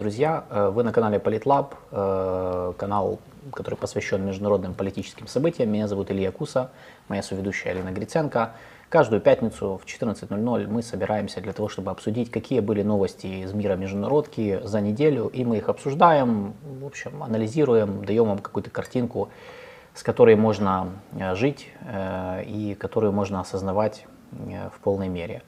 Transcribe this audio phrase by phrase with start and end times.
[0.00, 3.18] Друзья, э, вы на канале Политлаб, э, канал,
[3.52, 5.72] который посвящен международным политическим событиям.
[5.72, 6.70] Меня зовут Илья Куса,
[7.08, 8.52] моя соведущая Алина Гриценко.
[8.90, 13.74] Каждую пятницу в 14.00 мы собираемся для того, чтобы обсудить, какие были новости из мира
[13.74, 19.30] международки за неделю, и мы их обсуждаем, в общем, анализируем, даем вам какую-то картинку,
[19.94, 21.72] с которой можно э, жить
[22.46, 25.42] и которую можно осознавать в полной мере.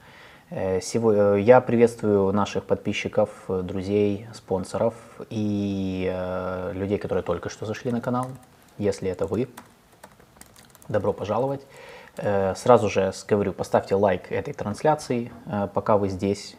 [0.53, 4.95] Э, э, я приветствую наших подписчиков, друзей, спонсоров
[5.29, 8.27] и э, людей, которые только что зашли на канал.
[8.77, 9.47] Если это вы,
[10.89, 11.61] добро пожаловать.
[12.17, 15.31] Сразу же говорю, поставьте лайк этой трансляции,
[15.73, 16.57] пока вы здесь.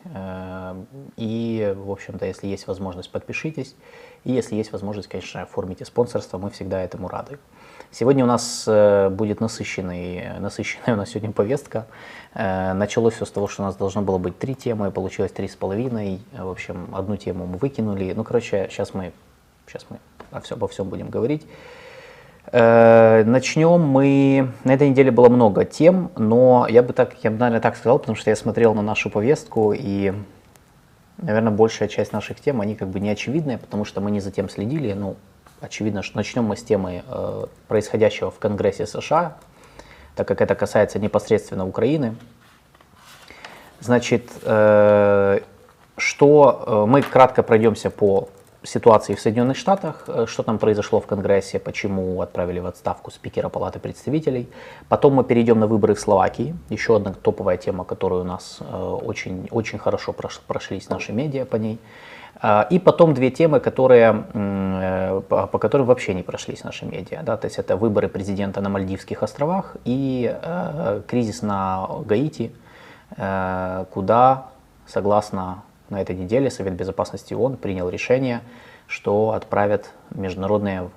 [1.17, 3.77] И, в общем-то, если есть возможность, подпишитесь.
[4.25, 7.39] И если есть возможность, конечно, оформите спонсорство, мы всегда этому рады.
[7.95, 11.85] Сегодня у нас э, будет насыщенный, насыщенная у нас сегодня повестка.
[12.33, 15.47] Э, началось все с того, что у нас должно было быть три темы, получилось три
[15.47, 16.23] с половиной.
[16.33, 18.15] В общем, одну тему мы выкинули.
[18.17, 19.13] Ну, короче, сейчас мы,
[19.67, 19.98] сейчас мы
[20.31, 21.47] обо всем, обо всем будем говорить.
[22.51, 24.48] Э, начнем мы...
[24.65, 27.98] На этой неделе было много тем, но я бы так, я бы, наверное, так сказал,
[27.98, 30.15] потому что я смотрел на нашу повестку, и,
[31.19, 34.31] наверное, большая часть наших тем, они как бы не очевидные, потому что мы не за
[34.31, 34.95] тем следили.
[34.95, 35.17] Ну,
[35.63, 39.37] очевидно, что начнем мы с темы э, происходящего в Конгрессе США,
[40.17, 42.17] так как это касается непосредственно Украины.
[43.81, 45.41] Значит, э,
[45.97, 48.29] что э, мы кратко пройдемся по
[48.65, 53.49] ситуации в Соединенных Штатах, э, что там произошло в Конгрессе, почему отправили в отставку спикера
[53.49, 54.49] Палаты представителей.
[54.89, 58.98] Потом мы перейдем на выборы в Словакии, еще одна топовая тема, которую у нас э,
[59.05, 61.79] очень, очень хорошо прошлись наши медиа по ней.
[62.45, 67.23] А, и потом две темы, которые, э, по которым вообще не прошлись наши медиа.
[67.23, 67.36] Да?
[67.36, 72.53] То есть это выборы президента на Мальдивских островах и э, кризис на Гаити,
[73.17, 74.47] э, куда,
[74.86, 78.41] согласно на этой неделе, Совет Безопасности ООН принял решение,
[78.89, 80.91] что отправят международные,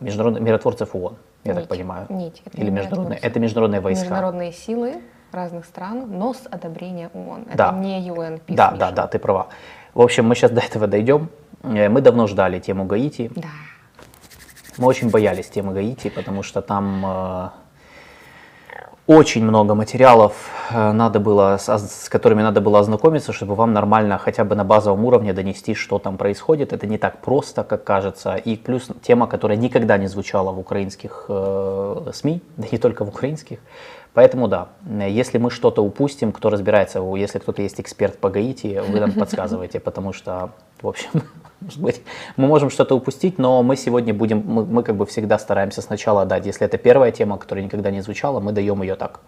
[0.00, 2.06] международные миротворцев ООН, я нить, так понимаю.
[2.08, 2.42] Нить.
[2.44, 4.06] Это Или международные, это международные войска.
[4.06, 4.94] Международные силы
[5.30, 7.46] разных стран, но с одобрения ООН.
[7.54, 7.68] Да.
[7.68, 9.46] Это не UN Peace Да, да, да, ты права.
[9.94, 11.28] В общем, мы сейчас до этого дойдем.
[11.62, 13.30] Э, мы давно ждали тему Гаити.
[13.34, 13.48] Да.
[14.78, 17.48] Мы очень боялись темы Гаити, потому что там э,
[19.06, 20.32] очень много материалов,
[20.70, 24.64] э, надо было, с, с которыми надо было ознакомиться, чтобы вам нормально хотя бы на
[24.64, 26.72] базовом уровне донести, что там происходит.
[26.72, 28.36] Это не так просто, как кажется.
[28.36, 33.08] И плюс тема, которая никогда не звучала в украинских э, СМИ, да не только в
[33.08, 33.58] украинских.
[34.12, 38.98] Поэтому да, если мы что-то упустим, кто разбирается, если кто-то есть эксперт по Гаити, вы
[38.98, 40.50] нам подсказывайте, потому что,
[40.82, 41.10] в общем,
[41.60, 42.02] может быть,
[42.36, 46.26] мы можем что-то упустить, но мы сегодня будем, мы, мы как бы всегда стараемся сначала
[46.26, 49.20] дать, если это первая тема, которая никогда не звучала, мы даем ее так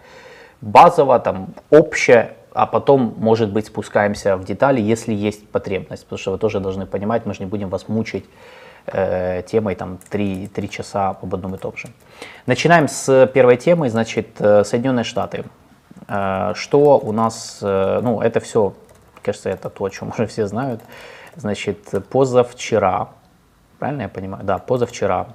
[0.59, 6.31] базово, там, общее, а потом, может быть, спускаемся в детали, если есть потребность, потому что
[6.31, 8.25] вы тоже должны понимать, мы же не будем вас мучить
[8.87, 11.87] э, темой там 3, 3 часа об одном и том же.
[12.45, 15.45] Начинаем с первой темы, значит, э, Соединенные Штаты.
[16.07, 18.73] Э, что у нас, э, ну, это все,
[19.21, 20.81] кажется, это то, о чем уже все знают.
[21.35, 21.79] Значит,
[22.09, 23.09] позавчера,
[23.79, 24.43] правильно я понимаю?
[24.43, 25.27] Да, позавчера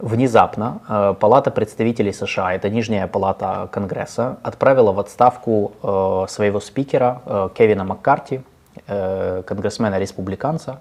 [0.00, 7.22] внезапно э, Палата представителей США, это нижняя палата Конгресса, отправила в отставку э, своего спикера
[7.26, 8.42] э, Кевина Маккарти,
[8.86, 10.80] э, конгрессмена-республиканца,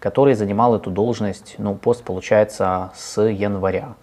[0.00, 3.94] который занимал эту должность, ну, пост, получается, с января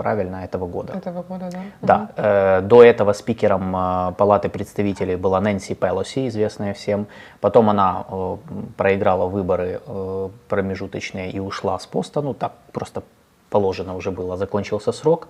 [0.00, 0.94] правильно, этого года.
[0.94, 1.60] Этого года, да.
[1.82, 2.10] Да.
[2.16, 7.06] Э, до этого спикером э, Палаты представителей была Нэнси Пелоси, известная всем.
[7.40, 8.36] Потом она э,
[8.78, 12.22] проиграла выборы э, промежуточные и ушла с поста.
[12.22, 13.02] Ну, так просто
[13.50, 15.28] положено уже было, закончился срок.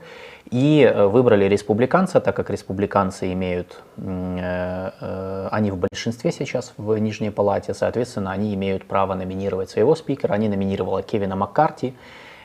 [0.51, 6.97] И э, выбрали республиканца, так как республиканцы имеют, э, э, они в большинстве сейчас в
[6.99, 10.35] Нижней Палате, соответственно, они имеют право номинировать своего спикера.
[10.35, 11.95] Они номинировали Кевина Маккарти.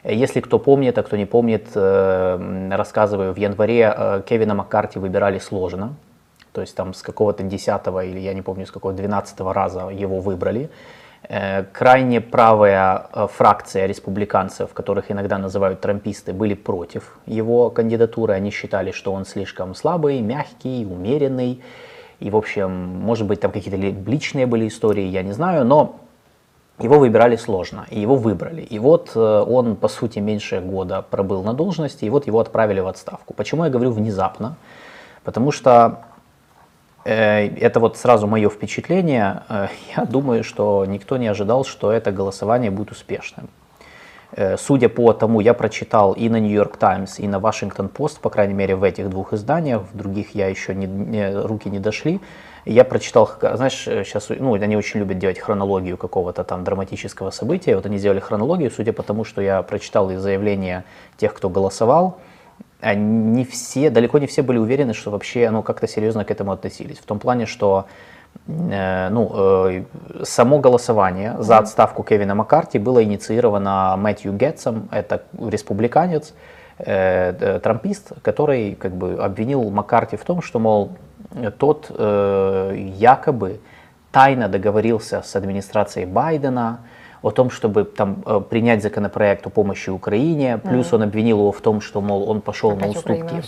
[0.03, 5.95] Если кто помнит, а кто не помнит, рассказываю, в январе Кевина Маккарти выбирали сложно.
[6.51, 10.19] То есть там с какого-то 10 или я не помню, с какого 12 раза его
[10.19, 10.69] выбрали.
[11.27, 18.33] Э, крайне правая э, фракция республиканцев, которых иногда называют трамписты, были против его кандидатуры.
[18.33, 21.61] Они считали, что он слишком слабый, мягкий, умеренный.
[22.19, 25.99] И, в общем, может быть, там какие-то личные были истории, я не знаю, но
[26.79, 28.61] его выбирали сложно, и его выбрали.
[28.61, 32.81] И вот э, он, по сути, меньше года пробыл на должности, и вот его отправили
[32.81, 33.33] в отставку.
[33.33, 34.57] Почему я говорю внезапно?
[35.23, 36.03] Потому что
[37.09, 39.43] это вот сразу мое впечатление.
[39.47, 43.47] Э, я думаю, что никто не ожидал, что это голосование будет успешным.
[44.31, 48.29] Э, судя по тому, я прочитал и на York Times, и на Washington Post, по
[48.29, 52.19] крайней мере в этих двух изданиях, в других я еще не, не, руки не дошли,
[52.65, 57.75] Я прочитал, знаешь, сейчас, ну, они очень любят делать хронологию какого-то там драматического события.
[57.75, 60.83] Вот они сделали хронологию, судя по тому, что я прочитал из заявления
[61.17, 62.17] тех, кто голосовал,
[62.81, 66.97] не все, далеко не все были уверены, что вообще ну, как-то серьезно к этому относились.
[66.99, 67.85] В том плане, что
[68.47, 69.83] э, ну, э,
[70.23, 76.33] само голосование за отставку Кевина Маккарти было инициировано Мэтью Гетсом, это республиканец,
[76.77, 80.91] э, трампист, который как бы обвинил Маккарти в том, что, мол,
[81.57, 83.59] тот якобы
[84.11, 86.79] тайно договорился с администрацией Байдена,
[87.25, 90.59] о том, чтобы там э, принять законопроект о помощи Украине.
[90.59, 90.95] Плюс mm-hmm.
[90.95, 93.41] он обвинил его в том, что, мол, он пошел Опять на уступки.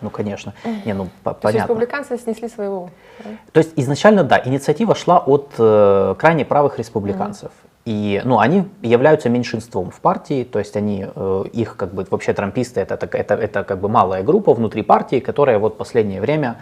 [0.00, 0.52] Ну, конечно.
[0.84, 1.62] Не, ну, по- То понятно.
[1.62, 2.90] республиканцы снесли своего.
[3.24, 3.30] Да?
[3.52, 7.50] То есть изначально, да, инициатива шла от э, крайне правых республиканцев.
[7.50, 7.82] Mm-hmm.
[7.84, 12.32] И, ну, они являются меньшинством в партии, то есть они, э, их как бы вообще
[12.32, 16.56] трамписты это, это, это, это как бы малая группа внутри партии, которая вот последнее время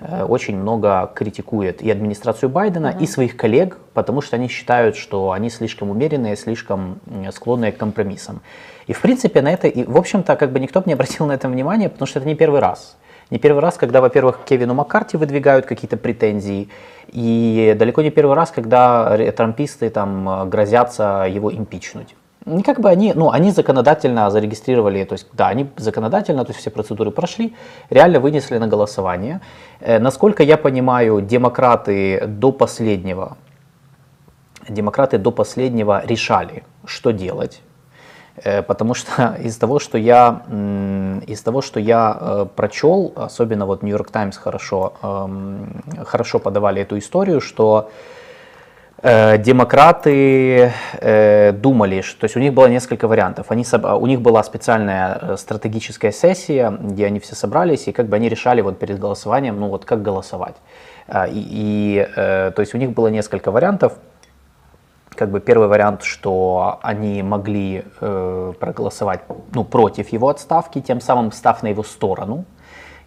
[0.00, 3.02] очень много критикует и администрацию Байдена, угу.
[3.02, 7.00] и своих коллег, потому что они считают, что они слишком умеренные, слишком
[7.32, 8.40] склонные к компромиссам.
[8.86, 11.32] И в принципе на это, и в общем-то, как бы никто бы не обратил на
[11.32, 12.96] это внимание, потому что это не первый раз.
[13.30, 16.68] Не первый раз, когда, во-первых, Кевину Маккарти выдвигают какие-то претензии,
[17.08, 22.14] и далеко не первый раз, когда трамписты там грозятся его импичнуть
[22.48, 26.60] не как бы они, ну, они законодательно зарегистрировали, то есть, да, они законодательно, то есть
[26.60, 27.54] все процедуры прошли,
[27.90, 29.40] реально вынесли на голосование.
[29.80, 33.36] Э, насколько я понимаю, демократы до последнего,
[34.68, 37.60] демократы до последнего решали, что делать.
[38.44, 40.42] Э, потому что из того, что я,
[41.26, 46.98] из того, что я э, прочел, особенно вот Нью-Йорк Таймс хорошо, эм, хорошо подавали эту
[46.98, 47.90] историю, что
[49.02, 53.46] демократы э, думали, что то есть у них было несколько вариантов.
[53.50, 58.16] Они, у них была специальная э, стратегическая сессия, где они все собрались, и как бы
[58.16, 60.56] они решали вот перед голосованием, ну вот как голосовать.
[61.30, 63.92] И, и то есть у них было несколько вариантов.
[65.10, 69.20] Как бы первый вариант, что они могли э, проголосовать
[69.52, 72.44] ну, против его отставки, тем самым став на его сторону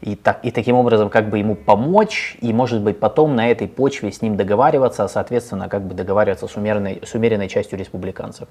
[0.02, 3.68] и, так, и таким образом как бы ему помочь, и может быть потом на этой
[3.68, 8.48] почве с ним договариваться, соответственно, как бы договариваться с умеренной, с умеренной частью республиканцев.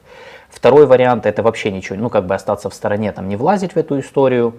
[0.49, 3.77] Второй вариант это вообще ничего, ну как бы остаться в стороне, там не влазить в
[3.77, 4.55] эту историю.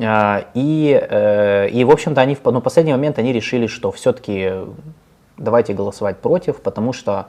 [0.00, 4.52] А, и, э, и в общем-то, они в ну, последний момент они решили, что все-таки
[5.38, 7.26] давайте голосовать против, потому что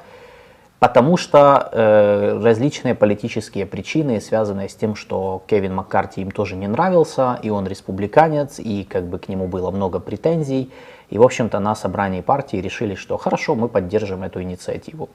[0.80, 6.68] Потому что э, различные политические причины, связанные с тем, что Кевин Маккарти им тоже не
[6.68, 10.72] нравился, и он республиканец, и как бы к нему было много претензий.
[11.10, 15.10] И, в общем-то, на собрании партии решили, что хорошо, мы поддержим эту инициативу.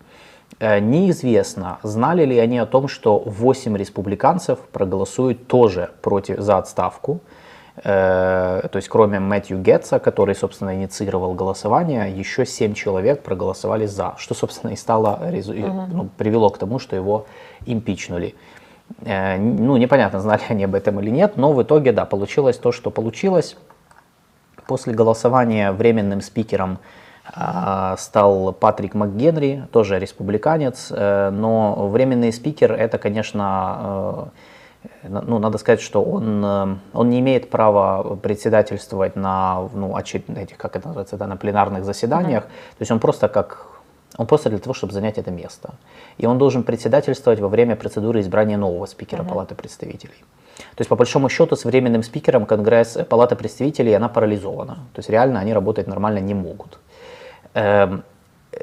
[0.61, 7.21] Э, неизвестно, знали ли они о том, что 8 республиканцев проголосуют тоже против, за отставку.
[7.77, 14.15] Э, то есть кроме Мэтью Гетца, который, собственно, инициировал голосование, еще семь человек проголосовали за,
[14.17, 15.19] что, собственно, и стало,
[15.91, 17.27] ну, привело к тому, что его
[17.67, 18.35] импичнули.
[19.01, 22.71] Э, ну, непонятно, знали они об этом или нет, но в итоге, да, получилось то,
[22.71, 23.57] что получилось.
[24.67, 26.79] После голосования временным спикером
[27.35, 34.31] э, стал Патрик МакГенри, тоже республиканец, но временный спикер это, конечно,
[35.03, 40.77] ну, надо сказать, что он, э, он не имеет права председательствовать на, ну, этих, как
[40.77, 42.45] это называется, да, на пленарных заседаниях.
[42.45, 42.79] Mm-hmm.
[42.79, 43.67] То есть он просто как
[44.17, 45.75] он просто для того, чтобы занять это место.
[46.19, 49.29] И он должен председательствовать во время процедуры избрания нового спикера uh-huh.
[49.29, 50.25] Палаты представителей.
[50.57, 54.75] То есть, по большому счету, с временным спикером Конгресс, э, Палата представителей, она парализована.
[54.93, 56.79] То есть, реально они работать нормально не могут.
[57.55, 58.05] Эм,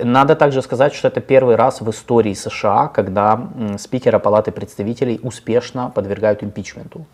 [0.03, 5.91] надо также сказать, что это первый раз в истории США, когда спикера Палаты представителей успешно
[5.93, 7.05] подвергают импичменту.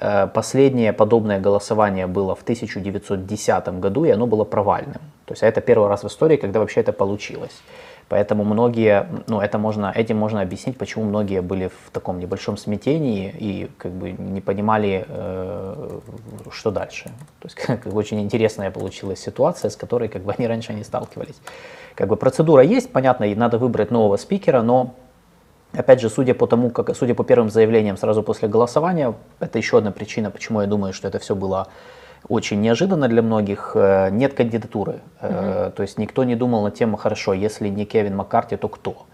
[0.00, 5.00] Э, последнее подобное голосование было в 1910 году, и оно было провальным.
[5.24, 7.62] То есть это первый раз в истории, когда вообще это получилось.
[8.08, 13.34] Поэтому многие, ну, это можно, этим можно объяснить, почему многие были в таком небольшом смятении
[13.36, 16.00] и как бы не понимали, э,
[16.52, 17.04] что дальше.
[17.40, 21.36] То есть как очень интересная получилась ситуация, с которой как бы они раньше не сталкивались.
[21.96, 24.94] Как бы процедура есть, понятно, и надо выбрать нового спикера, но
[25.72, 29.78] Опять же, судя по тому, как, судя по первым заявлениям сразу после голосования, это еще
[29.78, 31.68] одна причина, почему я думаю, что это все было
[32.28, 35.00] очень неожиданно для многих, э, нет кандидатуры.
[35.22, 35.72] Угу.
[35.76, 39.06] То есть никто не думал на тему, хорошо, если не Кевин Маккарти, то кто?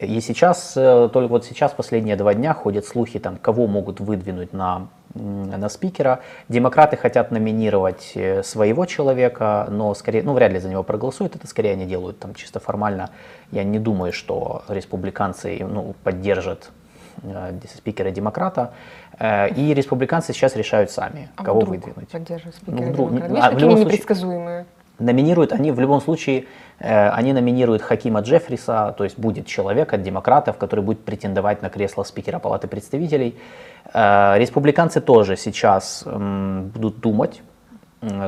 [0.00, 4.52] И сейчас, э, только вот сейчас, последние два дня ходят слухи, там, кого могут выдвинуть
[4.52, 6.20] на, на спикера.
[6.48, 11.72] Демократы хотят номинировать своего человека, но скорее, ну, вряд ли за него проголосуют, это скорее
[11.72, 13.10] они делают там чисто формально.
[13.50, 16.70] Я не думаю, что республиканцы ну, поддержат
[17.74, 18.72] спикера демократа.
[19.18, 22.08] Э, и республиканцы сейчас решают сами, а кого выдвинуть.
[22.08, 23.34] Поддерживают спикера ну, вдруг, демократа.
[23.34, 24.66] Видишь, а, какие непредсказуемые.
[24.98, 26.46] Номинируют они в любом случае,
[26.78, 31.70] э, они номинируют Хакима Джеффриса, то есть будет человек от демократов, который будет претендовать на
[31.70, 33.36] кресло спикера Палаты представителей.
[33.92, 37.42] Э, республиканцы тоже сейчас будут думать,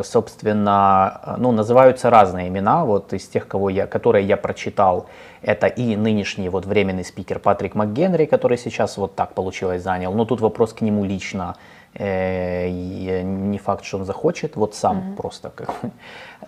[0.02, 5.06] собственно, ну, называются разные имена, вот из тех, кого я, которые я прочитал,
[5.42, 10.24] это и нынешний вот временный спикер Патрик МакГенри, который сейчас вот так получилось занял, но
[10.24, 11.54] тут вопрос к нему лично,
[11.94, 15.16] э, и не факт, что он захочет, вот сам mm-hmm.
[15.16, 15.74] просто как.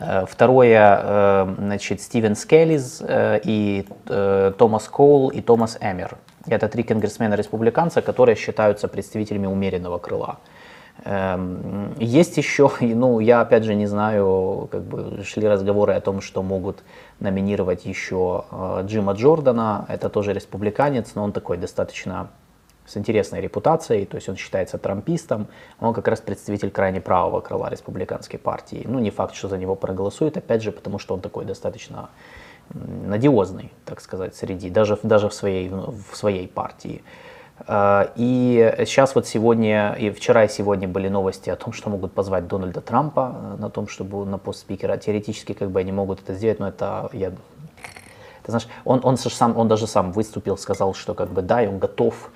[0.00, 6.16] Э, Второе, э, значит, Стивен Скеллиз э, и э, Томас Коул и Томас Эмер.
[6.46, 10.38] Это три конгрессмена-республиканца, которые считаются представителями умеренного крыла.
[11.04, 16.42] Есть еще, ну, я опять же не знаю, как бы шли разговоры о том, что
[16.42, 16.82] могут
[17.18, 22.30] номинировать еще э, Джима Джордана, это тоже республиканец, но он такой достаточно
[22.87, 25.47] с интересной репутацией, то есть он считается трампистом,
[25.80, 28.85] он как раз представитель крайне правого крыла республиканской партии.
[28.88, 32.11] Ну, не факт, что за него проголосуют, опять же, потому что он такой достаточно
[32.75, 37.02] надиозный, так сказать, среди, даже, даже в, своей, в своей партии.
[37.66, 42.12] Э, И сейчас вот сегодня, и вчера и сегодня были новости о том, что могут
[42.12, 44.97] позвать Дональда Трампа э, на том, чтобы на пост спикера.
[44.97, 47.33] Теоретически как бы они могут это сделать, но это я
[48.42, 51.69] ты знаешь, он, он, сам, он даже сам выступил, сказал, что как бы да, и
[51.69, 52.31] он готов,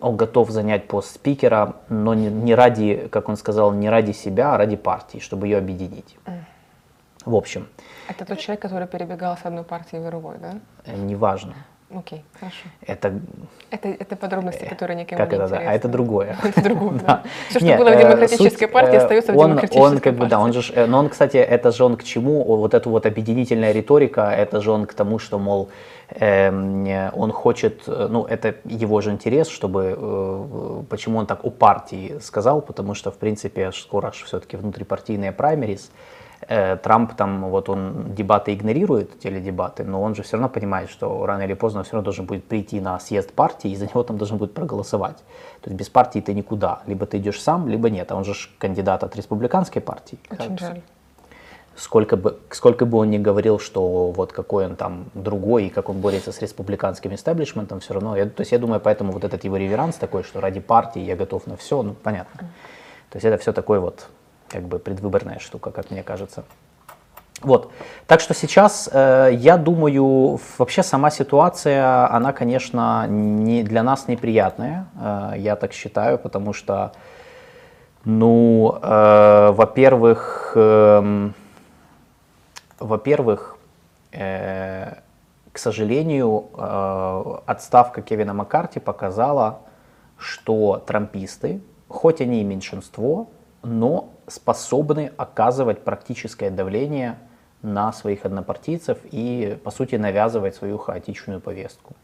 [0.00, 4.54] он готов занять пост спикера, но не, не ради, как он сказал, не ради себя,
[4.54, 6.16] а ради партии, чтобы ее объединить.
[7.24, 7.66] В общем,
[8.08, 10.54] Это тот человек, который перебегал с одной партии в другой, да?
[10.86, 11.54] э, неважно.
[11.90, 12.68] Окей, хорошо.
[12.86, 13.18] Это
[13.70, 15.90] Это, это подробности, которые никому как не это, да, а это интересны.
[15.90, 16.36] другое.
[16.44, 17.22] Это другое, Да.
[17.48, 20.38] Все, что было в э, демократической партии, э, остается в демократической он как бы, да,
[20.38, 23.72] он же, э, но он, кстати, это же он к чему, вот эту вот объединительная
[23.72, 25.70] риторика, это же он к тому, что, мол,
[26.10, 31.44] эм, э, он хочет, э, ну, это его же интерес, чтобы, э, почему он так
[31.44, 36.17] у партии сказал, потому что, в принципе, скоро же все-таки внутрипартийные праймерис, Э,
[36.48, 41.42] Трамп там, вот он дебаты игнорирует, теледебаты, но он же все равно понимает, что рано
[41.42, 44.16] или поздно он все равно должен будет прийти на съезд партии, и за него там
[44.16, 45.18] должны будут проголосовать.
[45.60, 46.80] То есть без партии ты никуда.
[46.86, 48.10] Либо ты идешь сам, либо нет.
[48.12, 50.18] А он же кандидат от республиканской партии.
[50.30, 50.80] Очень жаль.
[51.76, 55.90] Сколько бы, сколько бы он ни говорил, что вот какой он там другой, и как
[55.90, 59.44] он борется с республиканским истеблишментом, все равно, я, то есть я думаю, поэтому вот этот
[59.44, 62.48] его реверанс такой, что ради партии я готов на все, ну понятно.
[63.10, 64.08] То есть это все такой вот
[64.48, 66.44] как бы предвыборная штука, как мне кажется.
[67.40, 67.70] Вот.
[68.06, 74.86] Так что сейчас, э, я думаю, вообще сама ситуация, она, конечно, не, для нас неприятная,
[75.00, 76.92] э, я так считаю, потому что,
[78.04, 81.34] ну, э, во-первых, эм,
[82.80, 83.56] во-первых,
[84.12, 84.94] э,
[85.52, 89.60] к сожалению, э, отставка Кевина Маккарти показала,
[90.16, 93.28] что трамписты, хоть они и меньшинство,
[93.62, 97.18] но способны оказывать практическое давление
[97.62, 101.96] на своих однопартийцев и, по сути, навязывать свою хаотичную повестку.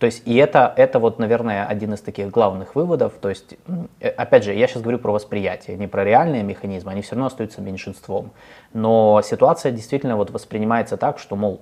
[0.00, 3.12] То есть, и это, это вот, наверное, один из таких главных выводов.
[3.20, 3.54] То есть,
[4.00, 7.26] э, опять же, я сейчас говорю про восприятие, не про реальные механизмы, они все равно
[7.26, 8.30] остаются меньшинством.
[8.72, 11.60] Но ситуация действительно вот воспринимается так, что, мол,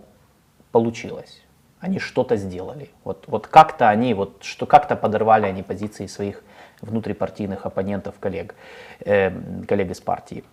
[0.71, 1.43] получилось.
[1.81, 2.91] Они что-то сделали.
[3.03, 6.45] Вот, вот как-то они, вот что как-то подорвали они позиции своих
[6.83, 8.55] внутрипартийных оппонентов, коллег,
[9.05, 9.31] э,
[9.67, 10.45] коллег из партии.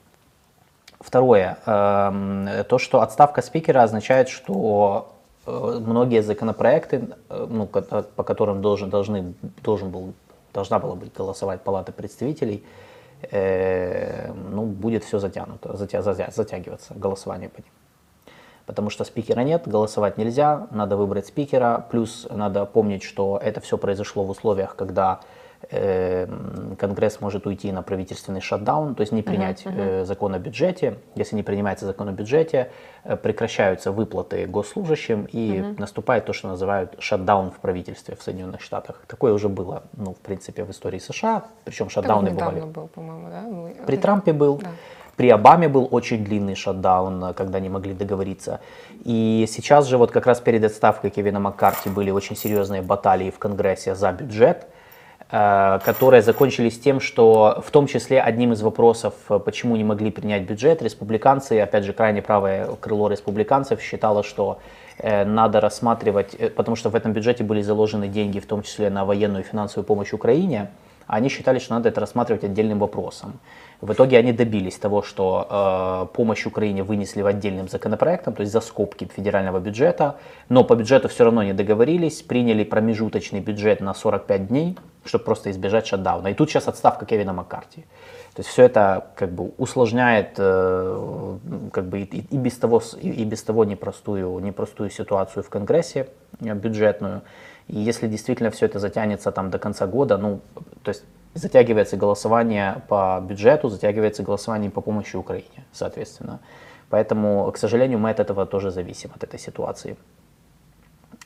[1.00, 1.58] Второе.
[1.66, 5.14] эм, То, что отставка спикера означает, что
[5.46, 10.14] э, многие законопроекты, э, ну, по которым должен, должны, должен был,
[10.54, 12.64] должна была быть голосовать Палата представителей,
[13.32, 17.72] э, ну, будет все затянуто, затя- затя- затягиваться голосование по ним.
[18.66, 21.86] Потому что спикера нет, голосовать нельзя, надо выбрать спикера.
[21.92, 25.20] Плюс надо помнить, что это все произошло в условиях, когда
[26.80, 30.98] Конгресс может уйти на правительственный шатдаун, то есть не принять э, закон о бюджете.
[31.16, 32.70] Если не принимается закон о бюджете,
[33.04, 39.02] э, прекращаются выплаты госслужащим и наступает то, что называют шатдаун в правительстве в Соединенных Штатах.
[39.08, 42.72] Такое уже было, ну, в принципе, в истории США, причем Так шатдауны недавно бывали.
[42.72, 43.42] был, по-моему, да?
[43.42, 44.70] Ну, При Трампе был, Да.
[45.16, 48.60] при Обаме был очень длинный шатдаун, э, когда не могли договориться.
[49.04, 53.40] И сейчас же вот как раз перед отставкой Кевина Маккарти были очень серьезные баталии в
[53.40, 54.75] Конгрессе за бюджет, э,
[55.36, 60.44] которые закончились тем, что в том числе одним из вопросов, э, почему не могли принять
[60.44, 64.60] бюджет, республиканцы, опять же крайне правое крыло республиканцев считало, что
[64.98, 68.90] э, надо рассматривать, э, потому что в этом бюджете были заложены деньги, в том числе
[68.90, 70.70] на военную и финансовую помощь Украине,
[71.08, 73.40] они считали, что надо это рассматривать отдельным вопросом.
[73.86, 78.52] В итоге они добились того, что э, помощь Украине вынесли в отдельным законопроектом, то есть
[78.52, 80.16] за скобки федерального бюджета,
[80.50, 85.52] но по бюджету все равно не договорились, приняли промежуточный бюджет на 45 дней, чтобы просто
[85.52, 86.30] избежать шатдауна.
[86.30, 87.86] И тут сейчас отставка Кевина Маккарти.
[88.34, 91.38] То есть все это как бы усложняет э,
[91.72, 96.08] как бы и, и без того и, и без того непростую непростую ситуацию в Конгрессе
[96.42, 97.22] э, бюджетную.
[97.68, 100.42] И если действительно все это затянется там до конца года, ну
[100.82, 101.04] то есть
[101.36, 106.40] затягивается голосование по бюджету, затягивается голосование по помощи Украине, соответственно.
[106.90, 109.98] Поэтому, к сожалению, мы от этого тоже зависим, от этой ситуации.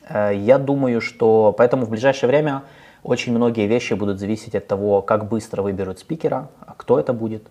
[0.08, 2.62] Э, я думаю, что поэтому в ближайшее время
[3.04, 7.46] очень многие вещи будут зависеть от того, как быстро выберут спикера, а кто это будет.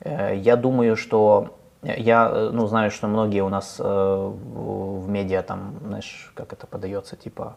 [0.00, 5.74] Э, я думаю, что я э, ну, знаю, что многие у нас в медиа там,
[5.84, 7.56] знаешь, как это подается, типа,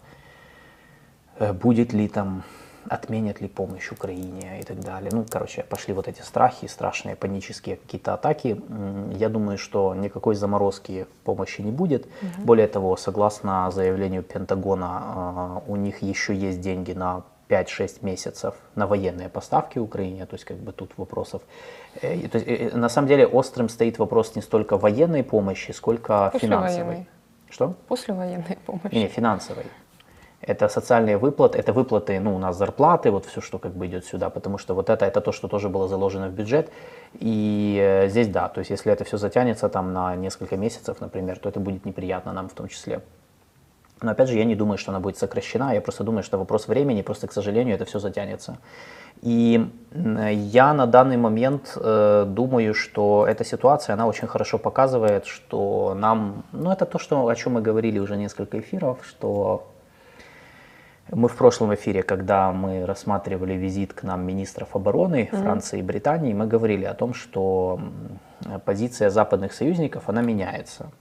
[1.40, 2.44] будет ли там
[2.90, 5.10] отменят ли помощь Украине и так далее.
[5.14, 8.62] Ну, короче, пошли вот эти страхи, страшные панические какие-то атаки.
[9.18, 12.06] Я думаю, что никакой заморозки помощи не будет.
[12.06, 12.46] Угу.
[12.46, 18.88] Более того, согласно заявлению Пентагона, а, у них еще есть деньги на 5-6 месяцев на
[18.88, 21.42] военные поставки Украине, то есть как бы тут вопросов.
[22.02, 25.72] Э, то есть, э, э, на самом деле острым стоит вопрос не столько военной помощи,
[25.72, 26.86] сколько После финансовой.
[26.86, 27.08] Военной.
[27.50, 27.76] Что?
[27.88, 28.96] После военной помощи.
[28.96, 29.66] Не, финансовой
[30.46, 34.06] это социальные выплаты, это выплаты, ну, у нас зарплаты, вот все, что как бы идет
[34.06, 36.72] сюда, потому что вот это, это то, что тоже было заложено в бюджет,
[37.14, 41.40] и э, здесь да, то есть если это все затянется там на несколько месяцев, например,
[41.40, 43.02] то это будет неприятно нам в том числе.
[44.02, 46.68] Но опять же, я не думаю, что она будет сокращена, я просто думаю, что вопрос
[46.68, 48.58] времени, просто, к сожалению, это все затянется.
[49.22, 55.94] И я на данный момент э, думаю, что эта ситуация, она очень хорошо показывает, что
[55.96, 59.73] нам, ну это то, что, о чем мы говорили уже несколько эфиров, что
[61.16, 65.42] мы в прошлом эфире, когда мы рассматривали визит к нам министров обороны mm-hmm.
[65.42, 67.80] Франции и Британии, мы говорили о том, что
[68.66, 70.92] позиция западных союзников, она меняется.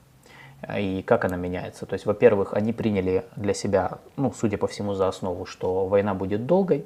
[0.77, 1.85] И как она меняется?
[1.85, 6.13] То есть, во-первых, они приняли для себя, ну, судя по всему, за основу, что война
[6.13, 6.85] будет долгой.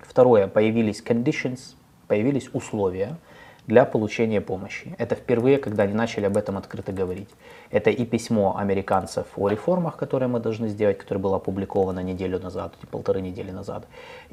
[0.00, 1.74] Второе, появились conditions,
[2.06, 3.16] появились условия
[3.66, 4.94] для получения помощи.
[4.98, 7.30] Это впервые, когда они начали об этом открыто говорить.
[7.74, 12.72] Это и письмо американцев о реформах, которые мы должны сделать, которое было опубликовано неделю назад,
[12.92, 13.84] полторы недели назад.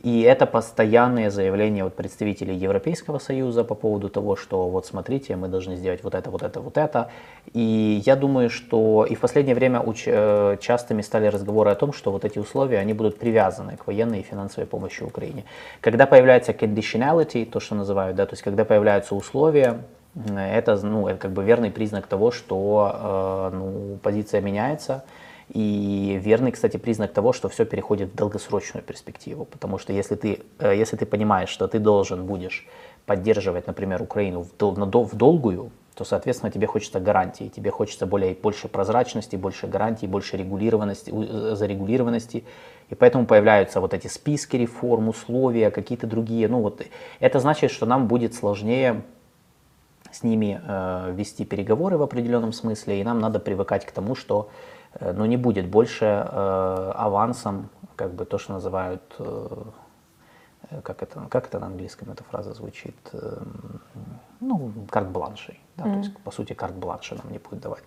[0.03, 5.47] И это постоянные заявления от представителей Европейского Союза по поводу того, что вот смотрите, мы
[5.47, 7.09] должны сделать вот это, вот это, вот это.
[7.53, 11.93] И я думаю, что и в последнее время уч- э, частыми стали разговоры о том,
[11.93, 15.45] что вот эти условия, они будут привязаны к военной и финансовой помощи Украине.
[15.81, 19.79] Когда появляется conditionality, то, что называют, да, то есть когда появляются условия,
[20.15, 25.03] это, ну, это как бы верный признак того, что э, ну, позиция меняется.
[25.49, 29.45] И верный, кстати, признак того, что все переходит в долгосрочную перспективу.
[29.45, 32.67] Потому что если ты, э, если ты понимаешь, что ты должен будешь
[33.05, 38.33] поддерживать, например, Украину в, дол, в долгую, то, соответственно, тебе хочется гарантии, тебе хочется более,
[38.33, 42.43] больше прозрачности, больше гарантий, больше регулированности, э, зарегулированности.
[42.89, 46.47] И поэтому появляются вот эти списки реформ, условия, какие-то другие.
[46.47, 46.81] Ну, вот,
[47.19, 49.03] это значит, что нам будет сложнее
[50.11, 54.49] с ними э, вести переговоры в определенном смысле, и нам надо привыкать к тому, что
[54.99, 59.63] э, ну, не будет больше э, авансом, как бы то, что называют, э,
[60.83, 63.37] как, это, как это на английском эта фраза звучит, э,
[64.39, 65.93] ну, карт-бланшей, да, mm-hmm.
[65.93, 67.83] то есть, по сути, карт-бланши нам не будет давать.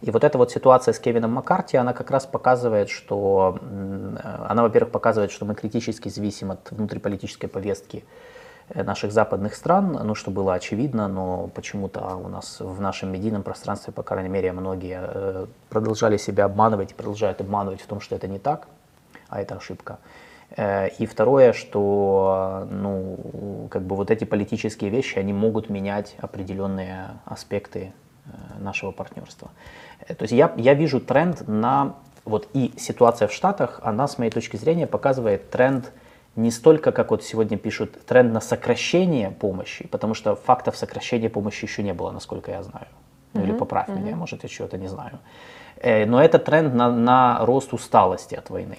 [0.00, 4.62] И вот эта вот ситуация с Кевином Маккарти, она как раз показывает, что, э, она,
[4.62, 8.27] во-первых, показывает, что мы критически зависим от внутриполитической повестки Э,
[8.74, 13.92] наших западных стран, ну, что было очевидно, но почему-то у нас в нашем медийном пространстве,
[13.92, 18.28] по крайней мере, многие э, продолжали себя обманывать и продолжают обманывать в том, что это
[18.28, 18.68] не так,
[19.28, 19.98] а это ошибка.
[20.56, 27.18] Э, и второе, что ну, как бы вот эти политические вещи, они могут менять определенные
[27.24, 27.92] аспекты
[28.58, 29.50] нашего партнерства.
[30.06, 31.94] То есть я, я вижу тренд на,
[32.26, 35.92] вот и ситуация в Штатах, она с моей точки зрения показывает тренд
[36.38, 41.64] не столько, как вот сегодня пишут, тренд на сокращение помощи, потому что фактов сокращения помощи
[41.64, 42.86] еще не было, насколько я знаю.
[43.34, 45.18] Ну, или поправь меня, может, я чего-то не знаю.
[45.76, 48.78] Э, но это тренд на, на рост усталости от войны.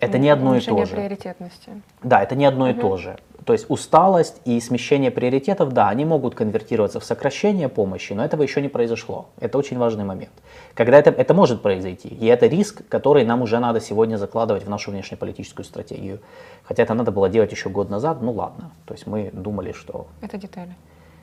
[0.00, 0.94] Это не одно и то же.
[0.94, 1.70] приоритетности.
[2.02, 2.70] Да, это не одно угу.
[2.72, 3.18] и то же.
[3.44, 8.42] То есть усталость и смещение приоритетов, да, они могут конвертироваться в сокращение помощи, но этого
[8.42, 9.28] еще не произошло.
[9.40, 10.32] Это очень важный момент.
[10.74, 14.68] Когда это, это может произойти, и это риск, который нам уже надо сегодня закладывать в
[14.68, 16.20] нашу внешнеполитическую стратегию.
[16.64, 18.72] Хотя это надо было делать еще год назад, ну ладно.
[18.84, 20.06] То есть мы думали, что...
[20.20, 20.74] Это детали.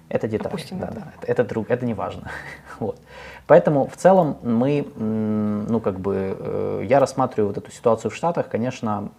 [0.10, 0.48] Это детали.
[0.48, 0.96] Опустим да, это.
[0.96, 1.14] да.
[1.18, 2.30] Это, это, друг, это не важно.
[2.80, 3.00] вот.
[3.46, 8.48] Поэтому в целом мы, ну как бы, э, я рассматриваю вот эту ситуацию в Штатах,
[8.48, 9.10] конечно,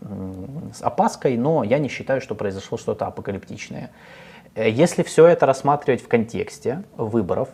[0.72, 3.90] с опаской, но я не считаю, что произошло что-то апокалиптичное.
[4.54, 7.50] Э, если все это рассматривать в контексте выборов,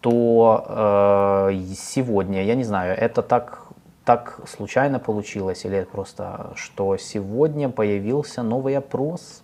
[0.00, 3.66] то э, сегодня, я не знаю, это так
[4.04, 9.42] так случайно получилось, или просто, что сегодня появился новый опрос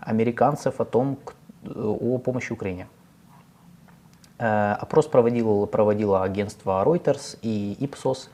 [0.00, 1.18] американцев о том,
[1.74, 2.86] о помощи Украине.
[4.38, 8.28] Э, опрос проводил, проводило агентство Reuters и Ipsos.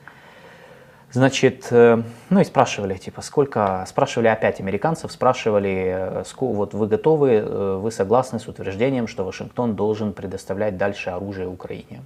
[1.11, 7.79] Значит, э, ну и спрашивали, типа, сколько, спрашивали опять американцев, спрашивали, э, вот вы готовы,
[7.79, 12.03] вы согласны с утверждением, что Вашингтон должен предоставлять дальше оружие Украине?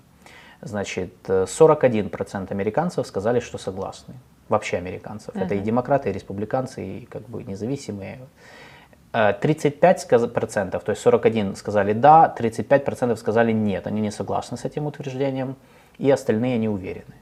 [0.61, 4.15] Значит, 41% американцев сказали, что согласны.
[4.49, 5.35] Вообще американцев.
[5.35, 5.43] Uh-huh.
[5.43, 8.19] Это и демократы, и республиканцы, и как бы независимые.
[9.17, 15.55] 35%, то есть 41 сказали да, 35% сказали нет, они не согласны с этим утверждением,
[15.97, 17.15] и остальные не уверены.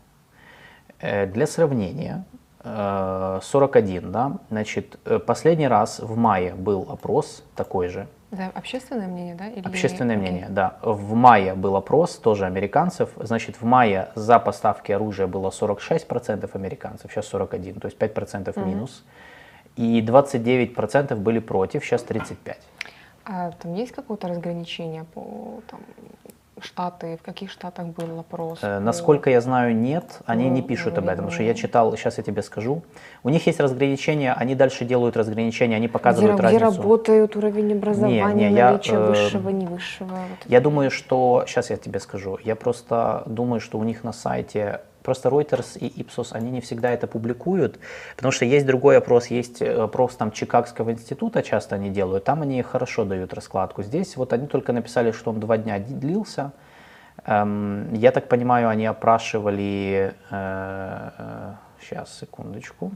[0.99, 2.25] Э, для сравнения,
[2.63, 8.07] 41, э, да, значит, э, последний раз в мае был опрос такой же.
[8.31, 9.47] Да, общественное мнение, да?
[9.47, 9.67] Или...
[9.67, 10.77] Общественное мнение, да.
[10.81, 13.09] В мае был опрос, тоже американцев.
[13.17, 18.87] Значит, в мае за поставки оружия было 46% американцев, сейчас 41, то есть 5% угу.
[19.75, 22.55] И 29% были против, сейчас 35%.
[23.27, 25.79] А там есть какое-то разграничение по там,
[26.61, 28.59] штаты, в каких штатах был опрос?
[28.61, 32.17] Э, насколько я знаю, нет, они не пишут об этом, потому что я читал, сейчас
[32.17, 32.83] я тебе скажу.
[33.23, 36.71] У них есть разграничения, они дальше делают разграничения, они показывают где, разницу.
[36.71, 40.09] Где работают уровень образования, не, не, наличие я, э, высшего, не высшего?
[40.09, 44.13] Вот я думаю, что, сейчас я тебе скажу, я просто думаю, что у них на
[44.13, 47.79] сайте Просто Reuters и Ipsos, они не всегда это публикуют,
[48.15, 52.63] потому что есть другой опрос, есть опрос там Чикагского института, часто они делают, там они
[52.63, 53.83] хорошо дают раскладку.
[53.83, 56.53] Здесь вот они только написали, что он два дня длился.
[57.27, 62.91] Эм, я так понимаю, они опрашивали, э, сейчас, э, секундочку,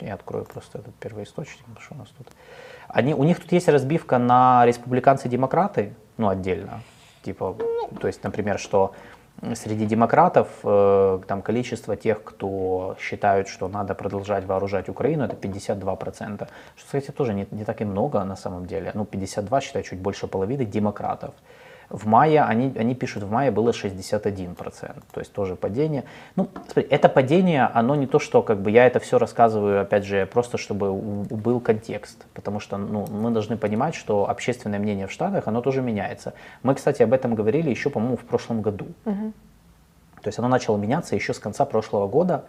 [0.00, 2.26] я открою просто этот первоисточник, что у нас тут.
[2.88, 6.80] Они, у них тут есть разбивка на республиканцы-демократы, ну, отдельно.
[7.22, 7.56] Типа,
[8.00, 8.92] то есть, например, что
[9.54, 16.36] среди демократов э, там количество тех, кто считают, что надо продолжать вооружать Украину, это 52%.
[16.76, 18.90] Что, кстати, тоже не, не так и много на самом деле.
[18.94, 21.34] Ну, 52, считаю, чуть больше половины демократов.
[21.94, 24.56] В мае, они, они пишут, в мае было 61%,
[25.12, 26.02] то есть тоже падение.
[26.34, 30.04] Ну, смотри, это падение, оно не то, что как бы я это все рассказываю, опять
[30.04, 35.12] же, просто чтобы был контекст, потому что ну, мы должны понимать, что общественное мнение в
[35.12, 36.34] Штатах, оно тоже меняется.
[36.64, 38.86] Мы, кстати, об этом говорили еще, по-моему, в прошлом году.
[39.04, 39.32] Угу.
[40.22, 42.44] То есть оно начало меняться еще с конца прошлого года.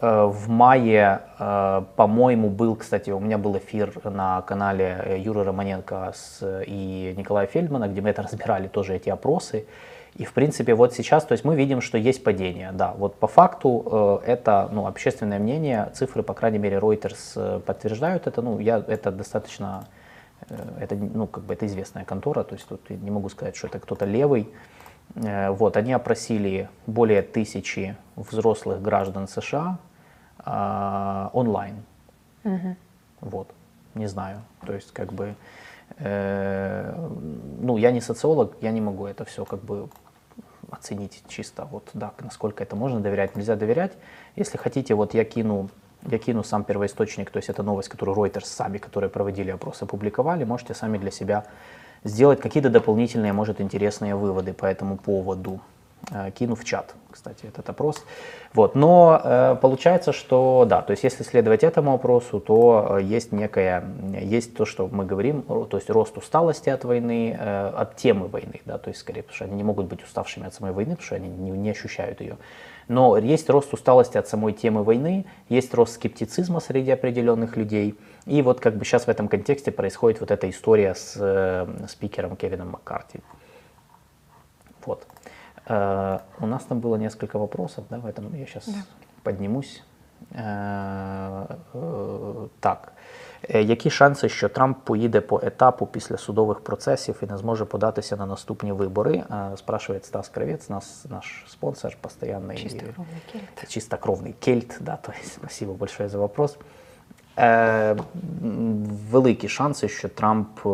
[0.00, 5.44] Э, в мае, э, по-моему, был, кстати, у меня был эфир на канале э, Юры
[5.44, 9.66] Романенко с, и Николая Фельдмана, где мы это разбирали, тоже эти опросы.
[10.16, 12.70] И, в принципе, вот сейчас, то есть мы видим, что есть падение.
[12.72, 18.40] Да, вот по факту это ну, общественное мнение, цифры, по крайней мере, Reuters подтверждают это.
[18.40, 19.86] Ну, я, это достаточно,
[20.78, 23.80] это, ну, как бы это известная контора, то есть тут не могу сказать, что это
[23.80, 24.48] кто-то левый.
[25.14, 29.78] Э, вот, они опросили более тысячи взрослых граждан США
[30.44, 31.76] э, онлайн.
[32.44, 32.76] Угу.
[33.20, 33.48] Вот,
[33.94, 34.42] не знаю.
[34.66, 35.34] То есть, как бы,
[35.98, 37.08] э,
[37.60, 39.88] ну, я не социолог, я не могу это все как бы
[40.70, 43.92] оценить чисто, вот, да, насколько это можно доверять, нельзя доверять.
[44.34, 45.70] Если хотите, вот я кину,
[46.02, 50.44] я кину сам первоисточник, то есть это новость, которую Reuters сами, которые проводили опрос, опубликовали,
[50.44, 51.44] можете сами для себя
[52.04, 55.60] сделать какие-то дополнительные, может, интересные выводы по этому поводу.
[56.10, 58.04] Э, кину в чат, кстати, этот опрос.
[58.52, 58.74] Вот.
[58.74, 63.84] Но э, получается, что да, то есть если следовать этому опросу, то э, есть некое,
[64.20, 68.60] есть то, что мы говорим, то есть рост усталости от войны, э, от темы войны,
[68.66, 71.06] да, то есть скорее, потому что они не могут быть уставшими от самой войны, потому
[71.06, 72.36] что они не, не ощущают ее.
[72.88, 77.94] Но есть рост усталости от самой темы войны, есть рост скептицизма среди определенных людей.
[78.25, 82.35] И вот как бы сейчас в этом контексте происходит вот эта история с э, спикером
[82.35, 83.21] Кевином Маккарти.
[84.85, 85.07] Вот.
[85.65, 88.83] Э, у нас там было несколько вопросов, да, в этом я сейчас да.
[89.23, 89.83] поднимусь.
[90.31, 92.91] Э, э, так.
[93.49, 98.15] Е, які шанси, що Трамп поїде по етапу після судових процесів і не зможе податися
[98.15, 99.23] на наступні вибори?
[99.31, 103.69] Е, спрашиває Стас Кравець, нас, наш спонсор, постоянный чистокровный кельт.
[103.69, 106.57] Чистокровный кельт, да, то есть спасибо большое за вопрос.
[107.38, 107.96] Е,
[109.10, 110.68] Великі шанси, що Трамп е,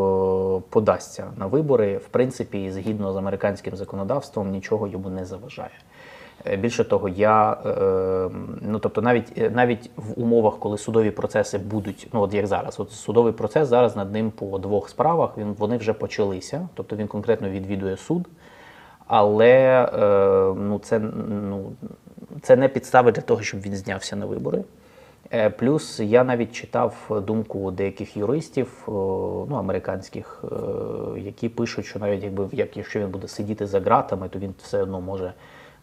[0.70, 1.96] подасться на вибори.
[1.96, 5.70] В принципі, згідно з американським законодавством, нічого йому не заважає.
[6.46, 12.08] Е, більше того, я е, ну тобто, навіть навіть в умовах, коли судові процеси будуть,
[12.12, 15.76] ну от як зараз, от судовий процес зараз над ним по двох справах він вони
[15.76, 18.28] вже почалися, тобто він конкретно відвідує суд,
[19.06, 19.88] але
[20.56, 21.72] ну це ну
[22.42, 24.64] це не підстави для того, щоб він знявся на вибори.
[25.32, 30.44] Е, плюс я навіть читав думку деяких юристів, ну американських,
[31.16, 34.82] які пишуть, що навіть якби як якщо він буде сидіти за ґратами, то він все
[34.82, 35.32] одно може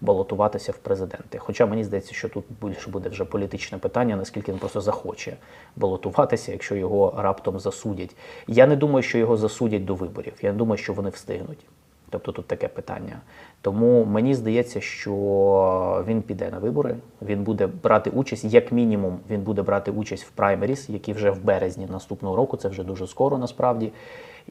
[0.02, 1.38] балотуватися в президенти.
[1.38, 5.38] Хоча мені здається, що тут більше буде вже політичне питання, наскільки він просто захоче
[5.76, 8.16] балотуватися, якщо його раптом засудять.
[8.48, 10.34] Я не думаю, що його засудять до виборів.
[10.42, 11.66] Я не думаю, що вони встигнуть.
[12.10, 13.22] Тобто тут таке питання.
[13.62, 19.42] Тому мені здається, що він піде на вибори, він буде брати участь, як мінімум, він
[19.42, 23.38] буде брати участь в праймеріс, які вже в березні наступного року, це вже дуже скоро
[23.38, 23.92] насправді.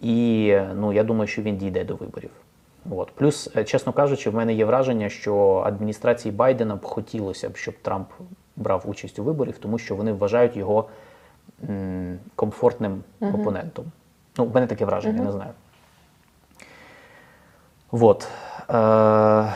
[0.00, 2.30] І ну, я думаю, що він дійде до виборів.
[2.90, 3.10] От.
[3.10, 7.74] Плюс, е, чесно кажучи, в мене є враження, що адміністрації Байдена б хотілося б, щоб
[7.82, 8.08] Трамп
[8.56, 10.88] брав участь у виборів, тому що вони вважають його
[11.68, 13.84] м, комфортним опонентом.
[14.38, 15.50] Ну, в мене таке враження, не знаю.
[17.90, 18.28] Вот.
[18.68, 19.48] Э,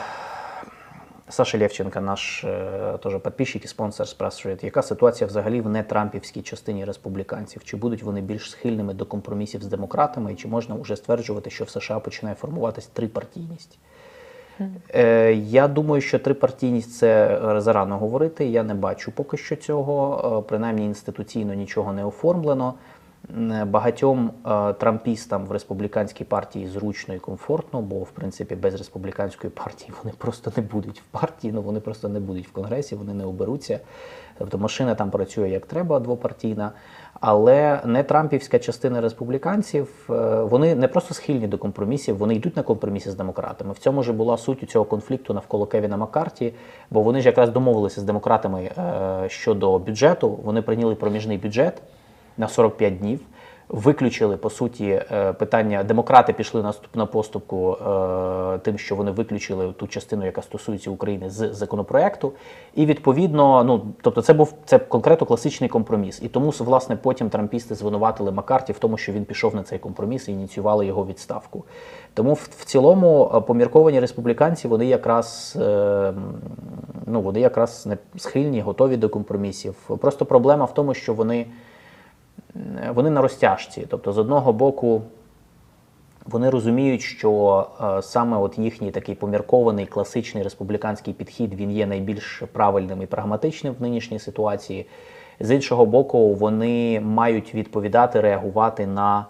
[1.29, 6.85] Саша Левченко, наш е, теж підписчик і спонсор, спрашує, яка ситуація взагалі в нетрампівській частині
[6.85, 7.65] республіканців?
[7.65, 11.65] Чи будуть вони більш схильними до компромісів з демократами, і чи можна вже стверджувати, що
[11.65, 13.79] в США починає формуватись трипартійність?
[14.95, 18.47] Е, я думаю, що трипартійність це е, зарано говорити.
[18.47, 20.39] Я не бачу поки що цього.
[20.39, 22.75] Е, принаймні інституційно нічого не оформлено.
[23.37, 29.51] М, Багатьом е, трампістам в республіканській партії зручно і комфортно, бо в принципі без республіканської
[29.51, 33.15] партії вони просто не будуть в партії, ну вони просто не будуть в конгресі, вони
[33.15, 33.81] не оберуться.
[34.39, 36.73] Тобто машина там працює як треба, двопартійна.
[37.21, 42.63] Але не трампівська частина республіканців, е, вони не просто схильні до компромісів, вони йдуть на
[42.63, 43.73] компроміси з демократами.
[43.73, 46.55] В цьому ж була суть цього конфлікту навколо Кевіна Маккарті,
[46.91, 50.39] бо вони ж якраз домовилися з демократами е, щодо бюджету.
[50.45, 51.83] Вони прийняли проміжний бюджет
[52.41, 53.21] на 45 днів.
[53.69, 55.85] Виключили по суті е, питання.
[55.85, 61.31] Демократи пішли на на поступку е, тим, що вони виключили ту частину, яка стосується України
[61.31, 62.33] з законопроекту.
[62.75, 66.23] І відповідно, ну тобто, це був це конкретно класичний компроміс.
[66.23, 70.29] І тому власне потім трампісти звинуватили Маккарті в тому, що він пішов на цей компроміс
[70.29, 71.65] і ініціювали його відставку.
[72.15, 75.59] Тому в, в цілому е, помірковані республіканці вони якраз
[77.07, 79.75] ну вони якраз не схильні, готові до компромісів.
[80.01, 81.47] Просто проблема в тому, що вони
[82.95, 83.87] вони на розтяжці.
[83.89, 85.03] Тобто, з одного боку,
[86.27, 92.43] вони розуміють, що е, саме от їхній такий поміркований класичний республіканський підхід він є найбільш
[92.53, 94.87] правильним і прагматичним в нинішній ситуації.
[95.41, 99.27] З іншого боку, вони мають відповідати, реагувати на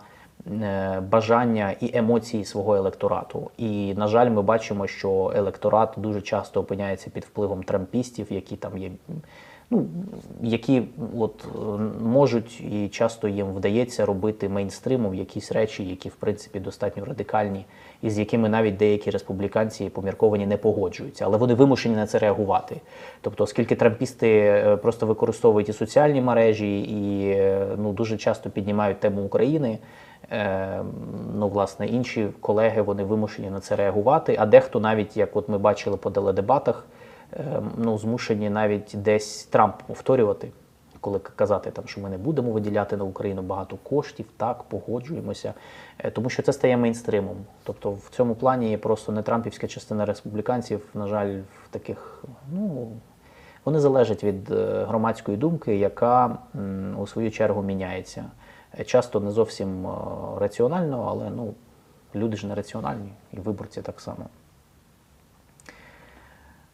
[0.47, 3.51] е, бажання і емоції свого електорату.
[3.59, 8.79] І, на жаль, ми бачимо, що електорат дуже часто опиняється під впливом трампістів, які там
[8.79, 8.91] є
[9.71, 9.87] ну,
[10.43, 10.83] які
[11.19, 11.59] от, е,
[12.05, 17.65] можуть і часто їм вдається робити мейнстримом якісь речі, які в принципі достатньо радикальні,
[18.03, 22.81] і з якими навіть деякі республіканці помірковані не погоджуються, але вони вимушені на це реагувати.
[23.21, 29.01] Тобто, оскільки трампісти е, просто використовують і соціальні мережі, і е, ну, дуже часто піднімають
[29.01, 29.79] тему України.
[31.35, 34.37] Ну, власне, інші колеги вони вимушені на це реагувати.
[34.39, 37.00] А дехто навіть, як от ми бачили по теледебатах, Ем,
[37.77, 40.49] ну, змушені навіть десь Трамп повторювати,
[41.01, 45.55] коли казати, там, що ми не будемо виділяти на Україну багато коштів, так, погоджуємося,
[45.99, 47.37] е, тому що це стає мейнстримом.
[47.65, 52.89] Тобто в цьому плані просто не Трампівська частина республіканців, на жаль, в таких, ну.
[53.65, 56.39] Вони залежать від е, громадської думки, яка
[56.99, 58.25] у свою чергу міняється.
[58.79, 59.89] Е, часто не зовсім
[60.39, 61.55] раціонально, але ну,
[62.15, 64.27] люди ж не раціональні, і виборці так само.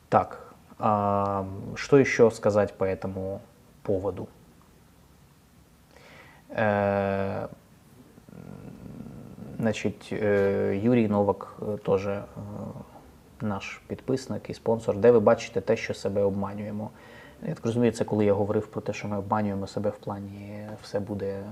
[0.09, 0.46] Так.
[0.80, 3.42] А, что еще сказать по этому
[3.84, 4.28] поводу?
[6.50, 7.48] Э,
[9.58, 12.08] значить, э, Юрій Новак э, теж
[13.42, 16.90] наш підписник і спонсор, де ви бачите те, що себе обманюємо.
[17.48, 20.68] Я так розумію, це коли я говорив про те, що ми обманюємо себе в плані
[20.84, 21.44] все буде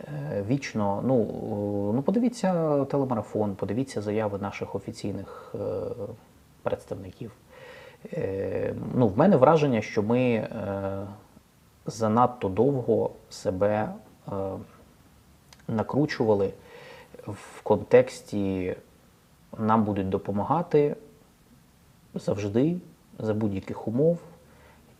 [0.00, 1.02] е, вічно.
[1.06, 1.24] Ну,
[1.94, 5.58] ну подивіться телемарафон, подивіться заяви наших офіційних е,
[6.62, 7.32] представників.
[8.13, 11.07] Е, ну, в мене враження, що ми е,
[11.85, 13.89] занадто довго себе
[14.27, 14.31] е,
[15.67, 16.53] накручували
[17.27, 18.75] в контексті
[19.57, 20.95] нам будуть допомагати
[22.15, 22.77] завжди,
[23.19, 24.19] за будь-яких умов,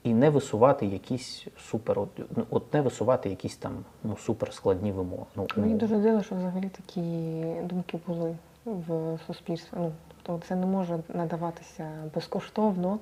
[0.04, 2.10] і не висувати якісь супер, от,
[2.50, 5.26] от не висувати якісь там ну, суперскладні вимоги.
[5.36, 7.02] Ну, Мені дуже дивно, що взагалі такі
[7.64, 8.36] думки були
[8.66, 9.78] в суспільстві.
[9.78, 9.92] Ну,
[10.24, 13.00] Тобто це не може надаватися безкоштовно,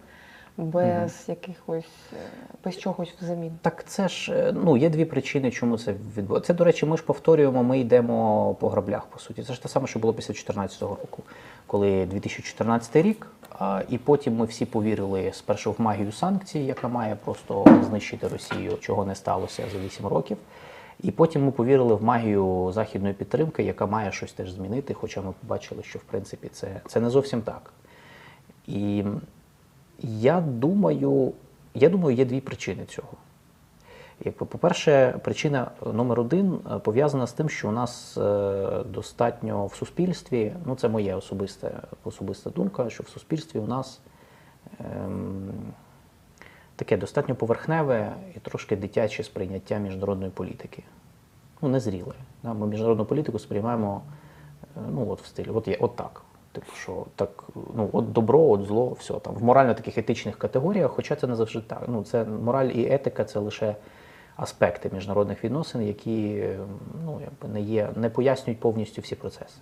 [0.58, 1.38] без угу.
[1.40, 2.16] якихось е,
[2.66, 3.52] без чогось взамін.
[3.62, 6.54] Так це ж е, ну є дві причини, чому це відбувається.
[6.54, 9.44] Це, до речі, ми ж повторюємо, ми йдемо по граблях, по суті.
[9.44, 11.24] Це ж те саме, що було після 2014 року,
[11.68, 13.28] коли 2014 рік,
[13.60, 18.78] а, і потім ми всі повірили спершу в магію санкцій, яка має просто знищити Росію,
[18.80, 20.38] чого не сталося за 8 років.
[21.04, 25.34] І потім ми повірили в магію західної підтримки, яка має щось теж змінити, хоча ми
[25.42, 27.74] побачили, що в принципі це це не зовсім так.
[28.68, 29.04] І
[30.00, 31.34] Я думаю,
[31.74, 33.14] я думаю, є дві причини цього.
[34.26, 39.76] Якби, по-перше, причина номер один е, пов'язана з тим, що у нас е, достатньо в
[39.76, 44.00] суспільстві, ну це моя особиста, особиста думка, що в суспільстві у нас
[44.80, 45.52] ем,
[46.82, 50.84] таке достатньо поверхневе і трошки дитяче сприйняття міжнародної політики.
[51.62, 52.14] Ну, незріле.
[52.44, 52.54] Да?
[52.54, 54.02] Ми міжнародну політику сприймаємо
[54.78, 56.22] е, ну, от в стилі, от, є, от так.
[56.52, 57.44] Типу, що так,
[57.76, 61.36] ну от добро, от зло, все там в морально таких етичних категоріях, хоча це не
[61.36, 61.84] завжди так.
[61.88, 63.76] Ну, це мораль і етика це лише
[64.36, 66.60] аспекти міжнародних відносин, які е,
[67.06, 69.58] ну, якби не є, не пояснюють повністю всі процеси.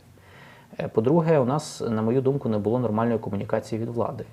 [0.79, 4.25] Е, По-друге, у нас, на мою думку, не було нормальної комунікації від влади.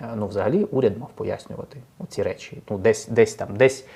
[0.00, 2.62] Е, Ну, взагалі, уряд мав пояснювати ці речі.
[2.70, 3.86] Ну, десь, десь там, десь.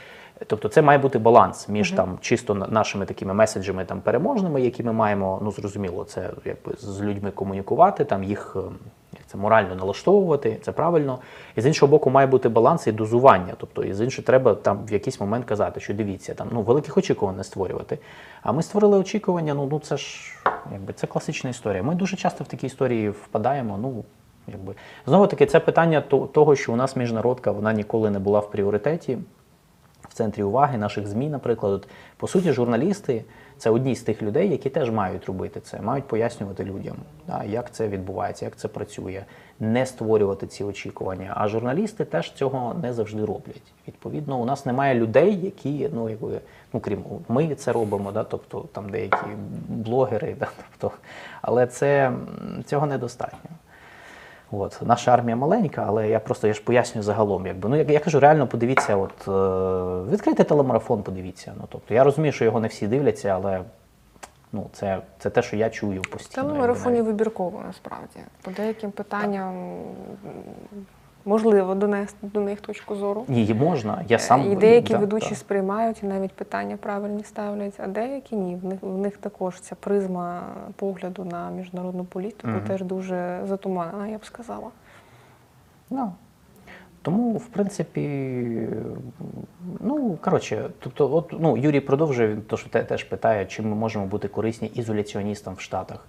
[0.46, 4.92] Тобто це має бути баланс між там чисто нашими такими меседжами там переможними, які ми
[4.92, 8.60] маємо, ну зрозуміло, це якби з людьми комунікувати, там їх е,
[9.12, 11.18] як це морально налаштовувати, це правильно.
[11.56, 13.54] І з іншого боку, має бути баланс і дозування.
[13.58, 16.96] Тобто, і з іншого треба там в якийсь момент казати, що дивіться, там ну великих
[16.96, 17.98] очікувань не створювати.
[18.42, 19.54] А ми створили очікування.
[19.54, 20.34] Ну ну це ж
[20.72, 21.82] якби це класична історія.
[21.82, 23.78] Ми дуже часто в такі історії впадаємо.
[23.78, 24.04] Ну
[24.48, 24.74] якби
[25.06, 26.00] знову таки, це питання
[26.32, 29.18] того, що у нас міжнародка вона ніколи не була в пріоритеті
[30.08, 31.72] в центрі уваги наших ЗМІ, наприклад.
[31.72, 33.24] От, по суті, журналісти
[33.58, 37.70] це одні з тих людей, які теж мають робити це, мають пояснювати людям, да, як
[37.72, 39.24] це відбувається, як це працює,
[39.60, 41.32] не створювати ці очікування.
[41.36, 43.62] А журналісти теж цього не завжди роблять.
[43.88, 46.40] Відповідно, у нас немає людей, які, ну якби,
[46.72, 49.26] ну крім ми це робимо, да, тобто там деякі
[49.68, 50.96] блогери, да, тобто,
[51.42, 52.12] але це
[52.66, 53.50] цього недостатньо.
[54.60, 57.46] От наша армія маленька, але я просто я ж пояснюю загалом.
[57.46, 61.52] Якби ну я, я кажу, реально подивіться, от е, відкрийте телемарафон, подивіться.
[61.56, 63.60] Ну тобто я розумію, що його не всі дивляться, але
[64.52, 66.46] ну це, це те, що я чую постійно.
[66.48, 68.18] Телемарафоні вибірково насправді.
[68.42, 69.72] По деяким питанням м,
[71.24, 73.24] можливо донести до них точку зору.
[73.28, 74.04] Ні, можна.
[74.08, 75.34] Я сам і деякі да, ведучі да.
[75.34, 78.56] сприймають і навіть питання правильні ставлять, а деякі ні.
[78.56, 80.42] В них в них також ця призма
[80.76, 82.60] погляду на міжнародну політику Мгм.
[82.60, 84.68] теж дуже затуманена, я б сказала.
[85.90, 86.12] Да.
[87.02, 88.08] Тому, в принципі,
[89.80, 93.76] ну коротше, тобто, от ну Юрій продовжує він то, що те теж питає, чим ми
[93.76, 96.06] можемо бути корисні ізоляціоністам в Штатах.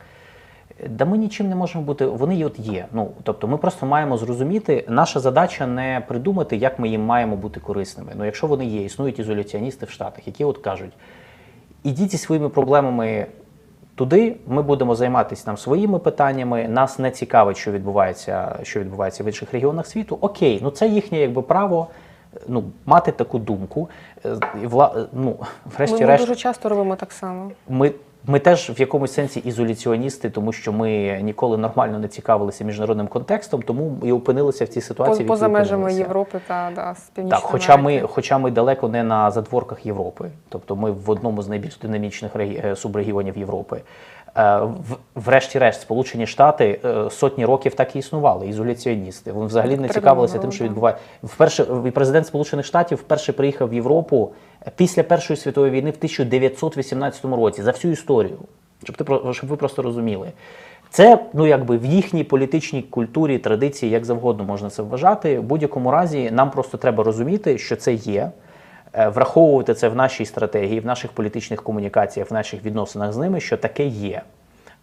[0.89, 2.85] Да ми нічим не можемо бути, вони от є.
[2.93, 7.59] Ну тобто, ми просто маємо зрозуміти, наша задача не придумати, як ми їм маємо бути
[7.59, 8.11] корисними.
[8.15, 10.93] Ну, якщо вони є, існують ізоляціоністи в Штатах, які от кажуть,
[11.83, 13.25] ідіть зі своїми проблемами
[13.95, 16.67] туди, ми будемо займатися там своїми питаннями.
[16.67, 20.17] Нас не цікавить, що відбувається, що відбувається в інших регіонах світу.
[20.21, 21.87] Окей, ну це їхнє якби право.
[22.47, 23.89] Ну, мати таку думку,
[24.25, 25.07] Е, і вла...
[25.13, 25.31] ну, Ми,
[25.65, 27.51] ми врешті-решт, дуже часто робимо так само.
[27.69, 27.91] ми,
[28.27, 33.61] ми теж в якомусь сенсі ізоляціоністи, тому що ми ніколи нормально не цікавилися міжнародним контекстом,
[33.61, 35.27] тому і опинилися в цій ситуації.
[35.27, 35.93] Поза межами.
[35.93, 40.75] Європи та да, північної Так, хоча ми, хоча ми далеко не на задворках Європи, тобто
[40.75, 43.81] ми в одному з найбільш динамічних е, субрегіонів Європи.
[44.37, 49.31] Е, в- Врешті-решт, Сполучені Штати е, сотні років так і існували, ізоляціоністи.
[49.31, 50.69] Вони взагалі не цікавилися тим, що да.
[50.69, 51.03] відбувається.
[51.23, 54.31] Вперше президент Сполучених Штатів вперше приїхав в Європу
[54.75, 58.37] після Першої світової війни в 1918 році за всю історію.
[58.83, 60.31] Щоб ти щоб ви просто розуміли.
[60.89, 65.39] Це ну якби в їхній політичній культурі, традиції, як завгодно можна це вважати.
[65.39, 68.31] В будь-якому разі нам просто треба розуміти, що це є,
[68.97, 73.57] враховувати це в нашій стратегії, в наших політичних комунікаціях, в наших відносинах з ними, що
[73.57, 74.21] таке є.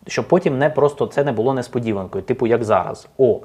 [0.07, 3.09] Щоб потім не просто це не було несподіванкою, типу як зараз.
[3.19, 3.41] О,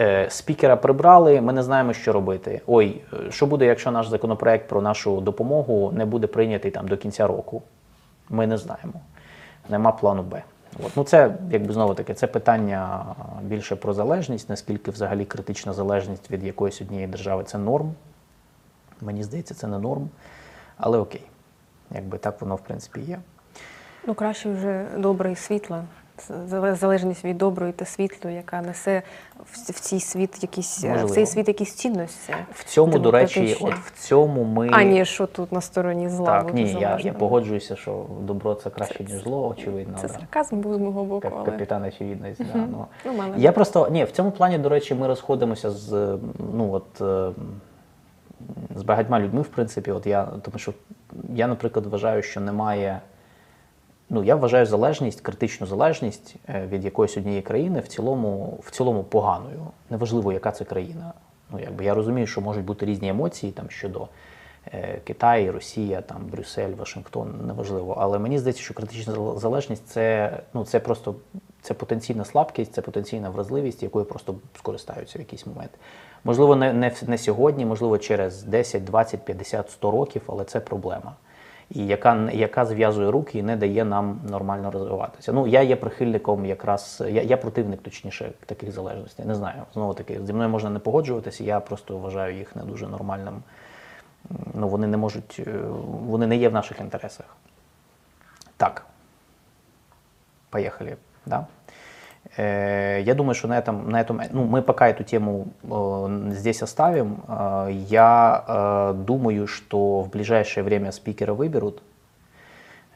[0.00, 2.60] е, спікера прибрали, ми не знаємо, що робити.
[2.66, 6.96] Ой, е, що буде, якщо наш законопроект про нашу допомогу не буде прийнятий там до
[6.96, 7.62] кінця року?
[8.28, 8.92] Ми не знаємо.
[9.68, 10.42] Нема плану Б.
[10.86, 10.92] От.
[10.96, 13.04] Ну, це, якби знову таки, це питання
[13.42, 17.94] більше про залежність, наскільки взагалі критична залежність від якоїсь однієї держави це норм.
[19.04, 20.08] Мені здається, це не норм.
[20.76, 21.26] Але окей,
[21.90, 23.18] якби так воно в принципі є.
[24.06, 25.84] Ну, краще вже добре і світло.
[26.72, 29.02] Залежність від доброї та світлої, яка несе
[29.52, 32.34] в цій світ якісь е, в цей світ якісь цінності.
[32.52, 34.68] В цьому, до речі, от в цьому ми.
[34.72, 36.26] А ні, що тут на стороні зла.
[36.42, 39.98] так, ні, я, я погоджуюся, що добро це краще, ніж зло, очевидно.
[40.00, 40.14] Це да.
[40.14, 42.40] сарказм був з мого боку, але капітан очевидність.
[42.52, 42.86] Да, ну.
[43.04, 46.18] ну, Я просто ні, в цьому плані, до речі, ми розходимося з
[46.54, 47.32] ну от е,
[48.76, 49.90] з багатьма людьми, в принципі.
[49.90, 50.72] От я, тому що
[51.34, 53.00] я, наприклад, вважаю, що немає.
[54.10, 59.04] Ну, я вважаю залежність, критичну залежність е, від якоїсь однієї країни в цілому, в цілому
[59.04, 59.66] поганою.
[59.90, 61.12] Неважливо, яка це країна.
[61.50, 64.08] Ну, якби я розумію, що можуть бути різні емоції там щодо
[64.72, 67.96] Е, Китай, Росія, там, Брюссель, Вашингтон, неважливо.
[67.98, 71.14] Але мені здається, що критична залежність це, ну, це просто
[71.64, 75.70] це потенційна слабкість, це потенційна вразливість, якою просто скористаються в якийсь момент.
[76.24, 81.12] Можливо, не, не, не сьогодні, можливо, через 10, 20, 50, 100 років, але це проблема.
[81.70, 85.32] І яка яка зв'язує руки і не дає нам нормально розвиватися.
[85.32, 89.26] Ну, я є прихильником якраз, я я противник, точніше, таких залежностей.
[89.26, 89.62] Не знаю.
[89.74, 93.42] Знову таки, зі мною можна не погоджуватися, я просто вважаю їх не дуже нормальним
[94.54, 95.50] ну, вони не можуть, е,
[96.06, 97.36] вони не є в наших інтересах.
[98.56, 98.86] Так.
[100.50, 100.96] Поехали.
[101.26, 101.48] Да?
[102.36, 106.62] Э, я думаю, что на этом, на этом ну, мы пока эту тему э, здесь
[106.62, 107.22] оставим.
[107.28, 111.82] Э, я э, думаю, что в ближайшее время спикера выберут.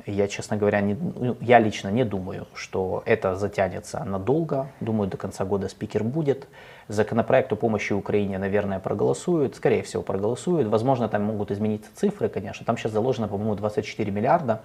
[0.06, 4.68] Я, честно говоря, не, ну, я лично не думаю, что это затянется надолго.
[4.80, 6.48] Думаю, до конца года спикер будет.
[6.86, 9.56] Законопроект о помощи Украине, наверное, проголосуют.
[9.56, 10.68] Скорее всего, проголосуют.
[10.68, 12.64] Возможно, там могут измениться цифры, конечно.
[12.64, 14.62] Там сейчас заложено, по-моему, 24 миллиарда.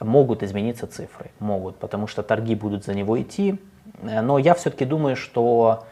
[0.00, 1.30] Могут измениться цифры.
[1.38, 3.58] Могут, потому что торги будут за него идти.
[4.02, 5.84] Но я все-таки думаю, что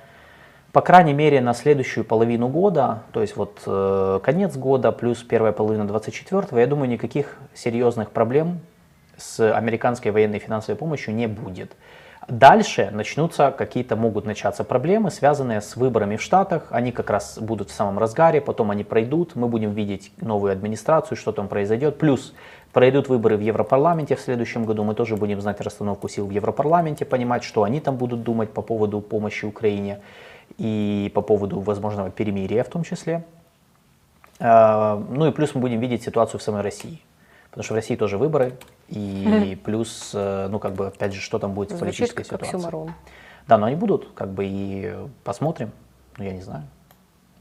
[0.72, 5.52] по крайней мере, на следующую половину года, то есть вот э, конец года плюс первая
[5.52, 8.60] половина 24 я думаю, никаких серьезных проблем
[9.16, 11.72] с американской военной финансовой помощью не будет.
[12.28, 16.68] Дальше начнутся какие-то, могут начаться проблемы, связанные с выборами в Штатах.
[16.70, 21.16] Они как раз будут в самом разгаре, потом они пройдут, мы будем видеть новую администрацию,
[21.16, 21.98] что там произойдет.
[21.98, 22.32] Плюс
[22.72, 27.04] пройдут выборы в Европарламенте в следующем году, мы тоже будем знать расстановку сил в Европарламенте,
[27.04, 30.00] понимать, что они там будут думать по поводу помощи Украине
[30.58, 33.24] и по поводу возможного перемирия в том числе.
[34.38, 37.00] А, ну и плюс мы будем видеть ситуацию в самой России.
[37.50, 38.52] Потому что в России тоже выборы,
[38.88, 42.26] и плюс, э, ну как бы, опять же, что там будет Звучит в политической как
[42.26, 42.56] ситуации.
[42.56, 42.94] оксюморон.
[43.48, 44.94] Да, но они будут, как бы, и
[45.24, 45.72] посмотрим,
[46.16, 46.62] ну я не знаю,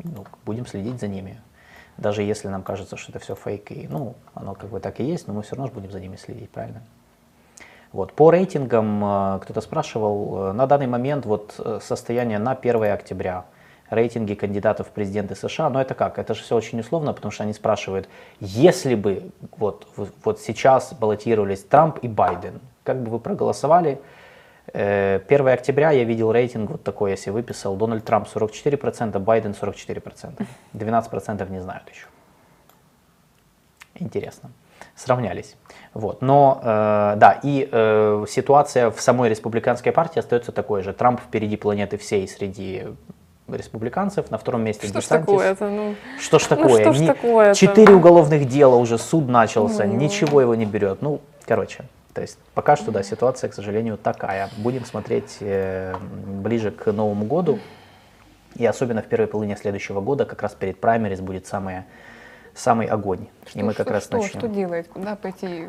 [0.03, 1.39] ну, будем следить за ними.
[1.99, 5.03] Даже если нам кажется, что это все фейк, и, ну, оно как бы так и
[5.03, 6.81] есть, но мы все равно будем за ними следить, правильно?
[7.91, 8.13] Вот.
[8.13, 13.45] По рейтингам э, кто-то спрашивал, э, на данный момент вот состояние на 1 октября–
[13.89, 15.69] рейтинги кандидатов в президенты США.
[15.69, 16.19] Но это как?
[16.19, 18.07] Это же все очень условно, потому что они спрашивают,
[18.39, 19.87] если бы вот,
[20.23, 23.99] вот сейчас баллотировались Трамп и Байден, как бы вы проголосовали?
[24.73, 30.45] 1 э, октября я видел рейтинг вот такой, если выписал, Дональд Трамп 44%, Байден 44%.
[30.73, 32.07] 12% не знают еще.
[33.95, 34.51] Интересно.
[34.95, 35.55] Сравнялись.
[35.93, 36.21] Вот.
[36.21, 40.93] Но, э, да, и э, ситуация в самой республиканской партии остается такой же.
[40.93, 42.87] Трамп впереди планеты всей среди
[43.47, 45.25] республиканцев, на втором месте что Десантис.
[45.25, 45.69] Что ж такое-то?
[45.69, 46.85] Ну, что ж такое?
[46.85, 49.95] Ну, что ж такое Четыре уголовных дела уже, суд начался, ну.
[49.95, 51.01] ничего его не берет.
[51.01, 54.49] Ну, короче, то есть пока что, да, ситуация, к сожалению, такая.
[54.57, 57.59] Будем смотреть э, ближе к Новому году.
[58.55, 61.85] И особенно в первой половине следующего года, как раз перед праймерис, будет самое,
[62.55, 63.27] самый огонь.
[63.47, 64.39] Что, и мы как что, раз что, начнем.
[64.39, 64.87] Что делать?
[64.89, 65.67] Куда пойти?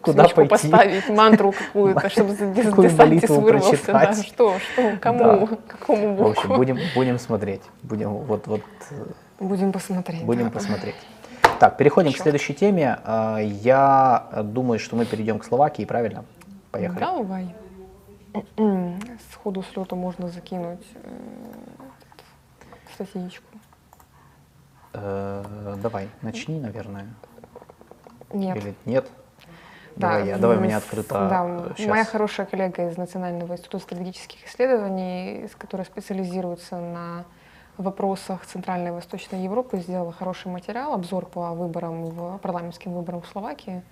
[0.00, 0.48] Куда пойти?
[0.48, 3.92] поставить, мантру какую-то, чтобы Десантис вырвался.
[3.92, 5.56] Да, что, что, кому, Да.
[5.66, 6.30] какому В богу?
[6.30, 7.62] общем, будем, будем смотреть.
[7.82, 8.94] Будем, вот, вот, э,
[9.40, 10.22] Будем посмотреть.
[10.22, 10.50] Будем да.
[10.50, 10.94] посмотреть.
[11.60, 12.22] Так, переходим к Чёрт.
[12.22, 12.98] следующей теме.
[13.04, 16.24] А, Я думаю, что мы перейдем к Словакии, правильно?
[16.70, 17.00] Поехали.
[17.00, 17.54] Давай.
[19.30, 21.10] Сходу с лету можно закинуть э,
[22.94, 23.42] статейку.
[24.94, 27.08] Э, Давай, начни, наверное.
[28.32, 28.56] Нет.
[28.56, 29.06] Или нет?
[29.96, 31.14] Да, Давай, я, давай м, меня с- открыто.
[31.28, 31.86] Да, э, щас.
[31.88, 37.24] моя хорошая коллега из Национального института стратегических исследований, с- которая специализируется на
[37.78, 43.26] вопросах Центральной и Восточной Европы, сделала хороший материал, обзор по выборам, в, парламентским выборам в
[43.26, 43.82] Словакии,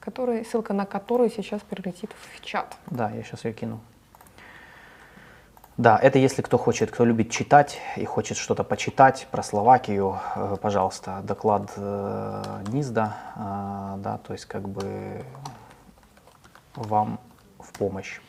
[0.00, 2.76] который, ссылка на который сейчас прилетит в чат.
[2.90, 3.80] Да, я сейчас ее кину.
[5.76, 10.56] Да, это если кто хочет, кто любит читать и хочет что-то почитать про Словакию, э,
[10.62, 15.24] пожалуйста, доклад э, НИЗДа, э, да, то есть как бы
[16.76, 17.18] вам
[17.58, 18.20] в помощь.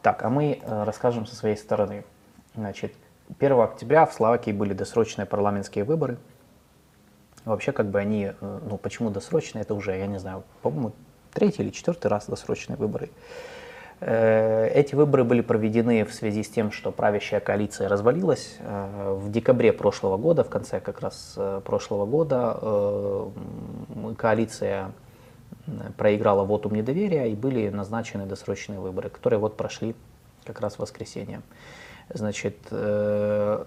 [0.00, 2.04] Так, а мы расскажем со своей стороны.
[2.54, 2.94] Значит,
[3.38, 6.18] 1 октября в Словакии были досрочные парламентские выборы.
[7.44, 10.92] Вообще, как бы они, э, ну почему досрочные, это уже, я не знаю, по-моему,
[11.32, 13.10] третий или четвертый раз досрочные выборы.
[14.00, 18.56] Э, Эти выборы были проведены в связи с тем, что правящая коалиция развалилась.
[18.58, 23.30] Э, В декабре прошлого года, в конце как раз прошлого года,
[24.18, 24.92] коалиция
[25.96, 29.94] проиграла вотум недоверия и были назначены досрочные выборы, которые вот прошли
[30.44, 31.42] как раз в воскресенье.
[32.14, 33.64] Значит, э,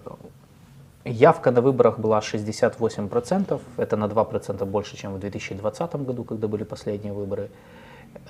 [1.04, 6.64] явка на выборах была 68%, это на 2% больше, чем в 2020 году, когда были
[6.64, 7.50] последние выборы.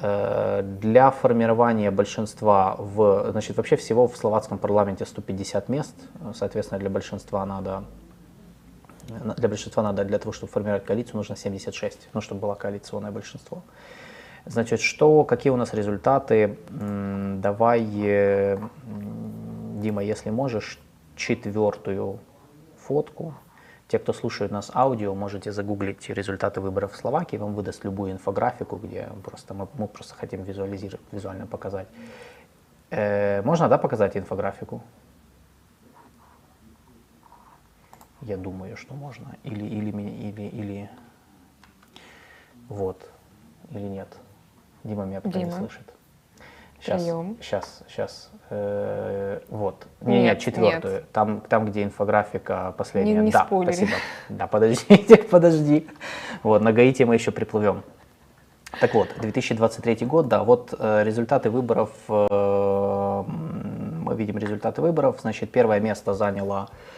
[0.01, 5.95] Э, Для формирования большинства в, значит, вообще всего в словацком парламенте 150 мест,
[6.35, 7.85] соответственно, для большинства надо
[9.37, 13.63] для большинства надо, для того, чтобы формировать коалицию, нужно 76, ну, чтобы было коалиционное большинство.
[14.47, 16.59] Значит, что, какие у нас результаты?
[16.71, 18.59] Давай, э,
[19.85, 20.79] Дима, если можешь,
[21.15, 22.19] четвертую
[22.79, 23.35] фотку.
[23.87, 28.77] Те, кто слушает нас аудио, можете загуглить результаты выборов в Словакии, вам выдаст любую инфографику,
[28.77, 31.87] где просто мы, мы просто хотим визуализировать, визуально показать.
[32.91, 34.83] Э, можно, да, показать инфографику?
[38.23, 39.37] Я думаю, что можно.
[39.43, 40.91] Или, или, или, или...
[42.71, 43.07] Вот.
[43.71, 44.09] Или нет.
[44.83, 45.51] Дима меня пока Дима.
[45.51, 45.94] не слышит.
[46.81, 47.37] Сейчас, Прием.
[47.41, 48.31] сейчас, сейчас.
[48.51, 49.87] Э, вот.
[50.03, 50.95] Не, Нет, нет, четвертую.
[50.95, 51.11] нет.
[51.13, 53.15] Там, там, где инфографика последняя.
[53.15, 53.75] Не- не да, спойлери.
[53.75, 53.97] спасибо.
[54.29, 55.87] Да, подождите, подожди.
[56.43, 57.83] Вот, на Гаити мы еще приплывем.
[58.81, 65.51] Так вот, 2023 год, да, вот э, результаты выборов, э, мы видим результаты выборов, значит,
[65.51, 66.94] первое место заняло э,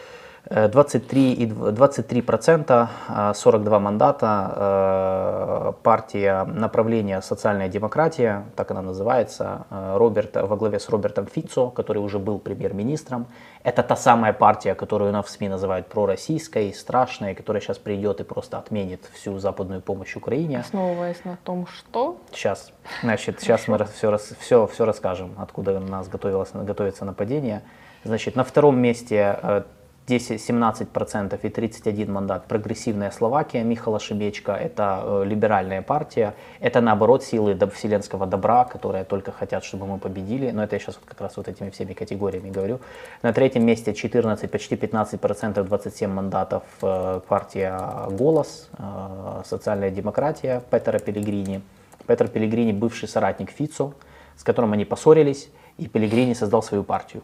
[0.49, 8.81] 23, и дв- 23 процента, э, 42 мандата, э, партия направления «Социальная демократия», так она
[8.81, 13.25] называется, э, Роберт, во главе с Робертом Фицо, который уже был премьер-министром.
[13.63, 18.23] Это та самая партия, которую нам в СМИ называют пророссийской, страшной, которая сейчас придет и
[18.23, 20.59] просто отменит всю западную помощь Украине.
[20.59, 22.71] Основываясь на том, что Сейчас,
[23.03, 27.61] значит, сейчас мы все, все, все расскажем, откуда у нас готовилось, готовится нападение.
[28.03, 29.65] Значит, на втором месте
[30.07, 36.81] э, 10, 17% и 31 мандат прогрессивная Словакия Михала Шебечка, это э, либеральная партия, это
[36.81, 40.95] наоборот силы доб- вселенского добра, которые только хотят, чтобы мы победили, но это я сейчас
[40.95, 42.79] вот как раз вот этими всеми категориями говорю.
[43.21, 47.77] На третьем месте 14, почти 15%, 27 мандатов э, партия
[48.11, 51.61] «Голос», э, социальная демократия Петера Пелегрини.
[52.07, 53.93] Петр Пелегрини бывший соратник Фицо,
[54.37, 57.23] с которым они поссорились, и Пелегрини создал свою партию.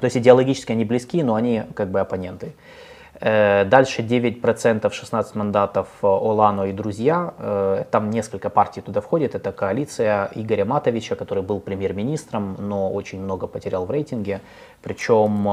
[0.00, 2.54] То есть идеологически они близки, но они как бы оппоненты.
[3.20, 7.34] Э, Дальше 9%, 16 мандатов э, Олано и друзья.
[7.38, 9.34] Э, Там несколько партий туда входит.
[9.34, 14.40] Это коалиция Игоря Матовича, который был премьер-министром, но очень много потерял в рейтинге.
[14.82, 15.44] Причем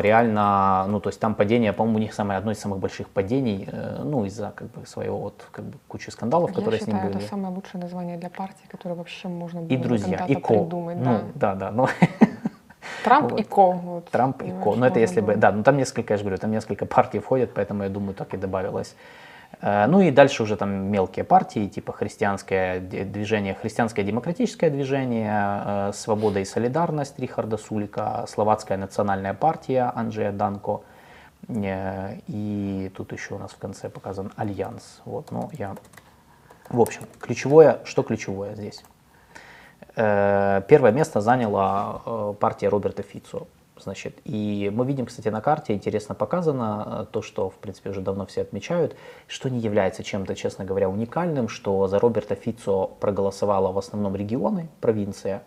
[0.00, 3.68] реально, ну то есть там падение, по-моему, у них самое, одно из самых больших падений,
[4.02, 7.12] ну из-за как бы своего вот как бы кучи скандалов, я которые с ним считаю,
[7.12, 7.22] были.
[7.24, 10.54] это самое лучшее название для партии, которое вообще можно было И друзья, и ко.
[10.54, 10.96] придумать.
[10.96, 11.54] Ну, да.
[11.54, 11.70] да, да.
[11.70, 11.86] Ну,
[13.04, 13.40] Трамп вот.
[13.40, 13.70] и ко.
[13.72, 14.70] Вот, Трамп и понимаешь, Ко.
[14.70, 15.36] Ну, это можно если бы, было.
[15.36, 18.34] да, ну там несколько, я же говорю, там несколько партий входят, поэтому я думаю, так
[18.34, 18.94] и добавилось.
[19.60, 25.92] Э, Ну и дальше уже там мелкие партии, типа христианское движение, христианское демократическое движение, э,
[25.94, 30.80] Свобода и солидарность Рихарда Сулика, Словацкая национальная партия Анджея Данко,
[31.48, 35.02] э, и тут еще у нас в конце показан Альянс.
[35.04, 35.76] Вот, ну я,
[36.68, 38.82] в общем, ключевое, что ключевое здесь?
[39.96, 43.46] Э, Первое место заняла э, партия Роберта Фицо.
[43.78, 48.00] Значит, и мы видим, кстати, на карте интересно показано э, то, что, в принципе, уже
[48.00, 53.72] давно все отмечают, что не является чем-то, честно говоря, уникальным, что за Роберта Фицо проголосовало
[53.72, 55.42] в основном регионы, провинция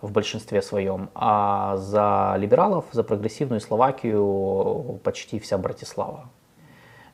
[0.00, 6.30] в большинстве своем, а за либералов, за прогрессивную Словакию почти вся Братислава.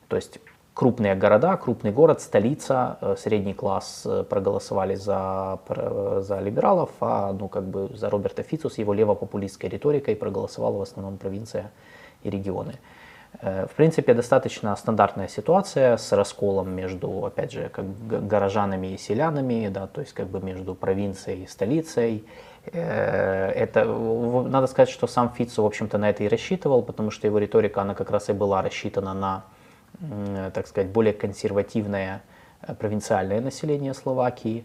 [0.07, 0.39] То есть
[0.77, 7.33] крупные города, крупный город, столица, э, средний класс э, проголосовали за, пр- за либералов, а
[7.33, 11.71] ну, как бы за Роберта Фицу с его левопопулистской риторикой проголосовала в основном провинция
[12.21, 12.73] и регионы.
[13.41, 17.85] Э, В принципе, достаточно стандартная ситуация с расколом между, опять же, как
[18.29, 22.23] горожанами и селянами, да, то есть как бы между провинцией и столицей.
[22.71, 27.25] Э, Это, надо сказать, что сам Фицо, в общем-то, на это и рассчитывал, потому что
[27.25, 29.43] его риторика, она как раз и была рассчитана на
[30.53, 32.21] так сказать, более консервативное
[32.61, 34.63] э, провинциальное население Словакии.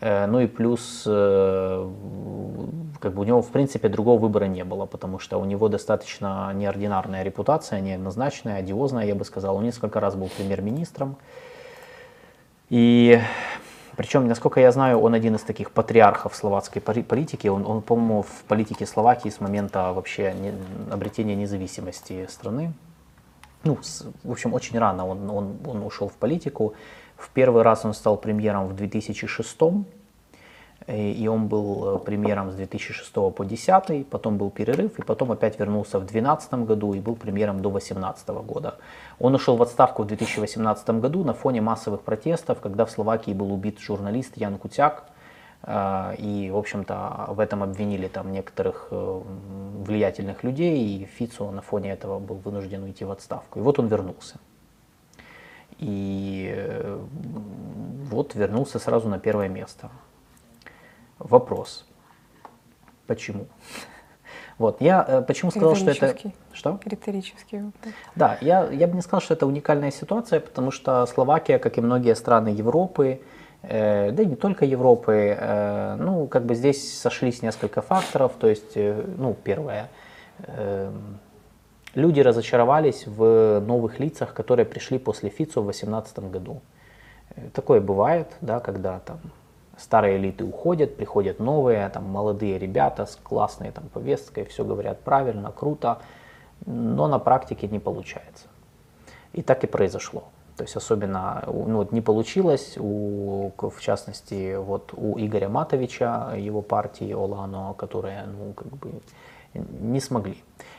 [0.00, 1.90] Э, Ну и плюс, э,
[3.00, 6.52] как бы у него, в принципе, другого выбора не было, потому что у него достаточно
[6.54, 9.56] неординарная репутация, неоднозначная, одиозная, я бы сказал.
[9.56, 11.16] Он несколько раз был премьер-министром.
[12.70, 13.20] И
[13.96, 17.48] причем, насколько я знаю, он один из таких патриархов словацкой политики.
[17.48, 20.54] Он, он по-моему, в политике Словакии с момента вообще не-
[20.90, 22.72] обретения независимости страны
[23.64, 26.74] ну, с- в общем, очень рано он, он, он ушел в политику.
[27.16, 29.56] В первый раз он стал премьером в 2006,
[30.86, 35.30] э, и он был э, премьером с 2006 по 2010, потом был перерыв, и потом
[35.30, 38.78] опять вернулся в 2012 году и был премьером до 2018 года.
[39.20, 43.52] Он ушел в отставку в 2018 году на фоне массовых протестов, когда в Словакии был
[43.52, 45.04] убит журналист Ян Кутяк,
[45.64, 49.20] И, в общем-то, в этом обвинили там некоторых э,
[49.84, 53.60] влиятельных людей, и Фицо на фоне этого был вынужден уйти в отставку.
[53.60, 54.40] И вот он вернулся.
[55.78, 57.00] И э,
[58.10, 59.88] вот вернулся сразу на первое место.
[61.20, 61.86] Вопрос.
[63.06, 63.46] Почему?
[64.58, 66.16] Вот, я э, почему сказал, что это...
[66.52, 66.80] Что?
[66.84, 67.94] Риторический вопрос.
[68.16, 71.80] Да, я, я бы не сказал, что это уникальная ситуация, потому что Словакия, как и
[71.80, 73.20] многие страны Европы,
[73.62, 78.32] да и не только Европы, э, ну, как бы здесь сошлись несколько факторов.
[78.38, 79.88] То есть, э, ну, первое,
[80.40, 80.90] э,
[81.94, 86.60] люди разочаровались в новых лицах, которые пришли после Фицо в 2018 году.
[87.36, 89.20] Э, Такое бывает, да, когда там
[89.76, 95.52] старые элиты уходят, приходят новые, там молодые ребята с классной там повесткой, все говорят правильно,
[95.52, 95.98] круто,
[96.66, 98.46] но на практике не получается.
[99.32, 100.24] И так и произошло.
[100.56, 106.62] То есть особенно ну, вот не получилось, у, в частности, вот у Игоря Матовича, его
[106.62, 108.92] партии Олано, которые ну, как бы
[109.54, 110.36] не смогли.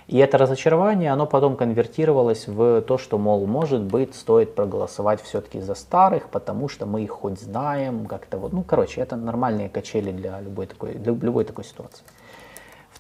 [0.08, 5.62] И это разочарование, оно потом конвертировалось в то, что, мол, может быть, стоит проголосовать все-таки
[5.62, 10.12] за старых, потому что мы их хоть знаем, как-то вот, ну, короче, это нормальные качели
[10.12, 12.04] для любой такой, для любой такой ситуации.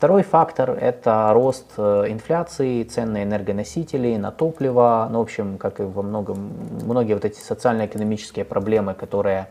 [0.03, 5.07] Второй фактор– это рост э, инфляции, цен на энергоносители, на топливо.
[5.09, 6.51] Ну, в общем, как и во многом,
[6.83, 9.47] многие вот эти социально-экономические проблемы, которые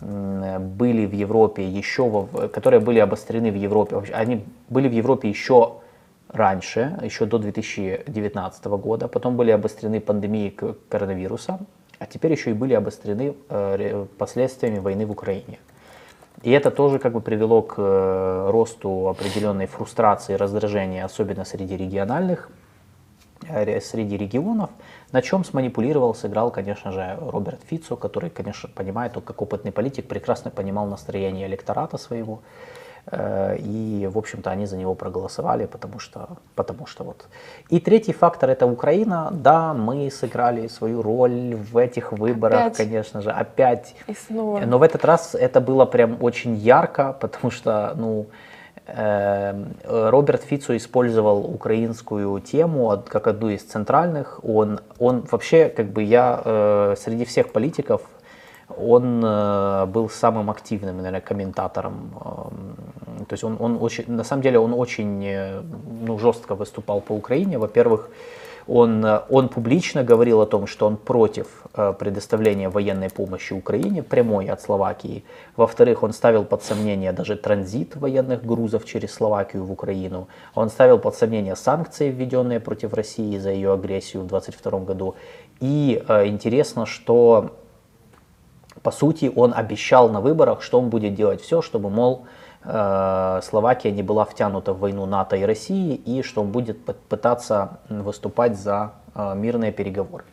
[0.00, 5.78] были в Европе еще, во- которые были обострены в Европе, они были в Европе еще
[6.28, 10.56] раньше, еще до 2019 года, потом были обострены пандемией
[10.88, 11.58] коронавируса,
[11.98, 15.58] а теперь еще и были обострены э, последствиями войны в Украине.
[16.42, 22.48] И это тоже как бы привело к э, росту определенной фрустрации, раздражения, особенно среди региональных,
[23.48, 24.70] э, ре- среди регионов,
[25.10, 30.06] на чем сманипулировал, сыграл, конечно же, Роберт Фицо, который, конечно, понимает, он как опытный политик,
[30.06, 32.40] прекрасно понимал настроение электората своего.
[33.10, 37.26] Э, И, в общем-то, они за него проголосовали, потому что, потому что вот.
[37.70, 39.28] И третий фактор– это Украина.
[39.32, 42.76] Да, мы сыграли свою роль в этих выборах, Опять.
[42.76, 44.60] конечно же, опять И снова.
[44.66, 48.26] но в этот раз это было прям очень ярко, потому что, ну,
[48.86, 49.54] э,
[49.84, 54.40] Роберт Фицо использовал украинскую тему как одну из центральных.
[54.42, 58.02] Он, он вообще, как бы я э, среди всех политиков,
[58.76, 62.12] он э, был самым активным, наверное, комментатором.
[62.24, 65.62] эм, То есть он, он очень, на самом деле он очень э,
[66.06, 67.58] ну, жестко выступал по Украине.
[67.58, 68.10] Во-первых,
[68.66, 71.46] он, э, он публично говорил о том, что он против
[71.98, 75.22] предоставления военной помощи Украине, прямой от Словакии.
[75.56, 80.26] Во-вторых, он ставил под сомнение даже транзит военных грузов через Словакию в Украину.
[80.54, 85.14] Он ставил под сомнение санкции, введенные против России за ее агрессию в 2022 году.
[85.60, 87.50] И интересно, что
[88.82, 92.26] по сути, он обещал на выборах, что он будет делать все, чтобы, мол,
[92.64, 96.96] э, Словакия не была втянута в войну НАТО и России, и что он будет пы-
[97.08, 100.24] пытаться выступать за э, мирные переговоры.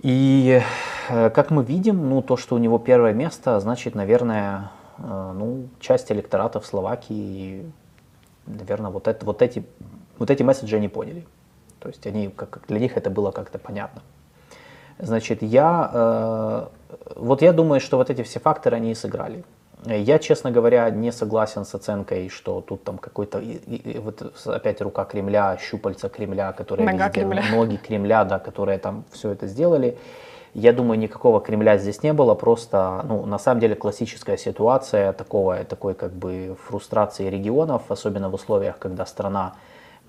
[0.00, 0.62] И
[1.08, 6.12] э, как мы видим, ну, то, что у него первое место, значит, наверное, ну, часть
[6.12, 7.72] электората в Словакии,
[8.46, 9.64] наверное, вот, это, вот, эти,
[10.18, 11.26] вот эти месседжи они поняли.
[11.80, 14.02] То есть они, как, для них это было как-то понятно.
[14.98, 16.66] Значит, я, э,
[17.16, 19.44] вот я думаю, что вот эти все факторы, они и сыграли.
[19.86, 23.42] Я, честно говоря, не согласен с оценкой, что тут там какой-то,
[23.98, 27.42] вот опять рука Кремля, щупальца Кремля, которые Нога везде, Кремля.
[27.50, 29.98] ноги Кремля, да, которые там все это сделали.
[30.54, 35.62] Я думаю, никакого Кремля здесь не было, просто, ну, на самом деле классическая ситуация такого,
[35.64, 39.54] такой как бы фрустрации регионов, особенно в условиях, когда страна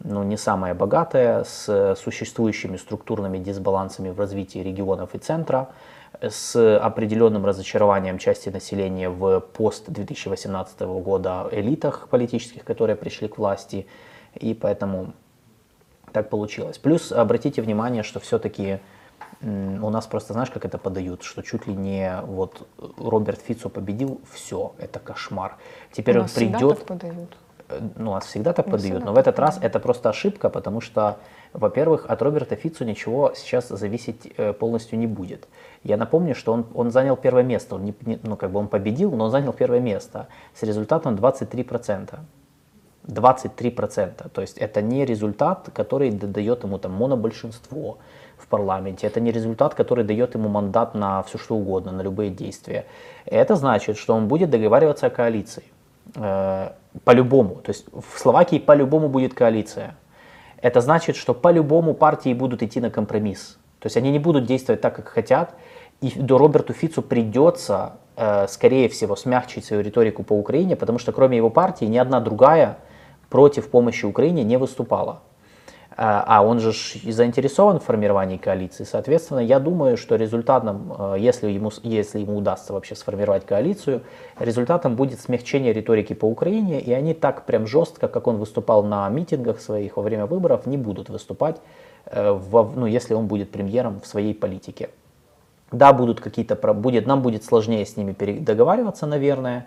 [0.03, 5.69] ну, не самая богатая, с существующими структурными дисбалансами в развитии регионов и центра,
[6.21, 13.87] с определенным разочарованием части населения в пост 2018 года элитах политических, которые пришли к власти,
[14.33, 15.13] и поэтому
[16.11, 16.77] так получилось.
[16.77, 18.79] Плюс обратите внимание, что все-таки
[19.41, 22.67] у нас просто, знаешь, как это подают, что чуть ли не вот
[22.97, 25.57] Роберт Фицо победил, все, это кошмар.
[25.91, 27.37] Теперь У он придет, так подают.
[27.69, 30.81] Э, ну, нас всегда так Ну, подают, но в этот раз это просто ошибка, потому
[30.81, 31.17] что,
[31.53, 35.47] во-первых, от Роберта Фицу ничего сейчас зависеть э, полностью не будет.
[35.83, 37.93] Я напомню, что он, он занял первое место, он не,
[38.23, 42.19] ну, как бы он победил, но он занял первое место с результатом 23%.
[43.07, 44.29] 23%.
[44.29, 47.97] То есть это не результат, который дает ему там монобольшинство
[48.37, 49.07] в парламенте.
[49.07, 52.85] Это не результат, который дает ему мандат на все что угодно, на любые действия.
[53.25, 55.63] Это значит, что он будет договариваться о коалиции.
[57.03, 57.55] По-любому.
[57.55, 59.95] То есть в Словакии по-любому будет коалиция.
[60.61, 63.57] Это значит, что по-любому партии будут идти на компромисс.
[63.79, 65.53] То есть они не будут действовать так, как хотят.
[66.01, 71.11] И до Роберту Фицу придется, э, скорее всего, смягчить свою риторику по Украине, потому что
[71.11, 72.77] кроме его партии ни одна другая
[73.29, 75.21] против помощи Украине не выступала.
[75.97, 78.83] А он же заинтересован в формировании коалиции.
[78.83, 84.01] Соответственно, я думаю, что результатом, э, если ему, если ему удастся вообще сформировать коалицию,
[84.37, 89.07] результатом будет смягчение риторики по Украине, и они так прям жестко, как он выступал на
[89.09, 91.57] митингах своих во время выборов, не будут выступать,
[92.07, 94.89] э, во, ну, если он будет премьером в своей политике.
[95.71, 99.65] Да, будут какие-то, будет, нам будет сложнее с ними договариваться, наверное,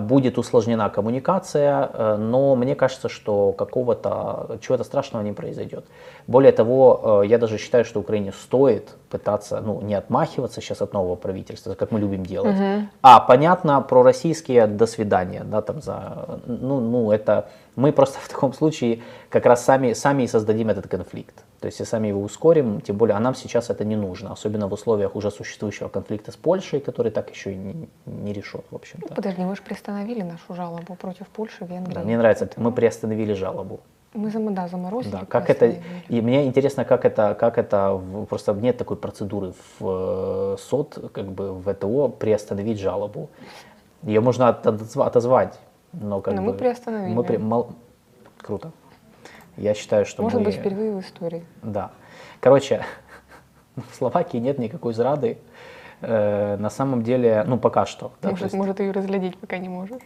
[0.00, 5.84] будет усложнена коммуникация, э, но мне кажется, что какого-то чего-то страшного не произойдет.
[6.26, 10.92] Более того, э, я даже считаю, что Украине стоит пытаться, ну, не отмахиваться сейчас от
[10.92, 12.88] нового правительства, как мы любим делать, угу.
[13.02, 18.28] а понятно, про российские до свидания, да, там за, ну, ну, это мы просто в
[18.28, 21.44] таком случае как раз сами, сами и создадим этот конфликт.
[21.60, 24.68] То есть, и сами его ускорим, тем более, а нам сейчас это не нужно, особенно
[24.68, 28.74] в условиях уже существующего конфликта с Польшей, который так еще и не, не решен, в
[28.74, 29.06] общем-то.
[29.10, 31.94] Ну, подожди, мы же приостановили нашу жалобу против Польши, Венгрии.
[31.94, 33.80] Да, мне нравится, мы приостановили жалобу.
[34.14, 35.12] Мы да, заморозили.
[35.12, 35.74] Да, как это,
[36.08, 41.26] и мне интересно, как это, как это, просто нет такой процедуры в э, СОД, как
[41.26, 43.28] бы в ВТО приостановить жалобу.
[44.02, 45.58] Ее можно отозвать,
[46.00, 46.52] но как но бы...
[46.52, 47.14] мы приостановили.
[47.14, 47.36] Мы при...
[47.36, 47.72] Мол...
[48.38, 48.72] Круто.
[49.56, 50.46] Я считаю, что Может мы...
[50.46, 51.44] быть, впервые в истории.
[51.62, 51.90] Да.
[52.40, 52.84] Короче,
[53.76, 55.38] в Словакии нет никакой зрады.
[56.02, 58.12] Э, на самом деле, ну, пока что.
[58.20, 58.54] Да, может, есть...
[58.54, 60.02] может, ее разглядеть пока не можешь.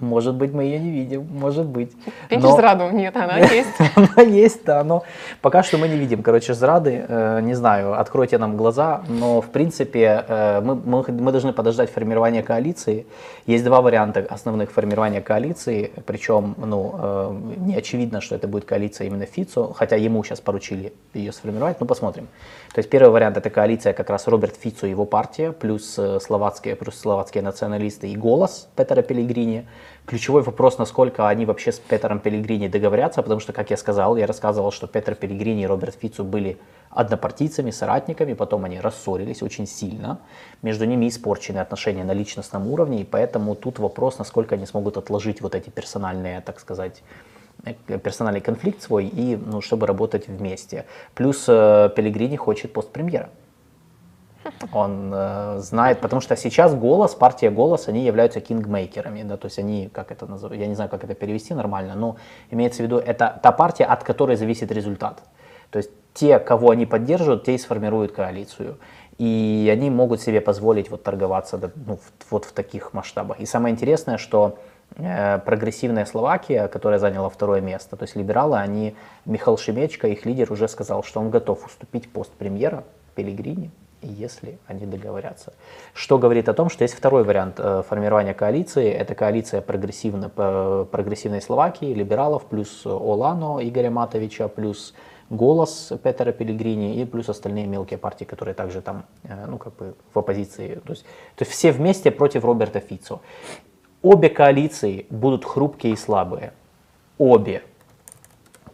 [0.00, 1.92] Может быть, мы ее не видим, может быть.
[2.30, 2.56] Но...
[2.56, 2.90] зраду?
[2.90, 3.70] Нет, она есть.
[3.94, 5.04] она есть, да, но
[5.40, 6.22] пока что мы не видим.
[6.22, 11.32] Короче, зрады, э, не знаю, откройте нам глаза, но в принципе э, мы, мы, мы
[11.32, 13.06] должны подождать формирования коалиции.
[13.46, 19.06] Есть два варианта основных формирования коалиции, причем, ну, э, не очевидно, что это будет коалиция
[19.06, 22.28] именно Фицо, хотя ему сейчас поручили ее сформировать, ну, посмотрим.
[22.74, 26.74] То есть первый вариант это коалиция как раз Роберт Фицо и его партия, плюс словацкие,
[26.74, 29.66] плюс словацкие националисты и голос Петера Пелигрини.
[30.06, 34.26] Ключевой вопрос, насколько они вообще с Петером Пелигрини договорятся, потому что, как я сказал, я
[34.26, 36.58] рассказывал, что Петер Пелигрини и Роберт Фицу были
[36.90, 40.18] однопартийцами, соратниками, потом они рассорились очень сильно,
[40.60, 45.40] между ними испорчены отношения на личностном уровне, и поэтому тут вопрос, насколько они смогут отложить
[45.40, 47.02] вот эти персональные, так сказать,
[47.64, 50.84] э, персональный конфликт свой, и ну, чтобы работать вместе.
[51.14, 53.30] Плюс э, Пелигрини хочет пост премьера.
[54.72, 59.58] Он э, знает, потому что сейчас голос, партия голос, они являются кингмейкерами, да, то есть
[59.58, 62.16] они, как это называют, я не знаю, как это перевести нормально, но
[62.50, 65.22] имеется в виду, это та партия, от которой зависит результат.
[65.70, 68.78] То есть те, кого они поддерживают, те и сформируют коалицию.
[69.18, 71.98] И они могут себе позволить вот торговаться ну,
[72.30, 73.40] вот в таких масштабах.
[73.40, 74.58] И самое интересное, что
[74.96, 80.52] э, прогрессивная Словакия, которая заняла второе место, то есть либералы, они, Михаил Шемечко, их лидер,
[80.52, 82.84] уже сказал, что он готов уступить пост премьера
[83.14, 83.70] Пелигрини
[84.06, 85.52] если они договорятся.
[85.92, 88.90] Что говорит о том, что есть второй вариант э, формирования коалиции.
[88.90, 94.94] Это коалиция прогрессивно, прогрессивной Словакии, либералов, плюс Олано Игоря Матовича, плюс
[95.30, 99.94] Голос Петера Пелигрини и плюс остальные мелкие партии, которые также там, э, ну, как бы
[100.12, 100.80] в оппозиции.
[100.84, 101.04] То есть,
[101.36, 103.20] то есть все вместе против Роберта Фицо.
[104.02, 106.52] Обе коалиции будут хрупкие и слабые.
[107.16, 107.62] Обе.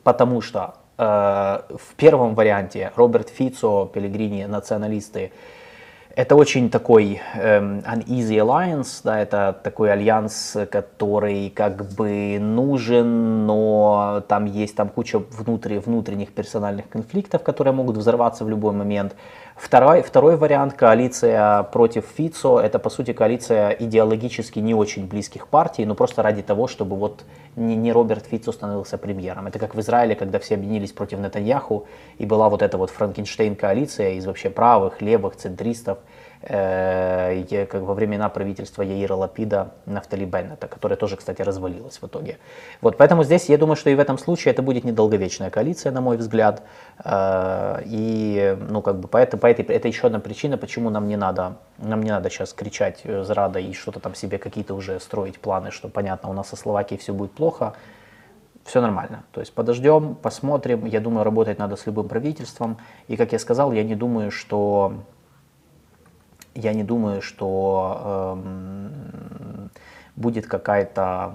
[0.02, 5.32] Потому что Э, в первом варианте Роберт Фицо, Пелегрини, националисты,
[6.16, 14.22] это очень такой эм, uneasy alliance, да, это такой альянс, который как бы нужен, но
[14.28, 19.14] там есть там куча внутри, внутренних персональных конфликтов, которые могут взорваться в любой момент.
[19.60, 25.84] Второй, второй вариант, коалиция против Фицо, это по сути коалиция идеологически не очень близких партий,
[25.84, 27.24] но просто ради того, чтобы вот
[27.56, 29.48] не, не Роберт Фицо становился премьером.
[29.48, 31.86] Это как в Израиле, когда все объединились против Нетаньяху,
[32.16, 35.98] и была вот эта вот Франкенштейн-коалиция из вообще правых, левых, центристов,
[36.42, 42.38] э, как во времена правительства Яира Лапида Нафтали Беннета, которая тоже, кстати, развалилась в итоге.
[42.80, 46.00] Вот, поэтому здесь я думаю, что и в этом случае это будет недолговечная коалиция, на
[46.00, 46.62] мой взгляд.
[47.04, 51.16] Э, и, ну, как бы, поэтому, по этой, это еще одна причина, почему нам не
[51.16, 55.38] надо, нам не надо сейчас кричать с Радой и что-то там себе какие-то уже строить
[55.38, 57.74] планы, что, понятно, у нас со Словакией все будет плохо
[58.64, 59.24] все нормально.
[59.32, 60.84] То есть подождем, посмотрим.
[60.84, 62.78] Я думаю, работать надо с любым правительством.
[63.08, 64.94] И, как я сказал, я не думаю, что
[66.54, 69.70] я не думаю, что эм,
[70.16, 71.34] будет какая-то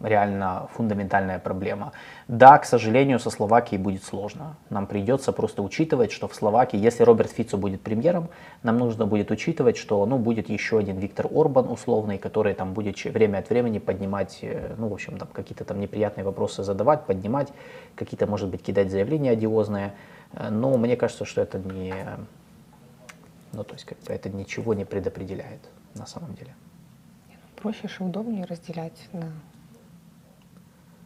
[0.00, 1.92] реально фундаментальная проблема.
[2.28, 4.56] Да, к сожалению, со Словакией будет сложно.
[4.70, 8.28] Нам придется просто учитывать, что в Словакии, если Роберт Фицо будет премьером,
[8.62, 13.02] нам нужно будет учитывать, что ну, будет еще один Виктор Орбан условный, который там будет
[13.04, 17.48] время от времени поднимать, э, ну, в общем, там какие-то там неприятные вопросы задавать, поднимать,
[17.94, 19.94] какие-то, может быть, кидать заявления одиозные.
[20.32, 21.94] Э, но мне кажется, что это не,
[23.52, 25.60] ну, то есть как бы это ничего не предопределяет
[25.94, 26.54] на самом деле.
[27.56, 29.32] Проще и удобнее разделять на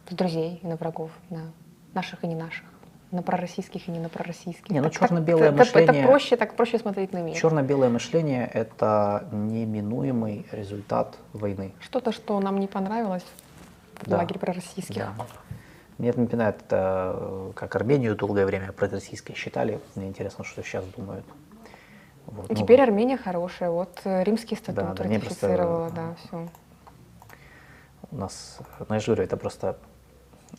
[0.09, 1.51] друзей и на врагов, на
[1.93, 2.65] наших и не наших.
[3.11, 4.71] на пророссийских и не на пророссийских.
[4.71, 7.35] Не, ну Так- так- черно-белое мышление- Это проще, так проще смотреть на мир.
[7.35, 11.73] Черно-белое мышление– это неминуемый результат войны.
[11.79, 13.25] Что-то, что нам не понравилось
[14.01, 14.17] в Да.
[14.17, 14.95] лагере пророссийских.
[14.95, 15.13] Да.
[15.99, 19.79] Мне это напоминает, это, э, как Армению долгое время пророссийской считали.
[19.93, 21.23] Мне интересно, что сейчас думают.
[22.27, 23.69] Вот, И ну, теперь Армения хорошая.
[23.69, 26.47] Вот э, римский статут Да, просто, ратифицировала, э, да, все.
[28.11, 29.77] у нас, же говорю, это просто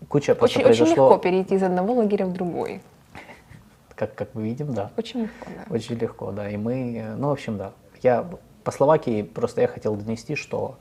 [0.09, 2.83] куча просто Очень, очень произошло, легко перейти из одного лагеря в другой.
[3.95, 4.91] как, как мы видим, да.
[4.97, 5.75] Очень легко, да.
[5.75, 6.51] Очень легко, да.
[6.51, 7.73] И мы, э, ну, в общем, да.
[8.03, 8.27] Я
[8.65, 10.79] по Словакии просто я хотел донести, что,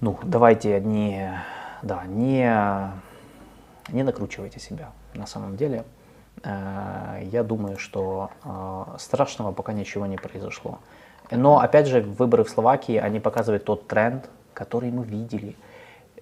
[0.00, 1.40] ну, давайте не,
[1.82, 2.92] да, не,
[3.92, 5.84] не накручивайте себя на самом деле.
[6.42, 10.78] Э, Я думаю, что э, страшного пока ничего не произошло.
[11.30, 15.54] Но, опять же, выборы в Словакии, они показывают тот тренд, который мы видели.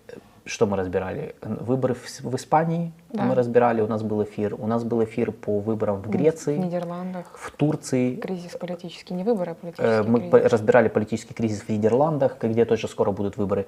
[0.09, 0.13] Э,
[0.45, 1.35] Что мы разбирали?
[1.43, 3.25] Выборы в, Испании Да.
[3.25, 4.55] мы разбирали, у нас был эфир.
[4.59, 8.17] У нас был эфир по выборам в Греции В Нидерландах в Турции.
[8.17, 10.53] кризис политический, не выборы, а Э, политический Мы по- кризис.
[10.53, 13.67] разбирали политический кризис в Нидерландах, где тоже скоро будут выборы.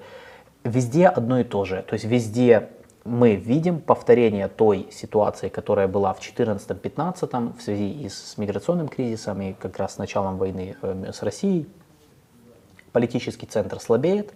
[0.63, 1.83] Везде одно и то же.
[1.83, 2.69] То есть везде
[3.05, 9.41] мы видим повторение той ситуации, которая была в 2014-2015 в связи и с миграционным кризисом,
[9.41, 11.67] и как раз с началом войны э, с Россией.
[12.91, 14.33] Политический центр слабеет,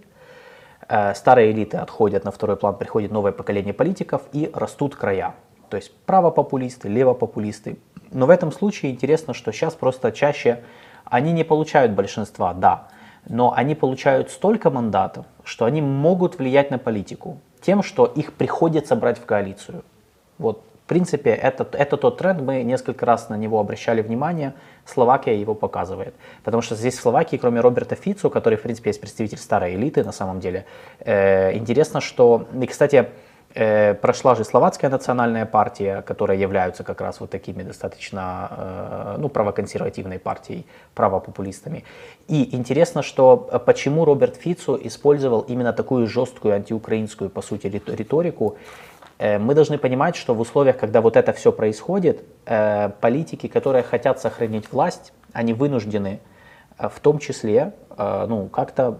[0.88, 5.34] э, старые элиты отходят на второй план, приходит новое поколение политиков и растут края.
[5.68, 7.76] То есть правопопулисты, левопопулисты.
[8.12, 10.62] Но в этом случае интересно, что сейчас просто чаще
[11.04, 12.86] они не получают большинства, да,
[13.28, 18.96] но они получают столько мандатов, что они могут влиять на политику тем, что их приходится
[18.96, 19.82] брать в коалицию.
[20.38, 24.54] Вот, в принципе, это, это тот тренд, мы несколько раз на него обращали внимание,
[24.84, 26.14] Словакия его показывает.
[26.42, 30.02] Потому что здесь в Словакии, кроме Роберта Фицу, который, в принципе, есть представитель старой элиты
[30.02, 30.64] на самом деле,
[31.00, 33.08] э, интересно, что, и, кстати,
[33.52, 40.18] прошла же Словацкая национальная партия, которая являются как раз вот такими достаточно, э, ну, правоконсервативной
[40.18, 41.84] партией, правопопулистами.
[42.28, 47.88] И интересно, что э, почему Роберт Фицу использовал именно такую жесткую антиукраинскую, по сути, рит-
[47.88, 48.56] риторику,
[49.20, 53.82] Э, мы должны понимать, что в условиях, когда вот это все происходит, э, политики, которые
[53.82, 56.20] хотят сохранить власть, они вынуждены
[56.78, 58.98] э, в том числе э, ну, как-то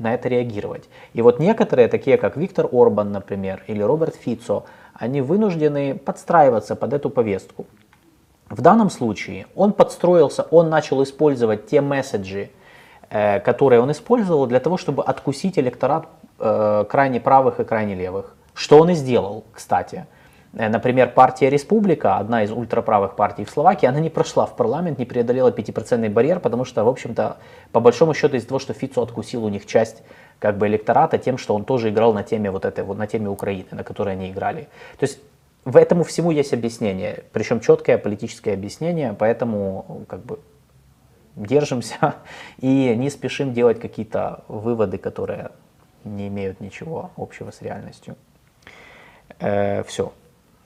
[0.00, 0.88] на это реагировать.
[1.14, 6.92] И вот некоторые, такие как Виктор Орбан, например, или Роберт Фицо, они вынуждены подстраиваться под
[6.92, 7.66] эту повестку.
[8.48, 12.50] В данном случае он подстроился, он начал использовать те месседжи,
[13.08, 16.06] э, которые он использовал для того, чтобы откусить электорат
[16.38, 18.34] э, крайне правых и крайне левых.
[18.54, 20.06] Что он и сделал, кстати.
[20.52, 24.98] Э, Например, партия Республика, одна из ультраправых партий в Словакии, она не прошла в парламент,
[24.98, 27.38] не преодолела 5% барьер, потому что, в общем-то,
[27.72, 30.02] по большому счету из-за того, что Фицу откусил у них часть
[30.38, 33.28] как бы электората тем, что он тоже играл на теме вот этой вот, на теме
[33.28, 34.68] Украины, на которой они играли.
[34.98, 35.20] То есть
[35.64, 40.40] в этому всему есть объяснение, причем четкое политическое объяснение, поэтому как бы
[41.36, 42.16] держимся
[42.58, 45.50] и не спешим делать какие-то выводы, которые
[46.04, 48.16] не имеют ничего общего с реальностью.
[49.38, 50.12] все.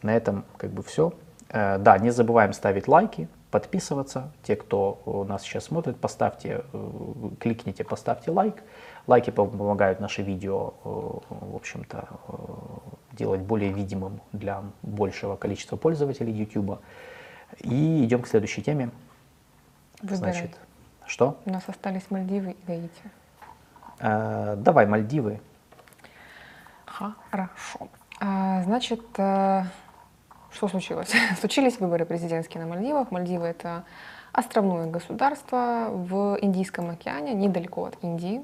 [0.05, 1.13] На этом как бы все.
[1.51, 4.33] да, не забываем ставить лайки, подписываться.
[4.43, 8.65] Те, кто у нас сейчас смотрит, поставьте, э, кликните, поставьте лайк.
[9.07, 10.89] Лайки пом- помогают наши видео, э,
[11.31, 12.33] в общем-то, э,
[13.13, 16.81] делать более видимым для большего количества пользователей YouTube.
[17.61, 18.91] И идем к следующей теме.
[20.03, 20.19] Выбирай.
[20.19, 20.59] Значит,
[21.07, 21.39] что?
[21.45, 23.03] У нас остались Мальдивы и Гаити.
[24.01, 25.41] Э, давай Мальдивы.
[26.87, 27.89] Хорошо.
[28.21, 29.63] А, значит, э,
[30.55, 31.13] что случилось?
[31.41, 33.11] Случились выборы президентские на Мальдивах.
[33.11, 33.85] Мальдивы это
[34.33, 38.43] островное государство в Индийском океане, недалеко от Индии.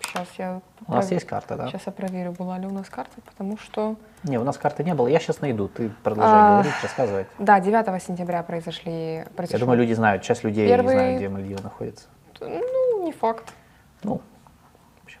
[0.00, 1.68] Сейчас я У нас есть карта, да?
[1.68, 4.94] Сейчас я проверю, была ли у нас карта, потому что Не, у нас карты не
[4.94, 5.06] было.
[5.06, 5.68] Я сейчас найду.
[5.68, 7.26] Ты продолжай А, говорить, рассказывать.
[7.38, 9.24] да, 9 сентября произошли.
[9.48, 10.22] Я думаю, люди знают.
[10.22, 12.08] Часть людей Первый- не знают, где Мальдивы находятся.
[12.40, 13.54] Ну, не факт.
[14.02, 14.20] Ну,
[15.00, 15.20] в общем,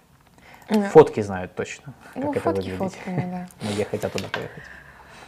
[0.68, 2.78] Э, фотки знают точно, как Ну, это фотки выглядит.
[2.78, 3.46] фотками, да.
[3.66, 4.62] Многие хотят туда поехать.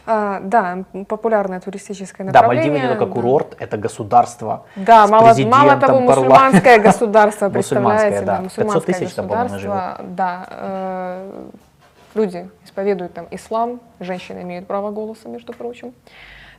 [0.07, 2.71] А, да, популярное туристическое Да, направление.
[2.71, 3.11] Мальдивы не только да.
[3.21, 4.65] курорт, это государство.
[4.75, 8.37] Да, с мало, мало президентом, того, парла- мусульманское государство, Мусульманское, представляете, да.
[8.37, 11.49] да, 500 мусульманское тысяч там, по-моему, государство, да, э,
[12.13, 15.93] люди исповедуют там ислам, женщины имеют право голоса, между прочим.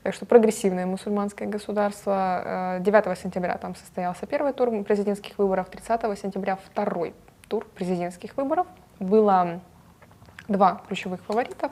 [0.02, 2.76] Так что прогрессивное мусульманское государство.
[2.76, 7.14] Э, 9 сентября там состоялся первый тур президентских выборов, 30 сентября второй
[7.48, 8.66] тур президентских выборов.
[8.98, 9.60] Было
[10.48, 11.70] два ключевых фаворитов.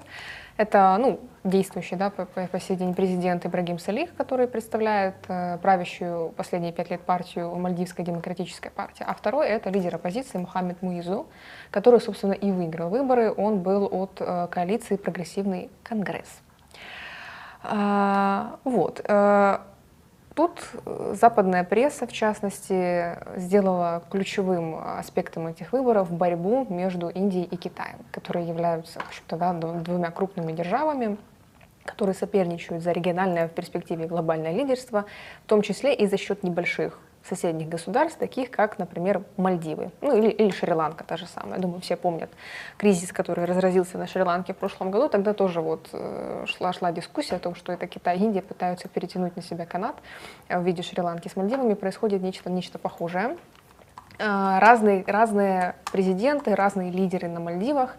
[0.57, 6.31] Это ну, действующий да, по, по- сей день президент Ибрагим Салих, который представляет э, правящую
[6.31, 9.05] последние пять лет партию Мальдивская демократическая партия.
[9.05, 11.27] А второй это лидер оппозиции Мухаммед Муизу,
[11.71, 13.31] который, собственно, и выиграл выборы.
[13.31, 16.41] Он был от э, коалиции «Прогрессивный Конгресс».
[17.63, 19.03] А, вот.
[19.07, 19.59] Э,
[20.35, 20.63] тут
[21.13, 28.49] западная пресса, в частности, сделала ключевым аспектом этих выборов борьбу между Индией и Китаем, которые
[28.49, 31.19] являются, в общем-то, да, двумя крупными державами,
[31.85, 35.05] которые соперничают за региональное в перспективе глобальное лидерство,
[35.45, 40.29] в том числе и за счет небольших соседних государств, таких как, например, Мальдивы, ну или,
[40.29, 41.59] или Шри-Ланка та же самая.
[41.59, 42.31] Думаю, все помнят
[42.77, 45.09] кризис, который разразился на Шри-Ланке в прошлом году.
[45.09, 48.89] Тогда тоже вот э, шла, шла дискуссия о том, что это Китай и Индия пытаются
[48.89, 49.97] перетянуть на себя канат
[50.49, 51.29] в виде Шри-Ланки.
[51.29, 53.39] С Мальдивами происходит нечто, нечто похожее.
[54.19, 57.97] А, разные, разные президенты, разные лидеры на Мальдивах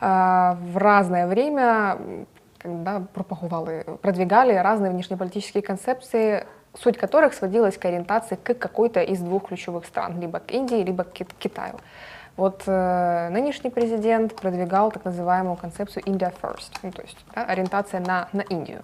[0.00, 2.26] а, в разное время
[2.66, 9.48] да, пропагували, продвигали разные внешнеполитические концепции, суть которых сводилась к ориентации к какой-то из двух
[9.48, 11.74] ключевых стран, либо к Индии, либо к Китаю.
[12.36, 18.00] Вот э, нынешний президент продвигал так называемую концепцию India First, ну, то есть да, ориентация
[18.00, 18.82] на, на Индию.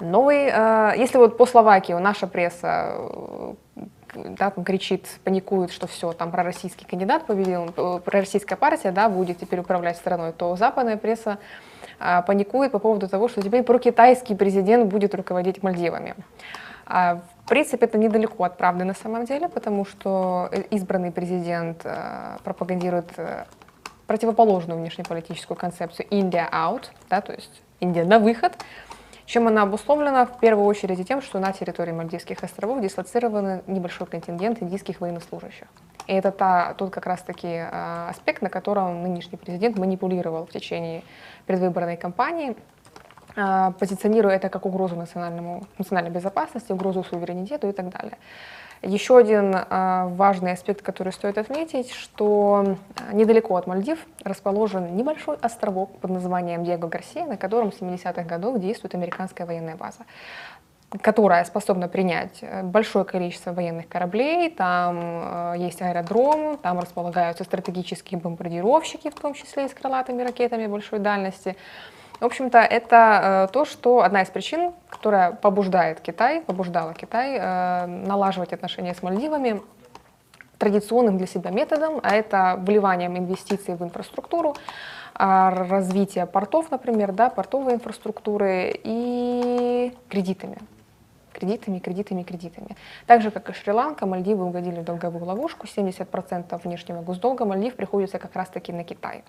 [0.00, 3.54] Новый, э, если вот по Словакии наша пресса э,
[4.14, 9.38] да, там кричит, паникует, что все, там пророссийский кандидат победил, э, пророссийская партия да, будет
[9.38, 11.38] теперь управлять страной, то западная пресса
[11.98, 16.14] э, паникует по поводу того, что теперь прокитайский президент будет руководить Мальдивами.
[16.86, 22.36] А, в принципе, это недалеко от правды на самом деле, потому что избранный президент э,
[22.42, 23.44] пропагандирует э,
[24.08, 28.58] противоположную внешнеполитическую концепцию «India out», да, то есть Индия на выход,
[29.30, 34.60] чем она обусловлена в первую очередь тем, что на территории Мальдивских островов дислоцирован небольшой контингент
[34.60, 35.68] индийских военнослужащих.
[36.08, 41.04] И это та, тот как раз-таки э, аспект, на котором нынешний президент манипулировал в течение
[41.46, 42.56] предвыборной кампании,
[43.36, 48.18] а, позиционируя это как угрозу национальному, национальной безопасности, угрозу суверенитету и так далее.
[48.82, 52.76] Еще один э, важный аспект, который стоит отметить, что
[53.12, 58.58] недалеко от Мальдив расположен небольшой островок под названием Диего Гарсия, на котором в 70-х годах
[58.58, 60.04] действует американская военная база
[61.02, 69.08] которая способна принять большое количество военных кораблей, там э, есть аэродром, там располагаются стратегические бомбардировщики,
[69.10, 71.56] в том числе и с крылатыми ракетами большой дальности.
[72.20, 77.86] В общем-то, это э, то, что одна из причин, которая побуждает Китай, побуждала Китай э,
[77.86, 79.62] налаживать отношения с Мальдивами
[80.58, 84.54] традиционным для себя методом, а это вливанием инвестиций в инфраструктуру,
[85.14, 90.58] а, развитие портов, например, да, портовой инфраструктуры и кредитами
[91.32, 92.76] кредитами, кредитами, кредитами.
[93.06, 95.66] Так же, как и Шри-Ланка, Мальдивы угодили в долговую ловушку.
[95.66, 99.24] 70% внешнего госдолга Мальдив приходится как раз-таки на Китай.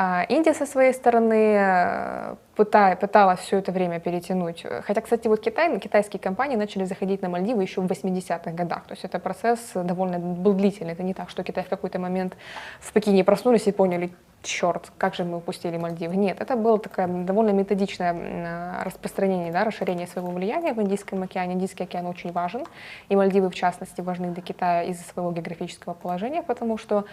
[0.00, 4.64] А Индия со своей стороны э, пыталась все это время перетянуть.
[4.84, 8.84] Хотя, кстати, вот Китай, китайские компании начали заходить на Мальдивы еще в 80-х годах.
[8.84, 10.92] То есть это процесс довольно был длительный.
[10.92, 12.36] Это не так, что Китай в какой-то момент
[12.78, 16.14] в Пекине проснулись и поняли, черт, как же мы упустили Мальдивы.
[16.14, 21.54] Нет, это было такое довольно методичное э, распространение, да, расширение своего влияния в Индийском океане.
[21.54, 22.64] Индийский океан очень важен,
[23.08, 27.04] и Мальдивы, в частности, важны для Китая из-за своего географического положения, потому что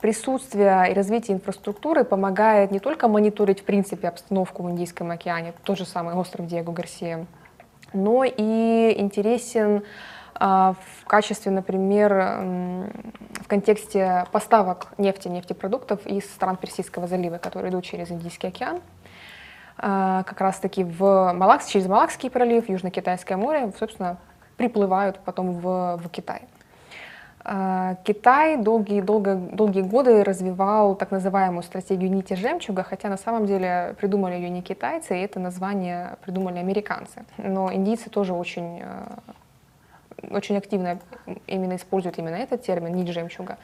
[0.00, 5.78] присутствие и развитие инфраструктуры помогает не только мониторить в принципе обстановку в Индийском океане, тот
[5.78, 7.26] же самый остров Диего Гарсия,
[7.92, 9.84] но и интересен
[10.34, 17.84] а, в качестве, например, в контексте поставок нефти, нефтепродуктов из стран Персидского залива, которые идут
[17.84, 18.80] через Индийский океан,
[19.78, 24.18] а, как раз-таки в Малакс, через Малакский пролив, Южно-Китайское море, собственно,
[24.56, 26.42] приплывают потом в, в Китай.
[27.44, 33.46] А, Китай долгие, долго, долгие годы развивал так называемую стратегию нити жемчуга, хотя на самом
[33.46, 37.24] деле придумали ее не китайцы, и это название придумали американцы.
[37.38, 39.06] Но индийцы тоже очень, э,
[40.30, 41.00] очень активно
[41.48, 43.58] именно используют именно этот термин нить жемчуга.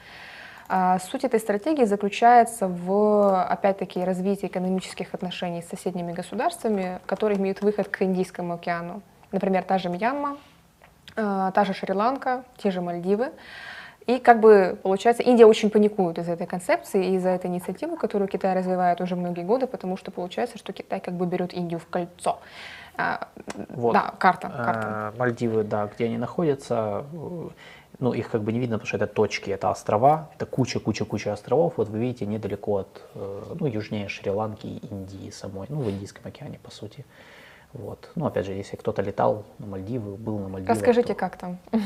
[0.69, 7.63] А суть этой стратегии заключается в, опять-таки, развитии экономических отношений с соседними государствами, которые имеют
[7.63, 9.03] выход к Индийскому океану.
[9.33, 10.37] Например, та же Мьянма,
[11.19, 13.33] та же Шри-Ланка, те же Мальдивы.
[14.07, 18.29] И как бы получается, Индия очень паникует из этой концепции и из-за этой инициативы, которую
[18.29, 21.87] Китай развивает уже многие годы, потому что получается, что Китай как бы берет Индию в
[21.87, 22.39] кольцо.
[22.97, 23.29] А,
[23.69, 23.93] вот.
[23.93, 24.83] Да, карта, карта.
[24.85, 27.05] А, Мальдивы, да, где они находятся,
[27.99, 31.75] ну, их как бы не видно, потому что это точки, это острова, это куча-куча-куча островов.
[31.77, 36.27] Вот вы видите недалеко от, э, ну, южнее Шри-Ланки и Индии самой, ну, в Индийском
[36.27, 37.05] океане, по сути.
[37.75, 38.11] Вот.
[38.15, 40.77] Ну, опять же, если кто-то летал на Мальдивы, был на Мальдивах.
[40.77, 41.59] Расскажите, то, как там.
[41.71, 41.81] Да,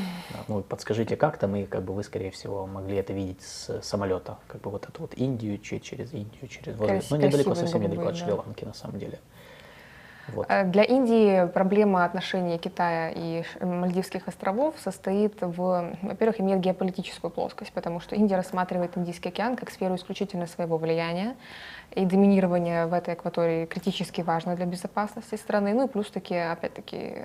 [0.47, 4.37] ну, подскажите, как там, и как бы вы, скорее всего, могли это видеть с самолета.
[4.47, 7.03] Как бы вот эту вот Индию, через Индию, через воздух.
[7.09, 9.19] Ну, недалеко, совсем недалеко от Шри-Ланки, на самом деле.
[10.27, 10.45] Вот.
[10.49, 17.73] Э, Для Индии проблема отношений Китая и Мальдивских островов состоит в, во-первых, имеет геополитическую плоскость,
[17.73, 21.35] потому что Индия рассматривает Индийский океан как сферу исключительно своего влияния,
[21.91, 25.73] и доминирование в этой акватории критически важно для безопасности страны.
[25.73, 27.17] Ну и плюс таки, опять-таки,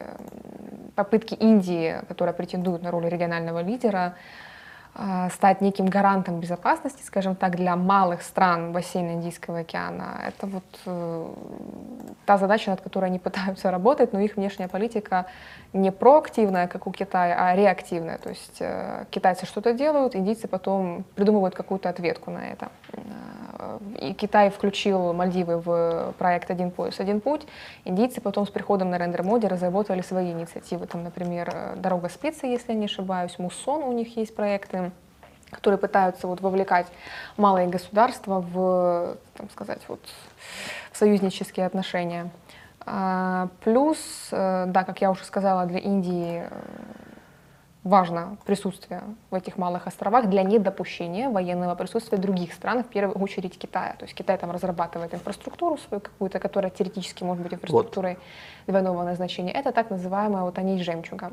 [0.94, 4.14] попытки Индии, которая претендует на роль регионального лидера,
[5.30, 10.20] стать неким гарантом безопасности, скажем так, для малых стран бассейна Индийского океана.
[10.26, 11.26] Это вот э,
[12.26, 15.26] та задача, над которой они пытаются работать, но их внешняя политика
[15.72, 18.18] не проактивная, как у Китая, а реактивная.
[18.18, 22.68] То есть э, китайцы что-то делают, индийцы потом придумывают какую-то ответку на это.
[22.92, 27.46] Э, И Китай включил Мальдивы в проект «Один пояс, один путь».
[27.84, 30.86] Индийцы потом с приходом на рендер моде разработали свои инициативы.
[30.86, 34.87] Там, например, «Дорога спицы», если я не ошибаюсь, «Муссон» у них есть проекты
[35.50, 36.86] которые пытаются вот вовлекать
[37.36, 40.00] малые государства в, там сказать, вот,
[40.92, 42.30] в союзнические отношения.
[42.80, 46.62] А, Плюс, э, да, как я уже сказала, для Индии э,
[47.84, 53.58] важно присутствие в этих малых островах для недопущения военного присутствия других стран, в первую очередь
[53.58, 53.94] Китая.
[53.98, 58.18] То есть Китай там разрабатывает инфраструктуру свою какую-то, которая теоретически может быть инфраструктурой
[58.66, 59.52] двойного назначения.
[59.52, 61.32] Это так называемая вот нить жемчуга.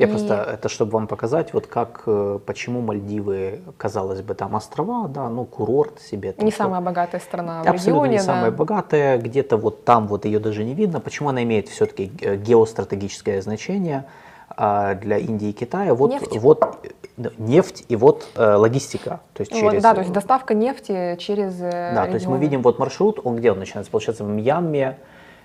[0.00, 4.56] Я И- просто, это чтобы вам показать, вот как, э, почему Мальдивы, казалось бы, там
[4.56, 6.32] острова, да, ну, курорт себе.
[6.32, 6.62] там Не всё.
[6.64, 8.12] самая богатая страна в Абсолютно регионе.
[8.12, 8.22] не да.
[8.24, 11.00] самая богатая, где-то вот там вот ее даже не видно.
[11.00, 14.04] Почему она имеет все-таки геостратегическое значение
[14.56, 15.94] а, для Индии и Китая?
[15.94, 16.38] Вот Нефть.
[16.38, 16.78] вот
[17.18, 19.82] э, нефть и вот э, логистика, то есть вот, через.
[19.82, 22.38] да, то есть доставка нефти через э, Да, то есть мы регионы.
[22.40, 23.90] видим вот маршрут, он где он начинается?
[23.92, 24.96] Получается в Мьянме,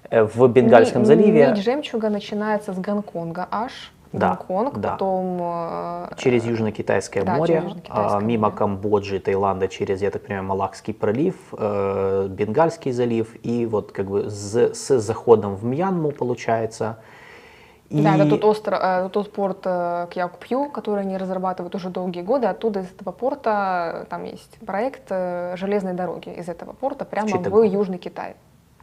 [0.09, 3.91] э, в Бенгальском заливе, Нить жемчуга начинается с Гонконга аж.
[4.19, 4.91] Да, Гонконг, да.
[4.91, 8.57] потом э, через Южно-Китайское Да, море, через Южно-Китайское а, мимо море.
[8.57, 14.29] Камбоджи, Таиланда, через, я так понимаю, Малакский пролив, э, Бенгальский залив, и вот как бы
[14.29, 16.97] с, с заходом в Мьянму получается.
[17.89, 22.23] И Да, это тот, остров, э, тот порт э, Кьяукпью, который они разрабатывают уже долгие
[22.23, 22.47] годы.
[22.47, 27.27] Оттуда из этого порта э, там есть проект э, железной дороги из этого порта прямо
[27.27, 27.71] в Читтагонг.
[27.71, 28.35] Южный Китай.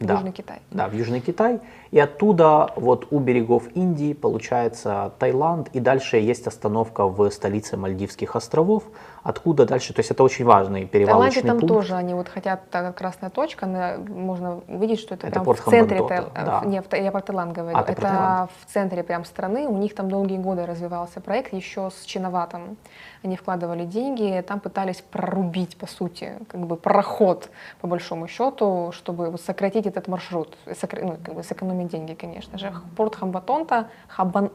[0.05, 0.13] Да.
[0.15, 0.59] Южный Китай.
[0.71, 1.59] да, в Южный Китай,
[1.91, 8.35] и оттуда вот у берегов Индии получается Таиланд, и дальше есть остановка в столице Мальдивских
[8.35, 8.83] островов,
[9.23, 11.73] откуда дальше, то есть это очень важный В Таиланде перевалочный там пункт.
[11.73, 15.59] тоже они вот хотят, так, красная точка, она- можно увидеть, что это, Это прям порт
[15.59, 16.61] в центре, Хамбантота, Таил- да.
[16.63, 18.51] э, не, в Та- я про Таиланд говорю, А, это Таиланд.
[18.61, 22.77] в центре прям страны, у них там долгие годы развивался проект еще с Чиноватом,
[23.23, 27.49] они вкладывали деньги, там пытались прорубить, по сути, как бы проход,
[27.81, 32.73] по большому счету, чтобы сократить этот маршрут, сокра- ну, как бы сэкономить деньги, конечно же.
[32.97, 34.49] Порт Хамбатонта, Хабан,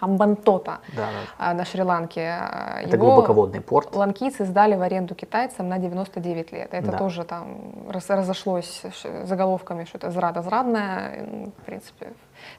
[0.00, 1.10] Хамбантота Да, да.
[1.50, 3.94] а, на Шри-Ланке, а, Это его- глубоководный порт.
[3.94, 6.72] Ланкийцы сдали в аренду китайцам на 99 лет.
[6.72, 6.98] Это Да.
[6.98, 7.44] тоже там
[7.88, 8.82] раз- разошлось
[9.24, 12.06] заголовками, что это зрада зрадная, ну, в принципе,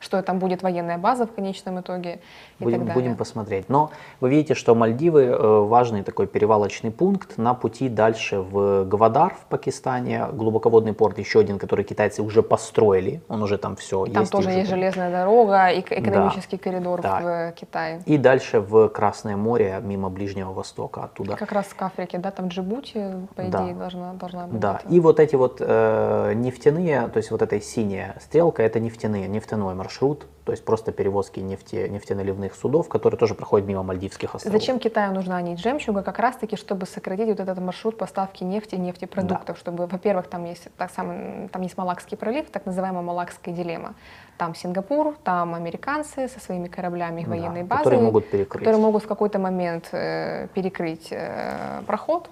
[0.04, 2.20] что там будет военная база в конечном итоге
[2.60, 3.02] и Будем, так далее.
[3.04, 3.70] будем посмотреть.
[3.70, 3.90] Но
[4.20, 9.46] вы видите, что Мальдивы э, важный такой перевалочный пункт на пути дальше в Гвадар в
[9.50, 14.32] Пакистане, глубоководный порт, еще один, который китайцы уже построили, он уже там все Там есть.
[14.32, 14.80] тоже уже есть там.
[14.80, 17.20] железная дорога и экономический коридор Да.
[17.22, 18.02] в Китае.
[18.06, 21.36] И дальше в Красное море, мимо Ближнего Востока, оттуда.
[21.38, 23.64] Как раз к Африке, да, там Джибути, по Да.
[23.64, 24.60] идее, должна, должна быть.
[24.60, 29.28] Да, и вот эти вот э, нефтяные, то есть вот эта синяя стрелка, это нефтяные,
[29.28, 34.60] нефтяной маршрут, то есть просто перевозки нефти, нефтеналивных судов, которые тоже проходят мимо Мальдивских островов.
[34.60, 36.02] Зачем Китаю нужна нить жемчуга?
[36.02, 39.58] Как раз-таки, чтобы сократить вот этот маршрут поставки нефти и нефтепродуктов.
[39.58, 43.94] Чтобы, во-первых, там есть, так самый, там есть Малакский пролив, так называемая Малакская дилемма.
[44.38, 47.84] Там Сингапур, там американцы со своими кораблями и Да, военной базой.
[47.84, 48.64] которые могут перекрыть.
[48.64, 52.30] Которые могут в какой-то момент э, перекрыть э, проход.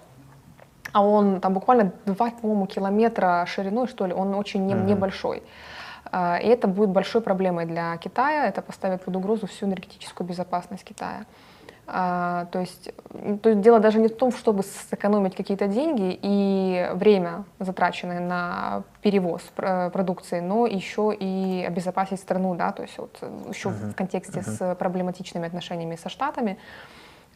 [0.94, 4.88] А он там буквально 2, по-моему, километра шириной, что ли, он очень не- Мгм.
[4.88, 5.44] небольшой.
[6.12, 10.84] А, И это будет большой проблемой для Китая, это поставит под угрозу всю энергетическую безопасность
[10.84, 11.26] Китая.
[11.88, 12.94] А, то, есть,
[13.42, 18.84] то есть дело даже не в том, чтобы сэкономить какие-то деньги и время, затраченное на
[19.02, 23.96] перевоз пр- продукции, но еще и обезопасить страну, да, то есть вот э, еще в
[23.96, 26.58] контексте с проблематичными отношениями со Штатами.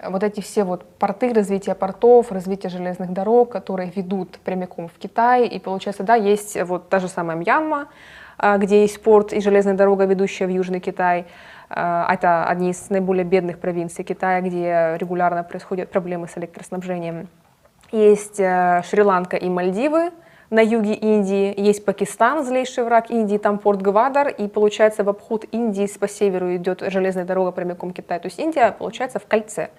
[0.01, 5.47] Вот эти все вот порты, развитие портов, развитие железных дорог, которые ведут прямиком в Китай.
[5.47, 7.87] И получается, да, есть вот та же самая Мьянма,
[8.57, 11.25] где есть порт и железная дорога, ведущая в Южный Китай.
[11.69, 17.27] А, Это одни из наиболее бедных провинций Китая, где регулярно происходят проблемы с электроснабжением.
[17.91, 20.11] Есть э, Шри-Ланка и Мальдивы
[20.49, 25.45] на юге Индии, есть Пакистан, злейший враг Индии, там порт Гвадар, и получается в обход
[25.51, 28.21] Индии по северу идет железная дорога прямиком к Китаю.
[28.21, 29.69] То есть Индия получается в кольце.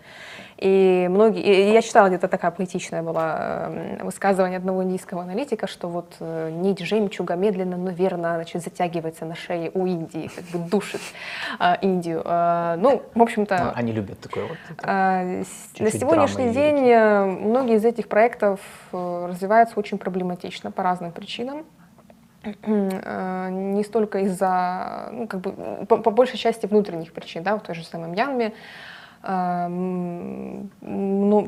[0.58, 5.88] И многие, и я читала где-то такая поэтичная была э, высказывание одного индийского аналитика, что
[5.88, 10.58] вот э, нить жемчуга медленно, но верно значит, затягивается на шее у Индии, как бы
[10.70, 11.02] душит
[11.60, 12.22] э, Индию.
[12.24, 13.64] Э, ну, в общем-то...
[13.64, 14.56] Ну, они любят такое вот.
[14.82, 15.42] Э,
[15.78, 18.60] на сегодняшний день э, многие из этих проектов
[18.92, 21.64] развиваются очень проблематично по разным причинам
[22.64, 27.74] не столько из-за, ну, как бы, по, по большей части внутренних причин, да, в той
[27.74, 28.52] же самой Мьянме,
[29.28, 30.68] ну,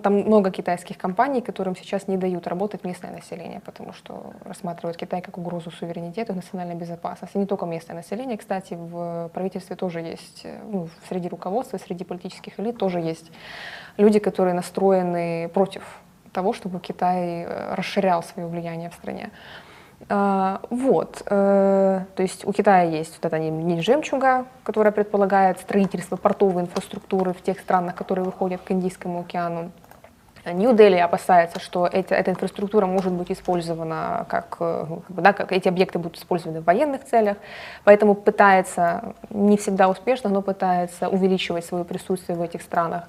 [0.03, 5.21] там много китайских компаний, которым сейчас не дают работать местное население, потому что рассматривают Китай
[5.21, 7.39] как угрозу суверенитету и национальной безопасности.
[7.39, 12.79] Не только местное население, кстати, в правительстве тоже есть, ну, среди руководства, среди политических элит
[12.79, 13.31] тоже есть
[13.97, 16.01] люди, которые настроены против
[16.33, 19.31] того, чтобы Китай э, расширял свое влияние в стране.
[20.09, 26.17] А, вот, э, то есть у Китая есть вот эта нить жемчуга, которая предполагает строительство
[26.17, 29.71] портовой инфраструктуры в тех странах, которые выходят к Индийскому океану.
[30.47, 35.99] Нью-Дели опасается, что эти, эта инфраструктура может быть использована как, э, да, как эти объекты
[35.99, 37.37] будут использованы в военных целях,
[37.85, 43.05] поэтому пытается, не всегда успешно, но пытается увеличивать свое присутствие в этих странах.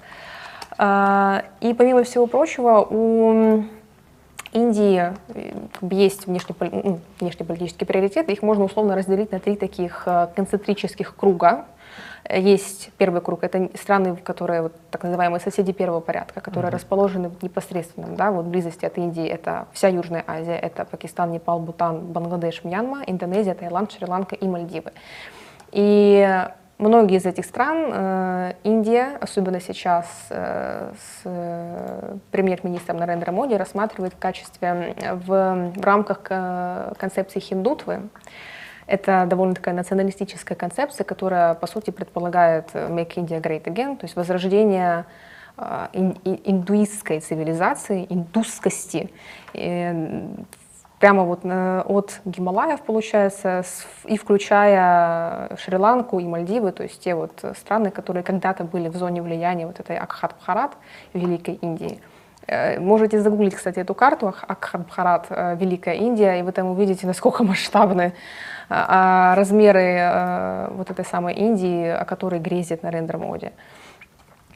[0.76, 3.64] А, и помимо всего прочего, у
[4.52, 5.52] Индии э,
[5.82, 11.66] есть ну, внешнеполитические приоритеты, их можно условно разделить на три таких э, концентрических круга.
[12.28, 16.74] Есть первый круг, это страны, которые вот, так называемые соседи первого порядка, которые mm-hmm.
[16.74, 19.26] расположены непосредственно, да, вот близости от Индии.
[19.26, 24.92] Это вся Южная Азия, это Пакистан, Непал, Бутан, Бангладеш, Мьянма, Индонезия, Таиланд, Шри-Ланка и Мальдивы.
[25.72, 26.46] И
[26.80, 34.14] Многие из этих стран, э, Индия, особенно сейчас э, с э, премьер-министром Нарендра Моди, рассматривает
[34.14, 34.94] в качестве,
[35.26, 36.22] в, в рамках
[36.96, 38.00] концепции хиндутвы,
[38.86, 44.16] это довольно такая националистическая концепция, которая, по сути, предполагает «make India great again», то есть
[44.16, 45.04] возрождение
[45.92, 49.10] индуистской цивилизации, индусскости
[51.00, 53.64] прямо вот э, от Гималаев, получается,
[54.04, 59.22] и включая Шри-Ланку и Мальдивы, то есть те вот страны, которые когда-то были в зоне
[59.22, 60.72] влияния вот этой Акхат-Бхарат,
[61.14, 62.00] Великой Индии.
[62.46, 67.44] Э, можете загуглить, кстати, эту карту Акхат-Бхарат, э, Великая Индия, и вы там увидите, насколько
[67.44, 68.12] масштабны
[68.72, 73.50] а, размеры вот этой самой Индии, о которой грезит Нарендра Моди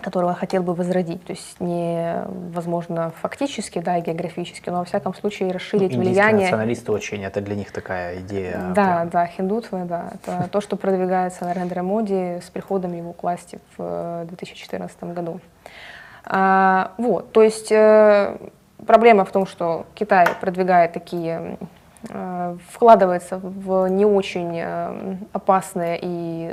[0.05, 1.25] которого хотел бы возродить.
[1.25, 2.23] То есть не,
[2.53, 6.43] возможно, фактически, да, и географически, но во всяком случае расширить ну, влияние.
[6.45, 8.73] националисты очень, это для них такая идея.
[8.75, 9.09] Да, прям.
[9.09, 10.13] да, хиндутвы, да.
[10.15, 15.41] Это то, что продвигается Нарендра Моди с приходом его к власти в 2014 э, году.
[16.27, 18.37] А, вот, то есть э,
[18.87, 21.57] проблема в том, что Китай продвигает такие
[22.11, 24.61] э, вкладывается в не очень
[25.33, 26.51] опасные и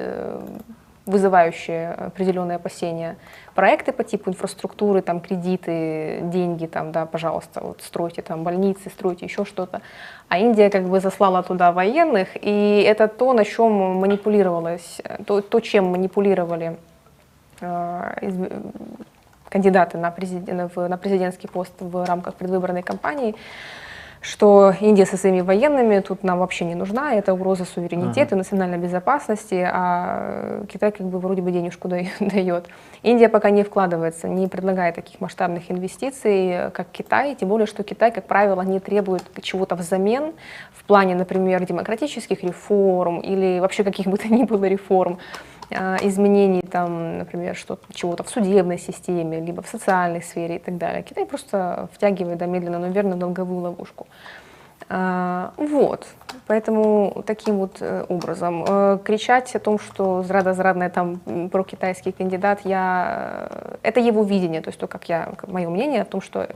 [1.05, 3.17] вызывающие определенные опасения
[3.55, 9.25] проекты по типу инфраструктуры, там кредиты, деньги, там, да, пожалуйста, вот стройте там больницы, стройте
[9.25, 9.81] еще что-то.
[10.29, 15.59] А Индия как бы заслала туда военных, и это то, на чем манипулировалось, то, то
[15.59, 16.77] чем манипулировали
[17.61, 18.13] э,
[19.49, 23.35] кандидаты на, президент, на президентский пост в рамках предвыборной кампании
[24.21, 28.37] что Индия со своими военными тут нам вообще не нужна, это угроза суверенитета, uh-huh.
[28.37, 31.87] национальной безопасности, а Китай как бы вроде бы денежку
[32.19, 32.67] дает.
[33.01, 38.11] Индия пока не вкладывается, не предлагает таких масштабных инвестиций, как Китай, тем более, что Китай,
[38.11, 40.33] как правило, не требует чего-то взамен
[40.71, 45.17] в плане, например, демократических реформ или вообще каких бы то ни было реформ.
[45.73, 47.57] А, изменений, там, например,
[47.93, 51.03] чего-то в судебной системе, либо в социальной сфере и так далее.
[51.03, 54.07] Китай просто втягивает да, медленно, но верно долговую ловушку.
[54.89, 56.07] А, вот,
[56.47, 58.65] поэтому таким вот э, образом.
[58.67, 63.47] Э, кричать о том, что зрада-зрадная там про китайский кандидат, я...
[63.49, 66.49] Э, это его видение, то есть то, как я, мое мнение о том, что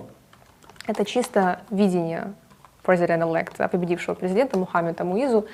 [0.85, 2.33] это чисто видение
[2.83, 5.45] президента-элект, победившего президента Мухаммеда Муизу,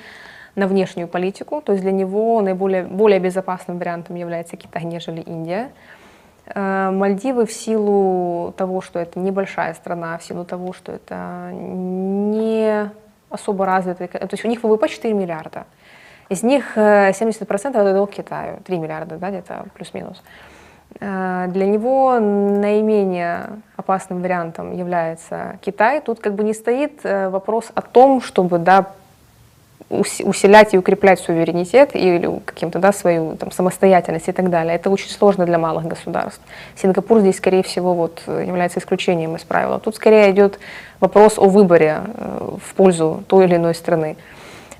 [0.55, 5.71] на внешнюю политику, то есть для него наиболее более безопасным вариантом является Китай, нежели Индия.
[6.53, 12.89] Э, Мальдивы в силу того, что это небольшая страна, в силу того, что это не
[13.29, 15.65] особо развитая, то есть у них ВВП 4 миллиарда,
[16.27, 20.21] из них 70% э, это долг Китаю, 3 миллиарда, да, где-то плюс-минус.
[20.99, 26.01] Э, для него наименее опасным вариантом является Китай.
[26.01, 28.87] Тут как бы не стоит вопрос о том, чтобы да,
[29.91, 34.75] усилять и укреплять суверенитет или каким-то, да, свою там, самостоятельность и так далее.
[34.75, 36.41] Это очень сложно для малых государств.
[36.75, 39.79] Сингапур здесь, скорее всего, вот, является исключением из правила.
[39.79, 40.59] Тут скорее идет
[40.99, 44.15] вопрос о выборе э, в пользу той или иной страны.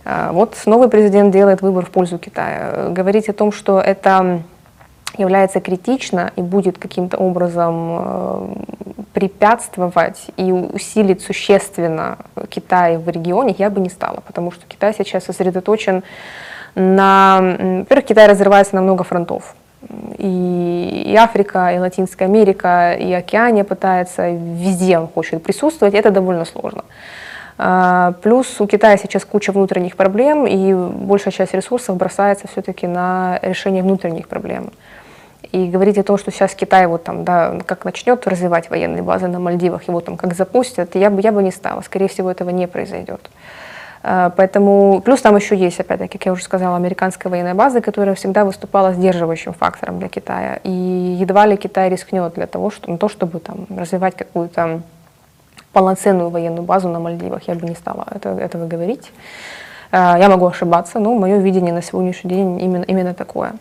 [0.06, 2.90] А, вот новый президент делает выбор в пользу Китая.
[2.90, 4.42] Говорить о том, что это
[5.18, 8.48] является критично и будет каким-то образом э,
[9.14, 12.18] препятствовать и усилить существенно
[12.52, 16.04] Китай в регионе, я бы не стала, потому что Китай сейчас сосредоточен
[16.76, 17.40] на...
[17.42, 19.56] Во-первых, Китай разрывается на много фронтов.
[20.20, 26.46] И, и Африка, и Латинская Америка, и Океания пытается, везде он хочет присутствовать, это довольно
[26.46, 26.84] сложно.
[27.58, 33.40] А, плюс у Китая сейчас куча внутренних проблем, и большая часть ресурсов бросается все-таки на
[33.42, 34.72] решение внутренних проблем.
[35.52, 39.28] И говорить о том, что сейчас Китай вот там, да, как начнет развивать военные базы
[39.28, 41.82] на Мальдивах, его там как запустят, я бы, я бы не стала.
[41.82, 43.30] Скорее всего, этого не произойдет.
[44.04, 48.16] А, поэтому, плюс там еще есть, опять-таки, как я уже сказала, американская военная база, которая
[48.16, 50.60] всегда выступала сдерживающим фактором для Китая.
[50.64, 54.82] И едва ли Китай рискнет для того, что, на то, чтобы там, развивать какую-то
[55.74, 57.44] полноценную военную базу на Мальдивах.
[57.48, 59.12] Я бы не стала это, этого говорить.
[59.92, 63.54] А, я могу ошибаться, но мое видение на сегодняшний день именно, именно такое.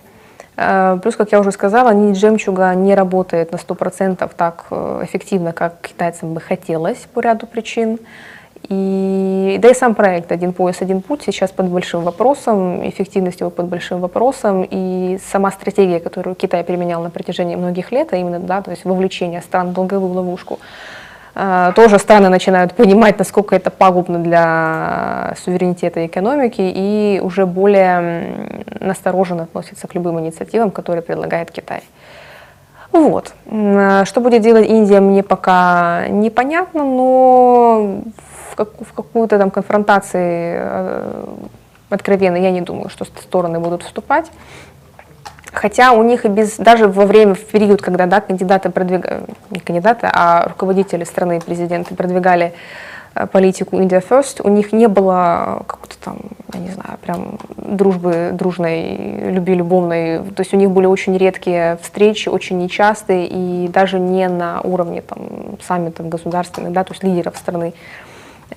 [0.56, 5.52] Э, плюс, как я уже сказала, нить жемчуга не работает на 100% так э, эффективно,
[5.52, 7.98] как китайцам бы хотелось по ряду причин.
[8.68, 13.50] И, да и сам проект «Один пояс, один путь» сейчас под большим вопросом, эффективность его
[13.50, 18.38] под большим вопросом, и сама стратегия, которую Китай применял на протяжении многих лет, а именно
[18.38, 20.58] да, то есть вовлечение стран в долговую ловушку,
[21.32, 29.44] тоже страны начинают понимать, насколько это пагубно для суверенитета и экономики, и уже более настороженно
[29.44, 31.82] относятся к любым инициативам, которые предлагает Китай.
[32.92, 33.32] Вот.
[33.46, 38.02] Что будет делать Индия, мне пока непонятно, но
[38.50, 41.24] в, как, в какую-то там конфронтации э,
[41.88, 44.30] откровенно я не думаю, что стороны будут вступать.
[45.52, 49.58] Хотя у них и без, даже во время, в период, когда да, кандидаты продвигали, не
[49.58, 52.52] кандидаты, а руководители страны президенты продвигали
[53.14, 56.18] э, политику India First, у них не было какой-то там,
[56.54, 60.20] я не знаю, прям дружбы дружной, люби любовной.
[60.20, 65.02] То есть у них были очень редкие встречи, очень нечастые, и даже не на уровне
[65.02, 67.74] там, саммитов государственных, да, то есть лидеров страны.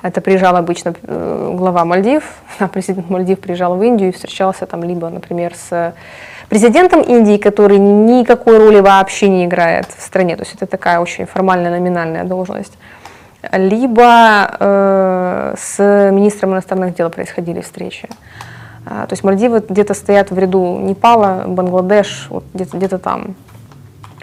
[0.01, 2.23] Это приезжал обычно э, глава Мальдив,
[2.59, 5.93] а президент Мальдив приезжал в Индию и встречался там либо, например, с
[6.49, 11.25] президентом Индии, который никакой роли вообще не играет в стране, то есть это такая очень
[11.25, 12.73] формальная, номинальная должность,
[13.51, 18.07] либо э, с министром иностранных дел происходили встречи.
[18.85, 23.35] А, то есть Мальдивы где-то стоят в ряду Непала, Бангладеш, вот где-то где там.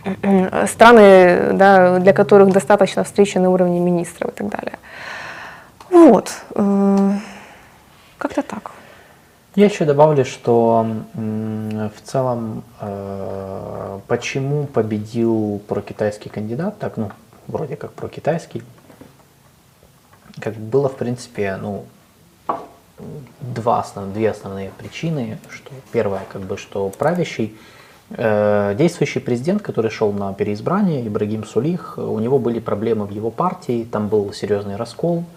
[0.67, 4.79] Страны, да, для которых достаточно встречи на уровне министров и так далее.
[5.91, 6.33] Вот.
[6.55, 7.13] Э,
[8.19, 8.71] как-то так.
[9.57, 17.11] Я еще добавлю, что в целом, э, почему победил прокитайский кандидат, так, ну,
[17.49, 18.63] вроде как прокитайский,
[20.39, 21.85] как было, в принципе, ну,
[23.41, 25.39] два основ, две основные причины.
[25.49, 27.59] Что, первое, как бы, что правящий,
[28.11, 33.33] э, действующий президент, который шел на переизбрание, Ибрагим Сулих, у него были проблемы в его
[33.33, 35.25] партии, там был серьезный раскол–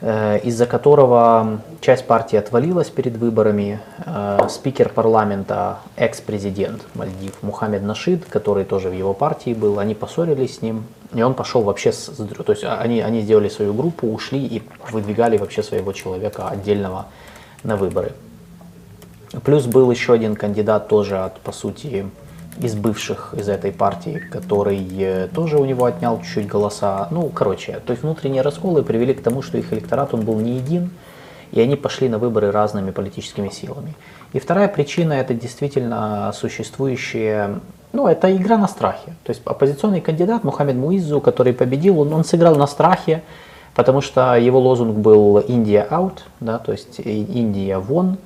[0.00, 3.80] из-за которого часть партии отвалилась перед выборами.
[4.06, 10.56] Э, спикер парламента, экс-президент Мальдив Мухаммед Нашид, который тоже в его партии был, они поссорились
[10.56, 10.84] с ним,
[11.14, 15.36] и он пошел вообще, с, то есть они, они сделали свою группу, ушли и выдвигали
[15.36, 17.06] вообще своего человека отдельного
[17.64, 18.12] на выборы.
[19.44, 22.06] Плюс был еще один кандидат тоже от, по сути,
[22.60, 27.08] из бывших из этой партии, который э, тоже у него отнял чуть-чуть голоса.
[27.10, 30.56] Ну, короче, то есть внутренние расколы привели к тому, что их электорат он был не
[30.56, 30.90] един,
[31.52, 33.94] и они пошли на выборы разными политическими силами.
[34.32, 37.60] И вторая причина это действительно существующие,
[37.92, 39.14] ну, это игра на страхе.
[39.24, 43.22] То есть оппозиционный кандидат Мухаммед Муизу, который победил, он, он сыграл на страхе,
[43.74, 48.18] потому что его лозунг был «Индия out», да, то есть «Индия вон»,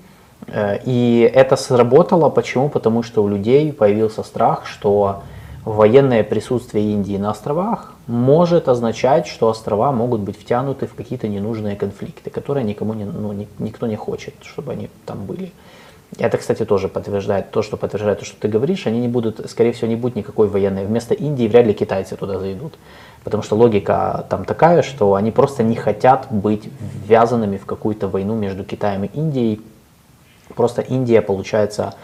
[0.49, 2.31] и это сработало.
[2.31, 2.69] Почему?
[2.69, 5.23] Потому что у людей появился страх, что
[5.65, 11.77] военное присутствие Индии на островах может означать, что острова могут быть втянуты в какие-то ненужные
[11.77, 15.53] конфликты, которые никому не, ну, никто не хочет, чтобы они там были.
[16.19, 18.87] Это, кстати, тоже подтверждает то, что подтверждает то, что ты говоришь.
[18.87, 20.85] Они не будут, скорее всего, не будет никакой военной.
[20.85, 22.75] Вместо Индии вряд ли китайцы туда зайдут.
[23.25, 26.69] Потому что логика там такая, что они просто не хотят быть
[27.07, 29.63] ввязанными в какую-то войну между Китаем и Индией,
[30.57, 31.95] Просто Индия, получается,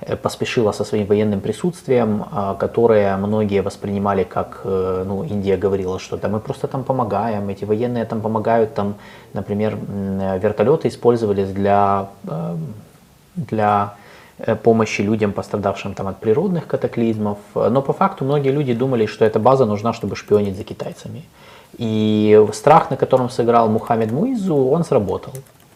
[0.00, 5.98] э, поспешила со своим военным присутствием, а, которое многие воспринимали как, э, ну, Индия говорила,
[5.98, 8.94] что да, мы просто там помогаем, эти военные там помогают, там,
[9.34, 9.78] например,
[10.42, 12.56] вертолеты использовались для, э,
[13.36, 13.94] для
[14.62, 17.38] помощи людям, пострадавшим там от природных катаклизмов.
[17.54, 21.22] Но по факту многие люди думали, что эта база нужна, чтобы шпионить за китайцами.
[21.78, 25.32] И страх, на котором сыграл Мухаммед Муизу, он сработал.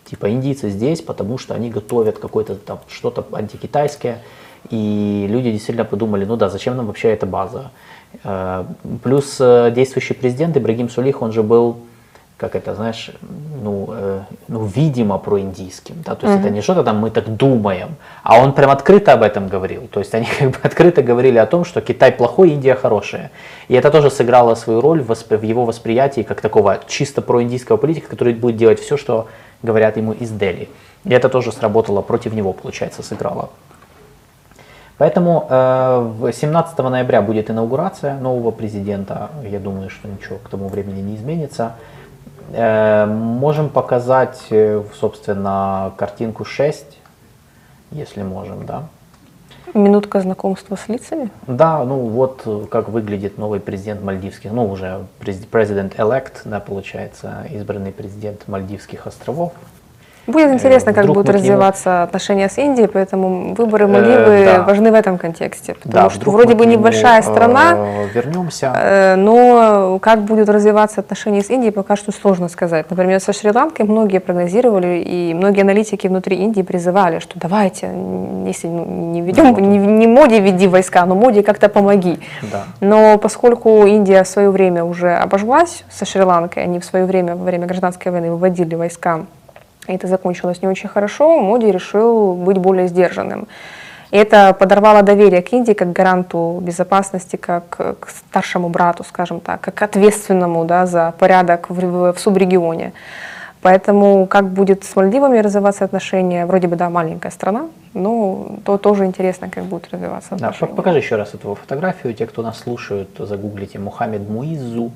[0.08, 4.22] Типа индийцы здесь, потому что они готовят какое-то там что-то антикитайское,
[4.70, 7.70] И люди действительно подумали, ну да, зачем нам вообще эта база?
[8.24, 8.64] Э,
[9.02, 11.76] Плюс э, действующий президент Ибрагим Сулих, он же был,
[12.38, 13.10] как это, знаешь,
[13.62, 15.96] ну, э, ну видимо, проиндийским.
[16.06, 16.14] Да?
[16.14, 17.88] То есть это не что-то там мы так думаем,
[18.22, 19.88] а он прям открыто об этом говорил.
[19.88, 23.30] То есть они как бы открыто говорили о том, что Китай плохой, Индия хорошая.
[23.68, 27.76] И это тоже сыграло свою роль в, воспри- в его восприятии как такого чисто проиндийского
[27.76, 29.26] политика, который будет делать все, что
[29.62, 30.68] говорят ему из Дели.
[31.04, 33.50] И это тоже сработало против него, получается, сыграло.
[34.98, 39.30] Поэтому э, в 17 ноября будет инаугурация нового президента.
[39.44, 41.74] Я думаю, что ничего к тому времени не изменится.
[42.52, 46.98] Э, можем показать, э, собственно, картинку 6,
[47.92, 48.88] если можем, да.
[49.74, 51.30] Минутка знакомства с лицами.
[51.46, 57.92] Да, ну вот э, как выглядит новый президент мальдивских, ну уже президент-элект, да, получается, избранный
[57.92, 59.52] президент Мальдивских островов.
[60.28, 64.62] Будет интересно, как будут развиваться отношения с Индией, поэтому выборы Э, Мальдивы да.
[64.62, 65.74] важны в этом контексте.
[65.74, 67.76] Потому Да, что вроде бы небольшая э, страна,
[68.14, 68.72] вернемся.
[68.76, 72.90] Э, Но как будут развиваться отношения с Индией, пока что сложно сказать.
[72.90, 77.90] Например, со Шри-Ланкой многие прогнозировали, и многие аналитики внутри Индии призывали, что давайте,
[78.46, 79.60] если ну, не ведем, вот.
[79.60, 82.18] не, не Моди веди войска, но Моди как-то помоги.
[82.52, 82.64] Да.
[82.80, 87.44] Но поскольку Индия в свое время уже обожглась со Шри-Ланкой, они в свое время, во
[87.44, 89.20] время гражданской войны, выводили войска,
[89.88, 93.48] и это закончилось не очень хорошо, Моди решил быть более сдержанным.
[94.10, 97.68] И это подорвало доверие к Индии как гаранту безопасности, как
[98.00, 102.92] к старшему брату, скажем так, как ответственному да, за порядок в, в- субрегионе.
[103.60, 109.04] Поэтому как будет с Мальдивами развиваться отношения, вроде бы, да, маленькая страна, но то тоже
[109.04, 110.70] интересно, как будут развиваться Да, отношения.
[110.70, 112.14] по- покажи еще раз эту фотографию.
[112.14, 114.90] Те, кто нас слушают, загуглите Мухаммед Муизу.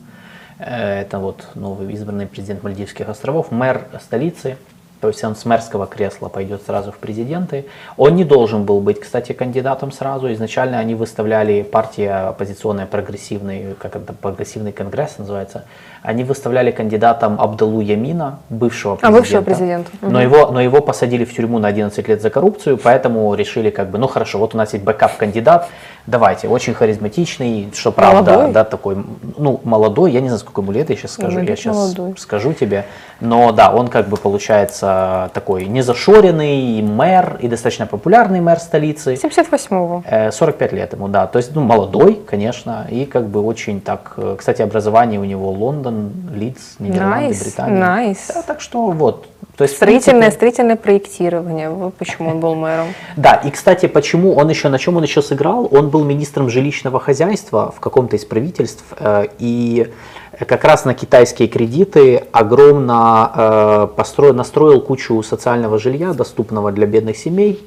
[0.58, 4.56] Э, Это вот новый избранный президент Мальдивских островов, мэр столицы.
[5.02, 7.66] То есть он с мэрского кресла пойдет сразу в президенты.
[7.96, 10.32] Он не должен был быть, кстати, кандидатом сразу.
[10.32, 15.64] Изначально они выставляли партия оппозиционная прогрессивный, как это, прогрессивный конгресс называется.
[16.04, 19.18] Они выставляли кандидатом Абдалу Ямина, бывшего А, президента.
[19.20, 19.90] бывшего президента.
[20.02, 23.90] Но его, но его посадили в тюрьму на 11 лет за коррупцию, поэтому решили как
[23.90, 25.68] бы, ну хорошо, вот у нас есть backup-кандидат,
[26.06, 28.52] давайте, очень харизматичный, что правда, Молодой.
[28.52, 28.96] да, такой,
[29.38, 32.14] ну, молодой, я не знаю, сколько ему лет, я сейчас скажу, Ну, я сейчас молодой.
[32.18, 32.84] скажу тебе,
[33.20, 34.91] но да, он как бы получается
[35.34, 39.14] такой незашоренный мэр и достаточно популярный мэр столицы.
[39.14, 40.02] 78-го.
[40.06, 41.26] Э, 45 лет ему, да.
[41.26, 44.14] То есть, ну, молодой, конечно, и как бы очень так...
[44.16, 47.82] э, Кстати, образование у него Лондон, Лидс, Нидерланды, Nice, Британия.
[47.82, 48.32] nice.
[48.34, 49.26] Да, так что вот.
[49.56, 51.68] То есть, Строительное, принципе, строительное проектирование.
[51.68, 52.86] Вот почему он был мэром.
[53.16, 55.68] Да, и, кстати, почему он еще, на чем он еще сыграл?
[55.70, 59.92] Он был министром жилищного хозяйства в каком-то из правительств, э, и
[60.38, 67.16] как раз на китайские кредиты огромно э, построил, настроил кучу социального жилья, доступного для бедных
[67.16, 67.60] семей,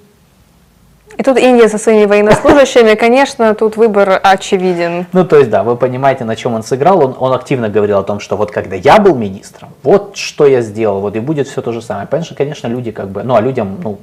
[1.17, 5.05] И тут Индия со своими военнослужащими, конечно, тут выбор очевиден.
[5.13, 7.05] Ну, то есть, да, вы понимаете, на чем он сыграл.
[7.05, 10.61] Он, он активно говорил о том, что вот когда я был министром, вот что я
[10.61, 12.07] сделал, вот и будет все то же самое.
[12.07, 13.99] Понятно, что, конечно, люди как бы, ну, а людям, ну,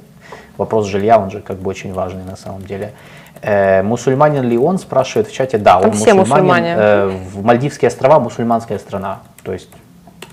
[0.57, 2.93] вопрос жилья, он же как бы очень важный на самом деле.
[3.45, 6.77] Э, мусульманин ли он, спрашивает в чате, да, Там он все мусульманин.
[6.77, 9.19] Э, в Мальдивские острова мусульманская страна.
[9.43, 9.69] То есть,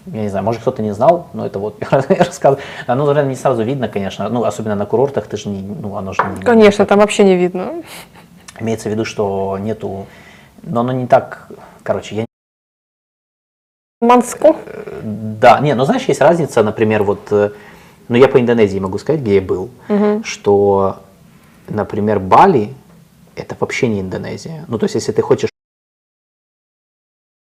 [0.07, 1.77] я не знаю, может кто-то не знал, но это вот
[2.09, 2.63] я рассказываю.
[2.87, 5.97] А, Ну, наверное, не сразу видно, конечно, ну, особенно на курортах, ты же не, ну,
[5.97, 7.83] оно же не- Конечно, там вообще не видно.
[8.61, 10.07] Имеется в виду, что нету,
[10.63, 11.49] но оно не так,
[11.83, 12.25] короче, я
[14.01, 14.55] Манско.
[15.03, 17.51] да, не, но знаешь, есть разница, например, вот, э,
[18.09, 19.71] ну я по Индонезии могу сказать, где я был,
[20.25, 21.01] что,
[21.69, 22.73] например, Бали
[23.41, 24.65] это вообще не Индонезия.
[24.69, 25.51] Ну то есть, если ты хочешь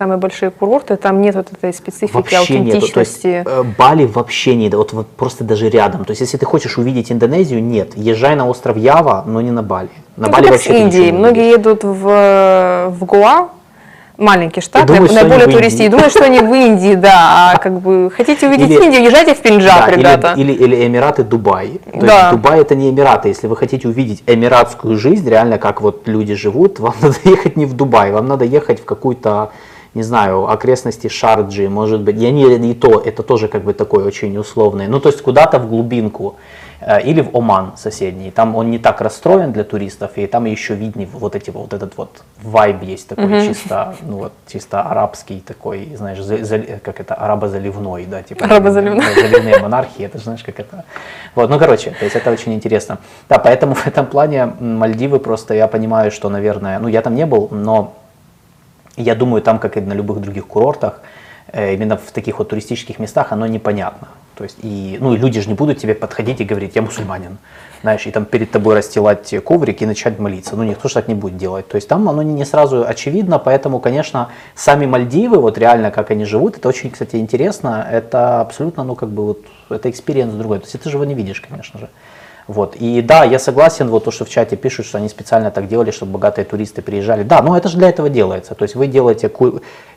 [0.03, 3.45] Самые большие курорты, там нет вот этой специфики, вообще нету, то есть аутентичности.
[3.47, 6.07] э, Бали вообще не, вот, вот просто даже рядом.
[6.07, 9.63] То есть, если ты хочешь увидеть Индонезию, нет, езжай на остров Ява, но не на
[9.63, 9.91] Бали.
[10.17, 11.13] На Ну, Бали вообще с Индией.
[11.13, 13.51] Многие едут в, в Гоа,
[14.21, 17.53] маленький штат, думают, что наиболее туристический, думают, что они в Индии, да.
[17.55, 20.35] А как бы хотите увидеть Или- Индию, езжайте в Пенджаб, Да, или- ребята.
[20.37, 21.81] Или, или Эмираты Дубай.
[21.93, 22.19] То Да.
[22.19, 23.29] есть Дубай это не Эмираты.
[23.29, 27.67] Если вы хотите увидеть эмиратскую жизнь, реально как вот люди живут, вам надо ехать не
[27.67, 29.51] в Дубай, вам надо ехать в какую-то,
[29.95, 32.17] не знаю, окрестности Шарджи, может быть.
[32.17, 34.87] Я не, не то, это тоже как бы такой очень условный.
[34.89, 36.37] Ну, то есть куда-то в глубинку.
[36.83, 38.31] Э, Или в Оман соседний.
[38.31, 41.97] Там он не так расстроен для туристов, и там еще виднее вот эти вот этот
[41.99, 47.15] вот вайб есть такой чисто, ну вот чисто арабский такой, знаешь, за- за- как это
[47.15, 49.05] арабозаливной, да, типа Арабозаливной.
[49.15, 50.85] заливные монархии, это знаешь, как это.
[51.35, 52.97] Вот, ну короче, то есть это очень интересно.
[53.29, 57.27] Да, поэтому в этом плане Мальдивы просто я понимаю, что, наверное, ну я там не
[57.27, 57.93] был, но
[59.03, 61.01] я думаю, там, как и на любых других курортах,
[61.53, 64.09] э, именно в таких вот туристических местах, оно непонятно.
[64.41, 67.37] То есть, и, ну, и люди же не будут тебе подходить и говорить, я мусульманин,
[67.83, 70.57] знаешь, и там перед тобой расстилать коврик и начать молиться.
[70.57, 71.69] Ну, никто же так не будет делать.
[71.69, 76.25] То есть там оно не сразу очевидно, поэтому, конечно, сами Мальдивы, вот реально, как они
[76.25, 77.87] живут, это очень, кстати, интересно.
[77.93, 80.61] Это абсолютно, ну, как бы вот, это experience другой.
[80.61, 81.91] То есть ты же его не видишь, конечно же.
[82.51, 82.75] Вот.
[82.75, 85.93] И да, я согласен, вот то, что в чате пишут, что они специально так делали,
[85.93, 87.23] чтобы богатые туристы приезжали.
[87.23, 88.57] Да, но это же для этого делается.
[88.57, 89.31] То есть вы делаете,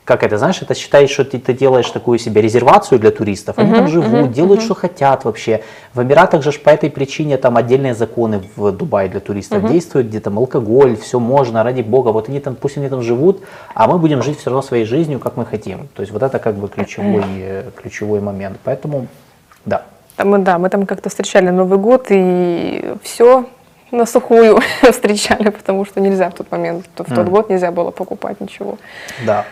[0.04, 3.58] как это, знаешь, это считаешь, что ты, ты делаешь такую себе резервацию для туристов.
[3.58, 4.66] Они uh-huh, там живут, uh-huh, делают, uh-huh.
[4.66, 5.62] что хотят вообще.
[5.94, 9.72] В Эмиратах же по этой причине там отдельные законы в Дубае для туристов uh-huh.
[9.72, 12.10] действуют, где там алкоголь, все можно, ради бога.
[12.10, 13.42] Вот они там, пусть они там живут,
[13.74, 15.88] а мы будем жить все равно своей жизнью, как мы хотим.
[15.94, 17.24] То есть вот это как бы ключевой,
[17.82, 18.58] ключевой момент.
[18.62, 19.08] Поэтому,
[19.64, 19.86] да.
[20.16, 23.46] Там, да, мы там как-то встречали Новый год, и все
[23.90, 27.30] на сухую встречали, потому что нельзя в тот момент, в тот mm.
[27.30, 28.78] год нельзя было покупать ничего.
[29.26, 29.44] Да.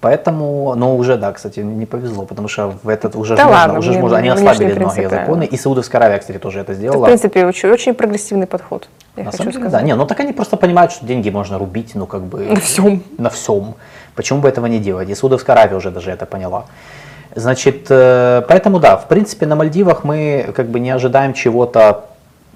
[0.00, 3.78] Поэтому, но уже, да, кстати, не повезло, потому что в этот уже да можно, ладно,
[3.78, 7.06] уже можно, они ослабили многие законы, и Саудовская Аравия, кстати, тоже это сделала.
[7.06, 8.88] Это, в принципе, очень, очень прогрессивный подход.
[9.16, 9.80] Я на самом деле, сказать.
[9.80, 12.60] да, не, ну так они просто понимают, что деньги можно рубить, ну как бы на
[12.60, 13.74] всем, на всем.
[14.14, 15.08] Почему бы этого не делать?
[15.08, 16.66] И Саудовская Аравия уже даже это поняла.
[17.36, 22.06] Значит, э, поэтому да, в принципе, на Мальдивах мы как бы не ожидаем чего-то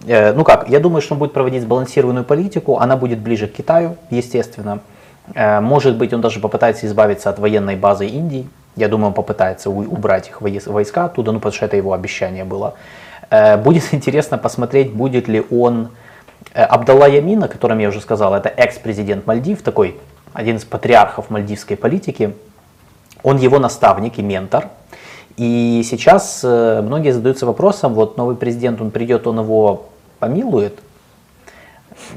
[0.06, 3.52] э, ну как, я думаю, что он будет проводить сбалансированную политику, она будет ближе к
[3.52, 4.80] Китаю, естественно.
[5.34, 8.48] Э, может быть, он даже попытается избавиться от военной базы Индии.
[8.74, 12.72] Я думаю, он попытается убрать их войска оттуда, ну потому что это его обещание было.
[13.62, 15.90] Будет интересно посмотреть, будет ли он...
[16.54, 20.00] Абдалла Ямин, о котором я уже сказал, это экс-президент Мальдив, такой
[20.32, 22.34] один из патриархов мальдивской политики.
[23.22, 24.68] Он его наставник и ментор.
[25.36, 29.88] И сейчас э, многие задаются вопросом, вот новый президент, он придет, он его
[30.18, 30.78] помилует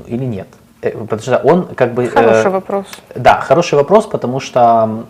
[0.07, 0.47] или нет?
[0.81, 2.07] Э, потому что он как бы...
[2.07, 2.85] Хороший э, вопрос.
[3.15, 5.05] Да, хороший вопрос, потому что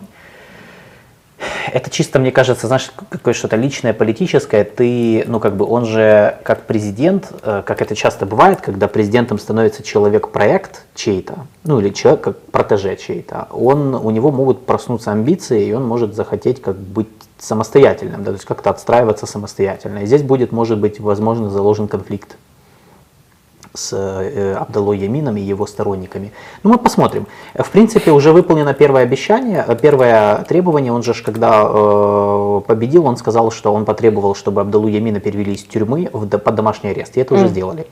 [1.72, 4.64] это чисто, мне кажется, знаешь, какое что-то личное, политическое.
[4.64, 9.38] Ты, ну, как бы, он же, как президент, э, как это часто бывает, когда президентом
[9.38, 15.66] становится человек-проект чей-то, ну, или человек как протеже чей-то, он, у него могут проснуться амбиции,
[15.66, 17.08] и он может захотеть как быть
[17.38, 19.98] самостоятельным, да, то есть как-то отстраиваться самостоятельно.
[19.98, 22.36] И здесь будет, может быть, возможно, заложен конфликт
[23.74, 26.32] с э, Абдалой Ямином и его сторонниками.
[26.62, 27.26] Ну, мы посмотрим.
[27.54, 30.92] В принципе, уже выполнено первое обещание, первое требование.
[30.92, 35.64] Он же, когда э, победил, он сказал, что он потребовал, чтобы Абдалу Ямина перевели из
[35.64, 37.16] тюрьмы в, под домашний арест.
[37.16, 37.36] И это mm.
[37.36, 37.86] уже сделали.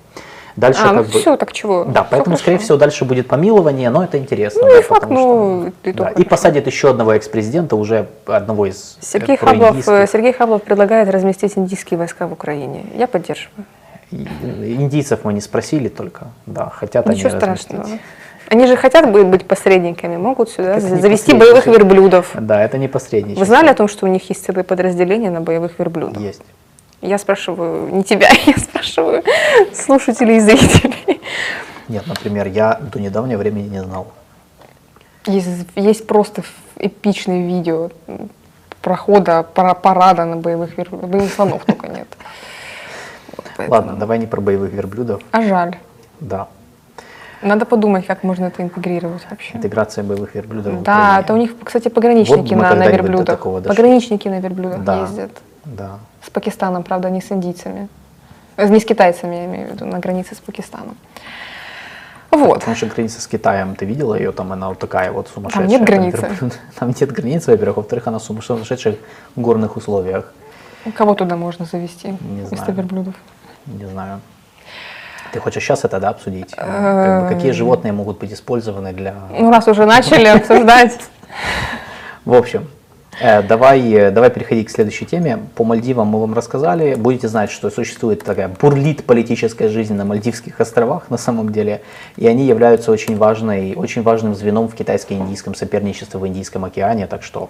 [0.55, 1.19] Дальше а, ну как ну бы...
[1.19, 1.85] все, так чего?
[1.85, 4.63] Да, поэтому, все скорее всего, дальше будет помилование, но это интересно.
[4.63, 6.09] Ну, да, и факт, ну, что, да.
[6.11, 11.57] И посадят еще одного экс-президента, уже одного из э, Сергей Хаблов, Сергей Хаблов предлагает разместить
[11.57, 12.85] индийские войска в Украине.
[12.97, 13.65] Я поддерживаю.
[14.13, 17.87] Индийцев мы не спросили только, да, хотят Ничего они страшного.
[18.49, 22.33] Они же хотят быть посредниками, могут сюда это завести боевых верблюдов.
[22.35, 23.41] Да, это не посредничество.
[23.41, 26.21] Вы знали о том, что у них есть целые подразделения на боевых верблюдах?
[26.21, 26.43] Есть.
[27.01, 29.23] Я спрашиваю не тебя, я спрашиваю
[29.75, 31.21] слушателей и зрителей.
[31.89, 34.13] Нет, например, я до недавнего времени не знал.
[35.27, 36.43] Есть, есть просто
[36.77, 37.91] эпичные видео
[38.83, 41.09] прохода, парада на боевых верблюдах.
[41.09, 42.09] Боевых слонов только нет.
[43.69, 43.89] Поэтому...
[43.89, 45.23] Ладно, давай не про боевых верблюдов.
[45.31, 45.77] А жаль.
[46.21, 46.49] Да.
[47.43, 49.57] Надо подумать, как можно это интегрировать вообще.
[49.57, 50.83] Интеграция боевых верблюдов.
[50.83, 53.27] Да, это у них, кстати, пограничники вот на, на верблюдах.
[53.27, 55.31] Такого Пограничники на верблюдах да, ездят.
[55.65, 55.99] Да.
[56.25, 57.89] С Пакистаном, правда, не с индийцами.
[58.57, 60.97] Э, не с китайцами, я имею в виду, на границе с Пакистаном.
[62.31, 62.61] Вот.
[62.61, 65.69] Потому что граница с Китаем, ты видела ее, там она вот такая вот сумасшедшая.
[65.69, 66.29] Там нет границы.
[66.79, 68.97] Там нет границы, во-первых, во-вторых, она в сумасшедших
[69.37, 70.33] горных условиях.
[70.95, 72.75] Кого туда можно завести не вместо знаю.
[72.75, 73.15] верблюдов?
[73.67, 74.21] Не знаю.
[75.33, 76.55] Ты хочешь сейчас это, да, обсудить?
[76.55, 77.57] Как бы, какие эм.
[77.57, 79.15] животные могут быть использованы для...
[79.31, 80.99] Ну, раз уже начали обсуждать.
[82.27, 82.69] В общем,
[83.21, 85.39] э, Давай, э, давай переходить к следующей теме.
[85.55, 86.95] По Мальдивам мы вам рассказали.
[86.95, 91.81] Будете знать, что существует такая бурлит политическая жизнь на Мальдивских островах на самом деле.
[92.17, 97.07] И они являются очень, важной, очень важным звеном в китайско-индийском соперничестве в Индийском океане.
[97.07, 97.49] Так что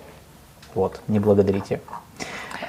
[0.74, 1.80] вот, не благодарите.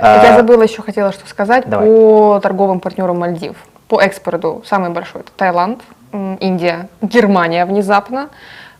[0.04, 1.88] Я а, забыла еще, хотела что сказать Давай.
[1.88, 3.56] по торговым партнерам Мальдив.
[3.88, 5.82] По экспорту самый большой это Таиланд,
[6.12, 8.30] Индия, Германия внезапно,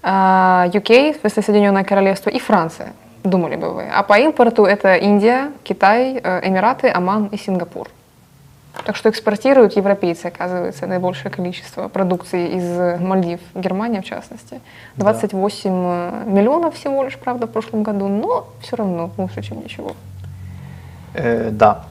[0.02, 2.94] UK, а, Соединенное Королевство и Франция.
[3.24, 3.88] Думали бы вы.
[3.88, 7.88] А по импорту это Индия, Китай, э, Эмираты, Оман и Сингапур.
[8.86, 14.60] Так что экспортируют европейцы, оказывается, наибольшее количество продукции из Мальдив, Германия в частности.
[14.98, 16.12] 28 да.
[16.26, 19.94] миллионов всего лишь, правда, в прошлом году, но все равно лучше, чем ничего.
[21.14, 21.84] Э, да.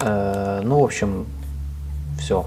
[0.00, 1.26] Э, ну, в общем,
[2.18, 2.46] все.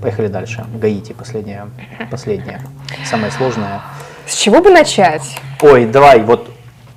[0.00, 0.64] Поехали дальше.
[0.74, 1.66] Гаити, последняя,
[2.10, 2.60] последняя,
[3.04, 3.80] самое сложное.
[4.26, 5.36] С чего бы начать?
[5.60, 6.50] Ой, давай, вот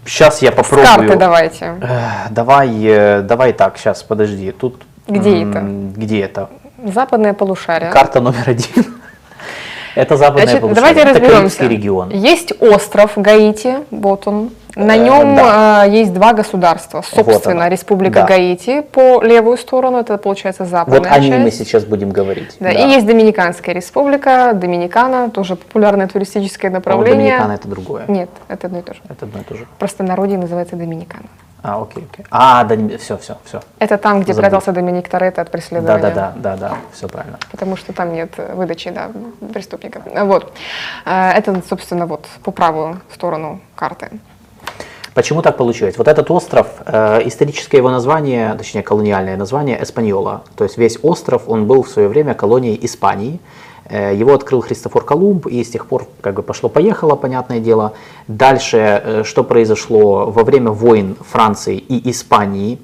[0.05, 0.87] Сейчас я С попробую.
[0.87, 1.65] карты давайте.
[1.81, 4.51] Эх, Давай, э, давай так, сейчас, подожди.
[4.51, 5.59] Тут Где это?
[5.61, 6.49] Где это?
[6.83, 7.91] Западное полушарие.
[7.91, 8.85] Карта номер один.
[9.95, 10.93] Это западное Значит, полушарие.
[10.93, 11.67] давайте Это разберемся.
[11.67, 12.09] Регион.
[12.09, 14.49] Есть остров Гаити, вот он.
[14.75, 15.85] На Э, нем да.
[15.85, 17.01] э, есть два государства.
[17.01, 17.71] Собственно, оно.
[17.71, 18.25] Республика Да.
[18.27, 22.55] Гаити по левую сторону, это получается Вот западная о ней мы сейчас будем говорить.
[22.59, 27.15] Да, И есть Доминиканская республика, Доминикана, тоже популярное туристическое А вот направление.
[27.37, 28.05] Доминикана это другое.
[28.07, 29.01] Нет, это одно и то же.
[29.09, 29.67] Это одно и то же.
[29.77, 31.25] Просто народе называется Доминикана.
[31.63, 32.25] А, окей, окей.
[32.31, 33.61] А, да, все, все, все.
[33.77, 34.41] Это там, где Забыл.
[34.49, 36.01] прятался Доминик Торетто от Да, преследования.
[36.01, 37.37] да, да, да, да, все правильно.
[37.51, 39.11] Потому что там нет э, выдачи да,
[39.53, 40.01] преступников.
[40.15, 40.53] А, Вот.
[41.05, 44.09] Э, Это, собственно, вот по правую сторону карты.
[45.13, 45.97] Почему так получилось?
[45.97, 50.43] Вот этот остров, э, историческое его название, точнее колониальное название Эспаньола.
[50.55, 53.41] То есть весь остров, он был в свое время колонией Испании.
[53.89, 57.91] Э, его открыл Христофор Колумб, и с тех пор как бы пошло-поехало, понятное дело.
[58.29, 62.79] Дальше, э, что произошло во время войн Франции и Испании,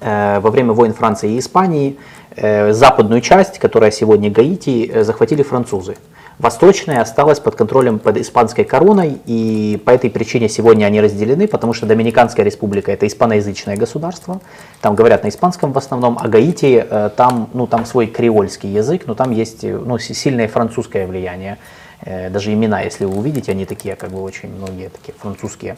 [0.00, 1.98] во время войн Франции и Испании
[2.36, 5.96] западную часть, которая сегодня Гаити, захватили французы.
[6.40, 11.74] Восточная осталась под контролем под испанской короной, и по этой причине сегодня они разделены, потому
[11.74, 14.40] что Доминиканская республика это испаноязычное государство,
[14.80, 19.02] там говорят на испанском в основном, а Гаити э, там, ну, там свой креольский язык,
[19.06, 21.58] но там есть э, ну, си- сильное французское влияние.
[22.00, 25.76] Э, Даже имена, если вы увидите, они такие, как бы очень многие такие французские.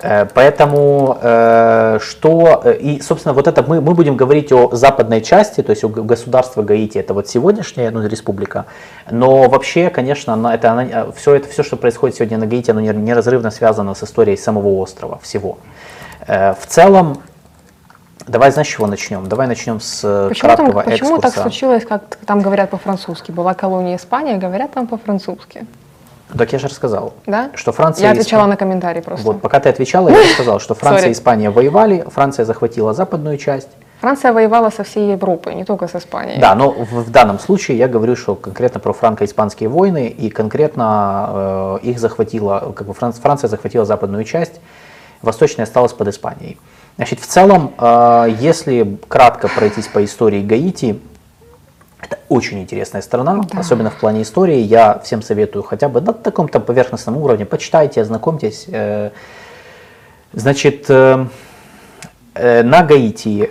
[0.00, 5.20] Э, Поэтому э, что, э, и, собственно, вот это мы, мы будем говорить о западной
[5.20, 8.66] части, то есть о г- государства Гаити, это вот сегодняшняя ну, республика,
[9.10, 12.80] но вообще, конечно, она, это, она, все это, все, что происходит сегодня на Гаити, оно
[12.80, 15.58] нер- неразрывно связано с историей самого острова, всего.
[16.28, 17.18] Э, В целом,
[18.28, 19.26] давай, знаешь, с чего начнем?
[19.28, 21.42] Давай начнем с Почему, там, краткого почему так экскурса.
[21.42, 23.32] случилось, как там говорят по-французски?
[23.32, 25.66] Была колония Испания, говорят там по-французски.
[26.36, 27.50] Так я же рассказал, Да?
[27.54, 28.04] что Франция...
[28.06, 29.26] Я отвечала Испания- на комментарий просто.
[29.26, 33.68] Вот, пока ты отвечала, я рассказал, что Франция и Испания воевали, Франция захватила западную часть,
[34.00, 36.38] Франция воевала со всей Европой, не только с Испанией.
[36.40, 41.78] Да, но в, в данном случае я говорю, что конкретно про франко-испанские войны, и конкретно
[41.82, 44.60] э, их захватила, как бы Франц- Франция захватила западную часть,
[45.20, 46.58] восточная осталась под Испанией.
[46.96, 51.00] Значит, в целом, э, если кратко пройтись по истории Гаити,
[52.00, 53.60] это очень интересная страна, Да.
[53.60, 54.58] особенно в плане истории.
[54.58, 58.66] Я всем советую хотя бы на таком-то поверхностном уровне, почитайте, ознакомьтесь.
[58.68, 59.10] Э,
[60.34, 61.24] Значит, э,
[62.34, 63.50] э, на Гаити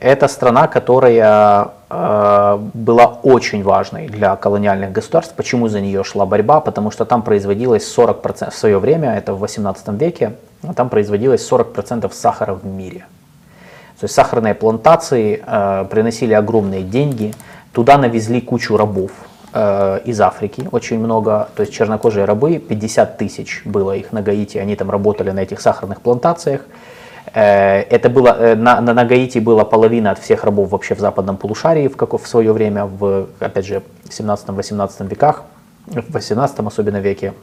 [0.00, 5.34] это страна, которая была очень важной для колониальных государств.
[5.34, 6.60] Почему за нее шла борьба?
[6.60, 10.32] Потому что там производилось 40%, в свое время, это в 18 веке,
[10.76, 13.04] там производилось 40% сахара в мире.
[14.02, 17.32] То есть сахарные плантации э, приносили огромные деньги,
[17.72, 19.12] туда навезли кучу рабов
[19.54, 24.58] э, из Африки, очень много, то есть чернокожие рабы, 50 тысяч было их на Гаити,
[24.58, 26.62] они там работали на этих сахарных плантациях.
[27.32, 31.36] Э, это было, э, на, на, Гаити была половина от всех рабов вообще в западном
[31.36, 35.44] полушарии в, како- в свое время, в, опять же, в 17-18 веках,
[35.86, 37.34] в 18 особенно веке.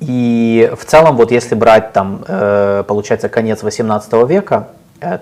[0.00, 4.68] И в целом, вот если брать там, э, получается, конец 18 века,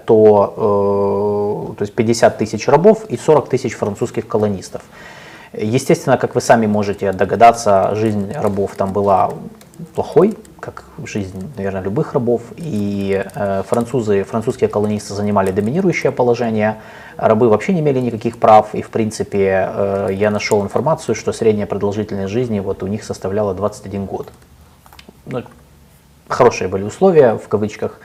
[0.05, 4.83] то, э, то есть 50 тысяч рабов и 40 тысяч французских колонистов.
[5.53, 9.33] Естественно, как вы сами можете догадаться, жизнь рабов там была
[9.95, 12.43] плохой, как жизнь, наверное, любых рабов.
[12.57, 16.77] И э, французы, французские колонисты занимали доминирующее положение,
[17.17, 18.75] рабы вообще не имели никаких прав.
[18.75, 23.55] И, в принципе, э, я нашел информацию, что средняя продолжительность жизни вот у них составляла
[23.55, 24.29] 21 год
[25.27, 25.43] ну,
[26.29, 28.01] хорошие были условия, в кавычках.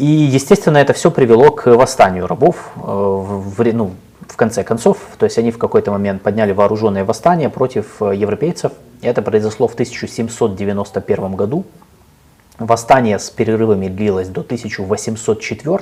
[0.00, 3.90] И, естественно, это все привело к восстанию рабов э, в, ну,
[4.26, 4.96] в конце концов.
[5.18, 8.72] То есть они в какой-то момент подняли вооруженное восстание против э, европейцев.
[9.02, 11.66] Это произошло в 1791 году.
[12.58, 15.78] Восстание с перерывами длилось до 1804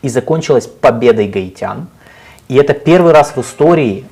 [0.00, 1.88] и закончилось победой гаитян.
[2.48, 4.06] И это первый раз в истории,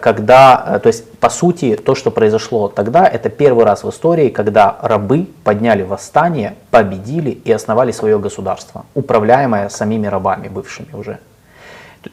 [0.00, 4.28] когда, э, то есть по сути то, что произошло тогда, это первый раз в истории,
[4.28, 11.18] когда рабы подняли восстание, победили и основали свое государство, управляемое самими рабами бывшими уже.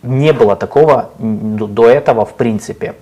[0.03, 2.93] Не было такого до этого в принципе.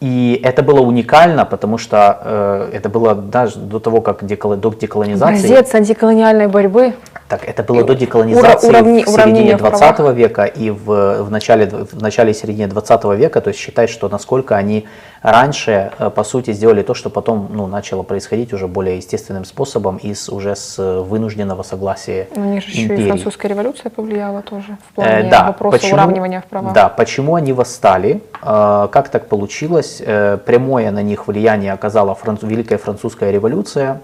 [0.00, 4.70] И это было уникально, потому что э, это было даже до того, как деколо- до
[4.70, 5.36] деколонизации.
[5.46, 6.94] Образец антиколониальной борьбы.
[7.28, 10.14] Так, это было до деколонизации Ура- уравни- в середине уравнение в 20 правах.
[10.16, 14.56] века и в, в, начале, в начале середине 20 века, то есть считать, что насколько
[14.56, 14.86] они
[15.22, 19.96] раньше, э, по сути, сделали то, что потом ну, начало происходить уже более естественным способом
[19.98, 23.06] и с, уже с э, вынужденного согласия На них же еще и империи.
[23.08, 26.72] французская революция повлияла тоже в Э, плане да, вопроса почему- уравнивания в правах.
[26.72, 32.46] Да, почему они восстали, э, как так получилось, э, прямое на них влияние оказала францу-
[32.46, 34.00] Великая Французская революция,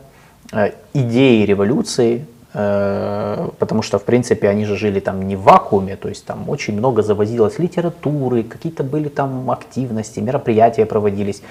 [0.53, 5.97] э, идеи революции, э, потому что, в принципе, они же жили там не в вакууме,
[5.97, 11.43] то есть там очень много завозилось литературы, какие-то были там активности, мероприятия проводились.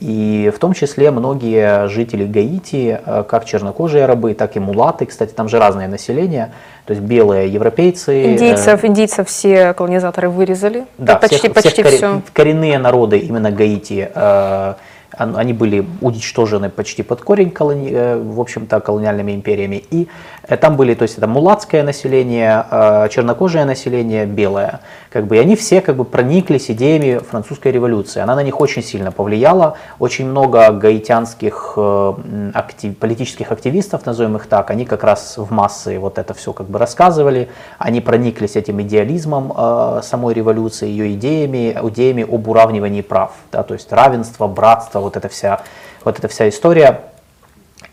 [0.00, 5.32] И в том числе многие жители Гаити, э, как чернокожие рабы, так и мулаты, кстати,
[5.32, 6.52] там же разное население,
[6.84, 8.12] то есть белые европейцы.
[8.12, 10.86] Э, индийцев, индийцев все колонизаторы вырезали.
[10.98, 12.22] Да, почти, всех, почти всех все.
[12.32, 14.74] коренные народы именно Гаити э,
[15.18, 17.90] они были уничтожены почти под корень, колони...
[17.92, 19.82] Э, в общем-то, колониальными империями.
[19.90, 20.06] И
[20.37, 24.80] э, там были, то есть это мулатское население, э, чернокожее население, белое.
[25.10, 28.20] Как бы, и они все как бы прониклись идеями французской революции.
[28.20, 29.76] Она на них очень сильно повлияла.
[29.98, 31.78] Очень много гаитянских
[32.54, 32.96] актив...
[32.98, 36.78] политических активистов, назовем их так, они как раз в массы вот это все как бы
[36.78, 37.48] рассказывали.
[37.78, 39.52] Они прониклись этим идеализмом
[40.02, 43.32] самой революции, ее идеями, идеями об уравнивании прав.
[43.52, 45.60] Да, то есть равенство, братство, вот эта вся,
[46.04, 47.00] вот эта вся история.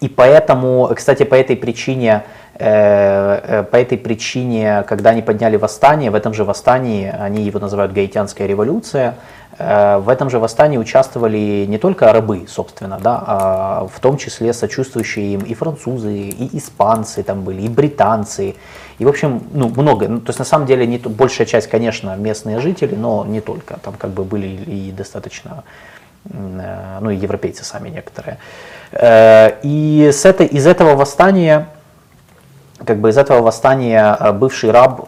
[0.02, 6.10] И поэтому, кстати, по этой причине, э, э, по этой причине, когда они подняли восстание,
[6.10, 9.15] в этом же восстании, они его называют гаитянская революция,
[9.57, 14.53] э, в этом же восстании участвовали не только рабы, собственно, да, а в том числе
[14.53, 18.56] сочувствующие им и французы, и испанцы там были, и британцы,
[18.99, 20.07] и в общем, ну, много.
[20.07, 23.77] Ну, то есть на самом деле не, большая часть, конечно, местные жители, но не только.
[23.84, 25.64] Там как бы были и достаточно
[26.34, 28.38] Э, ну и европейцы сами некоторые.
[28.91, 31.68] Э, и с этой, из этого восстания,
[32.86, 35.02] как бы из этого восстания э, бывший раб,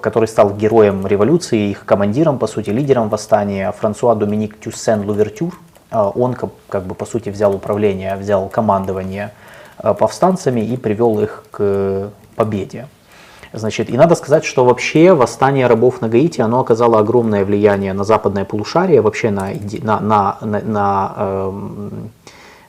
[0.00, 5.58] который стал героем революции, их командиром, по сути, лидером восстания, Франсуа Доминик Тюссен Лувертюр,
[5.90, 6.36] он
[6.68, 9.32] как бы по сути взял управление, взял командование
[9.98, 12.86] повстанцами и привел их к победе.
[13.52, 18.04] Значит, и надо сказать, что вообще восстание рабов на Гаити, оно оказало огромное влияние на
[18.04, 19.50] западное полушарие, вообще на,
[19.82, 21.52] на, на, на, на, э,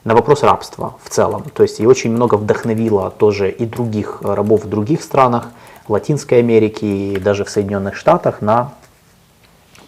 [0.04, 1.44] на вопрос рабства в целом.
[1.54, 5.48] То есть и очень много вдохновило тоже и других рабов в других странах,
[5.88, 8.72] Латинской Америки и даже в Соединенных Штатах на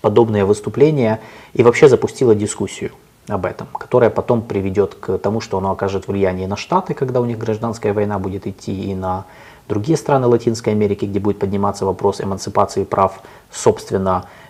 [0.01, 1.21] подобные выступления
[1.53, 2.91] и вообще запустила дискуссию
[3.29, 7.25] об этом, которая потом приведет к тому, что оно окажет влияние на Штаты, когда у
[7.25, 9.27] них гражданская война будет идти, и на
[9.69, 13.21] другие страны Латинской Америки, где будет подниматься вопрос эмансипации прав,
[13.51, 14.42] собственно, э, э,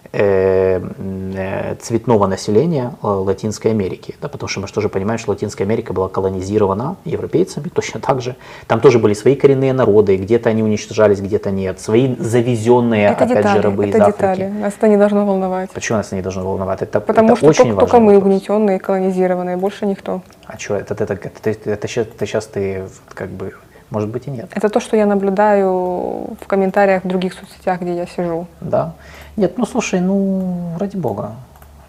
[1.81, 4.15] цветного населения э, Латинской Америки.
[4.21, 8.37] Да, потому что мы тоже понимаем, что Латинская Америка была колонизирована европейцами точно так же.
[8.67, 11.81] Там тоже были свои коренные народы, где-то они уничтожались, где-то нет.
[11.81, 14.43] Свои завезенные, это опять детали, же, рабы это из детали.
[14.43, 14.61] Африки.
[14.61, 15.71] Нас это не должно волновать.
[15.71, 16.83] Почему нас это не должно волновать?
[16.83, 18.33] Это, Потому это что очень только, только мы вопрос.
[18.33, 20.21] угнетенные, колонизированные, больше никто.
[20.47, 22.85] А что, это, это, это, это, это, сейчас, это сейчас ты
[23.15, 23.55] как бы
[23.91, 24.51] может быть и нет.
[24.55, 28.47] Это то, что я наблюдаю в комментариях в других соцсетях, где я сижу.
[28.61, 28.95] Да.
[29.37, 31.33] Нет, ну слушай, ну ради бога,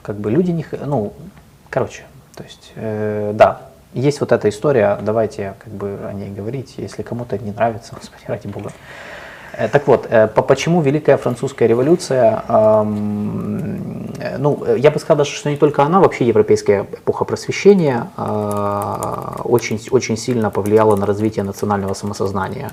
[0.01, 1.13] как бы люди не, ну,
[1.69, 2.03] короче,
[2.35, 3.63] то есть, э, да,
[3.93, 8.23] есть вот эта история, давайте как бы о ней говорить, если кому-то не нравится, господи,
[8.27, 8.71] ради бога.
[9.57, 12.43] Э, так вот, э, почему Великая Французская революция,
[14.37, 18.07] ну, я бы сказал даже, что не только она, вообще европейская эпоха просвещения
[19.43, 22.71] очень, очень сильно повлияла на развитие национального самосознания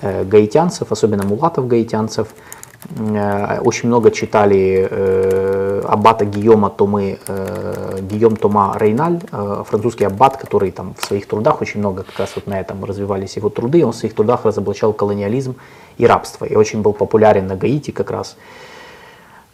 [0.00, 2.28] э, гаитянцев, особенно мулатов-гаитянцев.
[3.60, 4.88] Очень много читали
[5.84, 7.18] аббата Гийома Томы,
[8.00, 9.20] Гийом Тома Рейналь,
[9.64, 13.36] французский аббат, который там в своих трудах, очень много как раз вот на этом развивались
[13.36, 15.56] его труды, он в своих трудах разоблачал колониализм
[15.98, 16.44] и рабство.
[16.44, 18.36] И очень был популярен на Гаити как раз.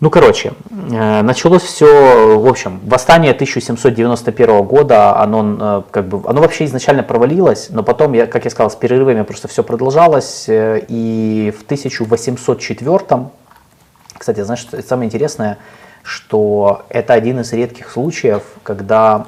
[0.02, 0.52] Ну, короче,
[0.90, 7.04] э, началось все, в общем, восстание 1791 года, оно, э, как бы, оно вообще изначально
[7.04, 11.62] провалилось, но потом, я, как я сказал, с перерывами просто все продолжалось, э, и в
[11.62, 13.30] 1804,
[14.18, 15.58] кстати, знаешь, самое интересное,
[16.02, 19.26] что это один из редких случаев, когда,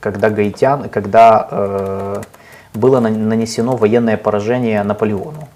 [0.00, 2.24] когда гаитян, когда
[2.74, 5.48] было нанесено военное поражение Наполеону.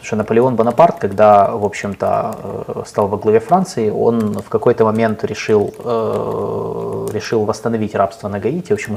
[0.00, 4.86] Потому что Наполеон Бонапарт, когда, в общем-то, э, стал во главе Франции, он в какой-то
[4.86, 8.96] момент решил, э, решил восстановить рабство на Гаити, в общем,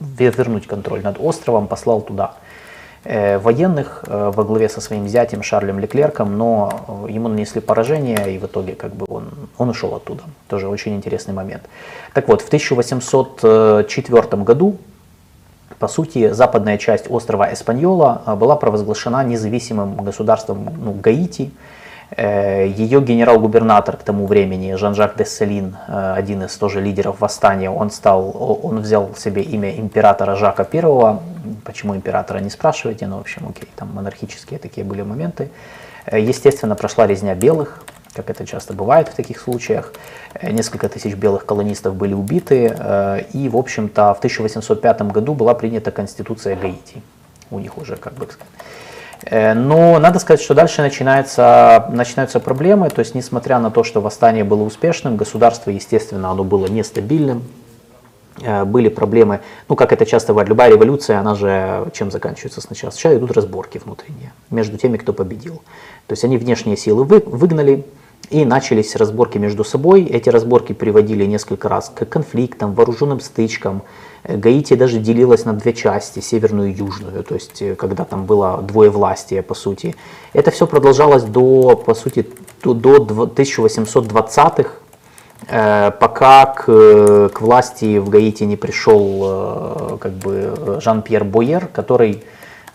[0.00, 2.32] вернуть контроль над островом, послал туда
[3.04, 8.46] э, военных во главе со своим зятем Шарлем Леклерком, но ему нанесли поражение, и в
[8.46, 10.22] итоге как бы он, он ушел оттуда.
[10.48, 11.64] Тоже очень интересный момент.
[12.14, 14.78] Так вот, в 1804 году
[15.78, 21.50] по сути, западная часть острова Эспаньола а, была провозглашена независимым государством ну, Гаити.
[22.10, 27.70] Э, Ее генерал-губернатор к тому времени, Жан-Жак де Селин, э, один из тоже лидеров восстания,
[27.70, 31.18] он, стал, он взял себе имя императора Жака I.
[31.64, 35.50] Почему императора, не спрашивайте, но в общем, окей, там монархические такие были моменты.
[36.06, 39.92] Э, естественно, прошла резня белых, как это часто бывает в таких случаях.
[40.34, 45.54] Э, несколько тысяч белых колонистов были убиты, э, и, в общем-то, в 1805 году была
[45.54, 47.02] принята Конституция Гаити.
[47.50, 48.48] У них уже, как бы сказать.
[49.24, 54.00] Э, но надо сказать, что дальше начинается, начинаются проблемы, то есть несмотря на то, что
[54.00, 57.42] восстание было успешным, государство, естественно, оно было нестабильным,
[58.66, 62.92] были проблемы, ну как это часто бывает, любая революция, она же чем заканчивается сначала?
[62.92, 65.60] Сначала идут разборки внутренние между теми, кто победил.
[66.08, 67.84] То есть они внешние силы вы, выгнали,
[68.30, 70.04] и начались разборки между собой.
[70.04, 73.82] Эти разборки приводили несколько раз к конфликтам, вооруженным стычкам.
[74.24, 78.26] Э, Гаити даже делилась на две части, северную и южную, то есть э, когда там
[78.26, 79.94] было двое власти, по сути.
[80.32, 82.26] Это все продолжалось до, по сути,
[82.62, 84.70] до 1820-х,
[85.46, 92.24] Э, пока к, к власти в Гаити не пришел как бы Жан-Пьер Бойер, который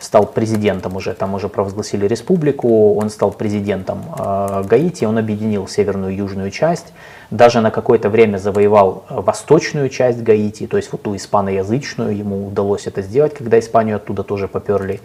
[0.03, 6.11] стал президентом уже, там уже провозгласили республику, он стал президентом э, Гаити, он объединил северную
[6.13, 6.93] и южную часть,
[7.31, 12.85] даже на какое-то время завоевал восточную часть Гаити, то есть вот ту испаноязычную, ему удалось
[12.85, 14.99] это сделать, когда Испанию оттуда тоже поперли.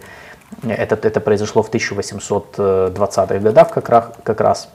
[0.67, 4.11] Это, это произошло в 1820-х годах как раз.
[4.23, 4.69] Как раз.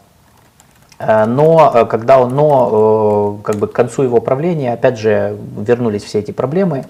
[0.99, 6.05] Э, но э, когда но э, как бы к концу его правления, опять же, вернулись
[6.05, 6.85] все эти проблемы,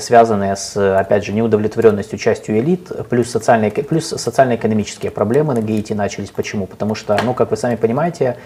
[0.00, 6.30] связанные с, опять же, неудовлетворенностью частью элит, плюс, социальные, плюс социально-экономические проблемы на Гаити начались.
[6.30, 6.66] Почему?
[6.66, 8.36] Потому что, ну, как вы сами понимаете,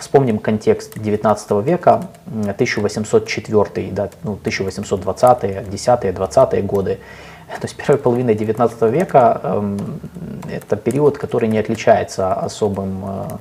[0.00, 6.98] вспомним контекст 19 века, 1804, да, ну, 1820-е, 10-е, 20-е годы,
[7.60, 10.00] то есть первая половина 19 века эм,
[10.50, 13.38] это период, который не отличается особым Э,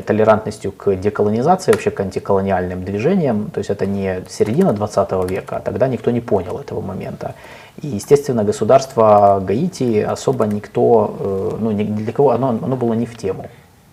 [0.00, 3.50] толерантностью к деколонизации, вообще к антиколониальным движениям.
[3.50, 7.34] То есть это не середина 20 века, а тогда никто не понял этого момента.
[7.82, 13.16] И, естественно, государство Гаити особо никто, э, ну, для кого оно, оно было не в
[13.16, 13.48] тему.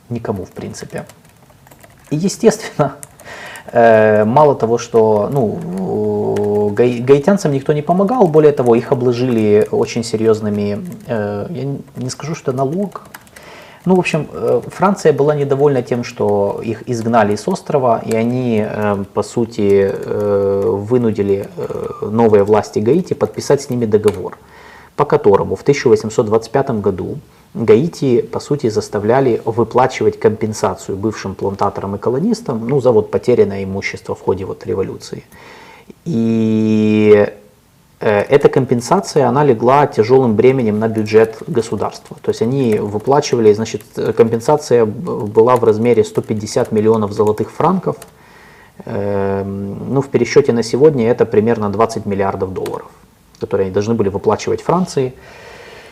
[0.10, 1.06] Никому, в принципе.
[2.10, 2.96] И, естественно,
[3.72, 10.80] э, мало того, что ну, гаитянцам никто не помогал, более того, их обложили очень серьезными,
[11.08, 11.66] я
[11.96, 13.04] не скажу, что налог,
[13.86, 18.66] ну, в общем, э, Франция была недовольна тем, что их изгнали с острова, и они,
[18.66, 21.48] э, по сути, э, вынудили
[22.02, 24.38] новые власти Гаити подписать с ними договор,
[24.96, 27.20] по которому в 1825 году
[27.54, 34.14] Гаити, по сути, заставляли выплачивать компенсацию бывшим плантаторам и колонистам ну, за вот потерянное имущество
[34.14, 35.24] в ходе вот революции.
[36.06, 36.80] И
[37.20, 37.32] Э,
[38.00, 42.16] эта компенсация, она легла тяжелым бременем на бюджет государства.
[42.22, 43.82] То есть они выплачивали, значит,
[44.16, 47.98] компенсация была в размере 150 миллионов золотых франков.
[48.86, 52.90] Эм, ну, в пересчете на сегодня это примерно 20 миллиардов долларов,
[53.40, 55.14] которые они должны были выплачивать Франции.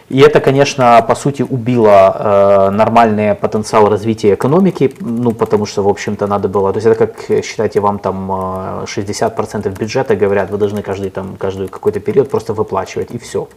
[0.10, 5.88] И это, конечно, по сути убило э, нормальный потенциал развития экономики, ну, потому что, в
[5.88, 10.58] общем-то, надо было, то есть это как, считайте, вам там 60% э, бюджета, говорят, вы
[10.58, 13.50] должны каждый, там, каждый какой-то период просто выплачивать, и все.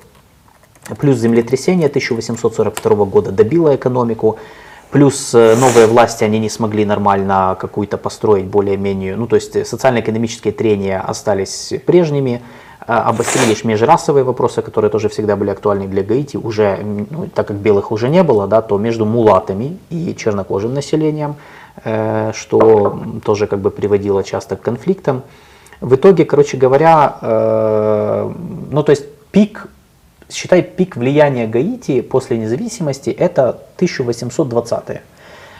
[0.98, 4.38] Плюс землетрясение 1842 года добило экономику,
[4.90, 10.52] Плюс э, новые власти, они не смогли нормально какую-то построить более-менее, ну то есть социально-экономические
[10.52, 12.42] трения остались прежними,
[12.98, 16.78] обострились межрасовые вопросы, которые тоже всегда были актуальны для Гаити, уже,
[17.10, 21.36] ну, так как белых уже не было, да, то между мулатами и чернокожим населением,
[21.84, 25.22] э, что тоже как бы приводило часто к конфликтам.
[25.80, 28.32] В итоге, короче говоря, э,
[28.70, 29.68] ну то есть пик,
[30.28, 35.02] считай пик влияния Гаити после независимости это 1820-е.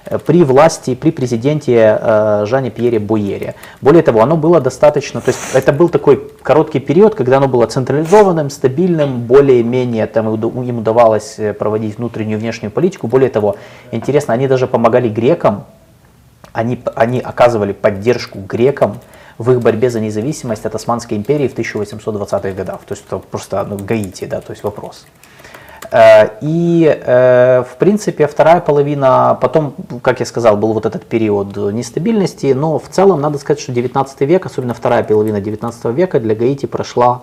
[0.05, 3.55] Э, при власти, при президенте э, Жане Пьере Бойере.
[3.81, 7.67] Более того, оно было достаточно, то есть это был такой короткий период, когда оно было
[7.67, 13.09] централизованным, стабильным, более-менее там им удавалось э, проводить внутреннюю и внешнюю политику.
[13.09, 13.57] Более того,
[13.93, 15.65] интересно, они даже помогали грекам,
[16.53, 18.99] они, они оказывали поддержку грекам
[19.39, 22.81] в их борьбе за независимость от Османской империи в 1820-х годах.
[22.87, 25.07] То есть это просто ну, Гаити, да, то есть вопрос.
[25.91, 31.57] Э, и, э, в принципе, вторая половина, потом, как я сказал, был вот этот период
[31.57, 36.35] нестабильности, но в целом надо сказать, что 19 век, особенно вторая половина 19 века для
[36.35, 37.23] Гаити прошла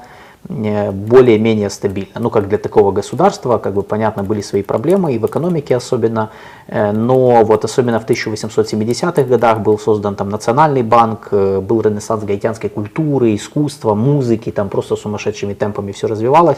[0.49, 2.19] э, более-менее стабильно.
[2.19, 6.29] Ну, как для такого государства, как бы понятно, были свои проблемы и в экономике особенно,
[6.67, 13.33] но вот особенно в 1870-х годах был создан там Национальный банк, был ренессанс гаитянской культуры,
[13.33, 16.57] искусства, музыки, там просто сумасшедшими темпами все развивалось.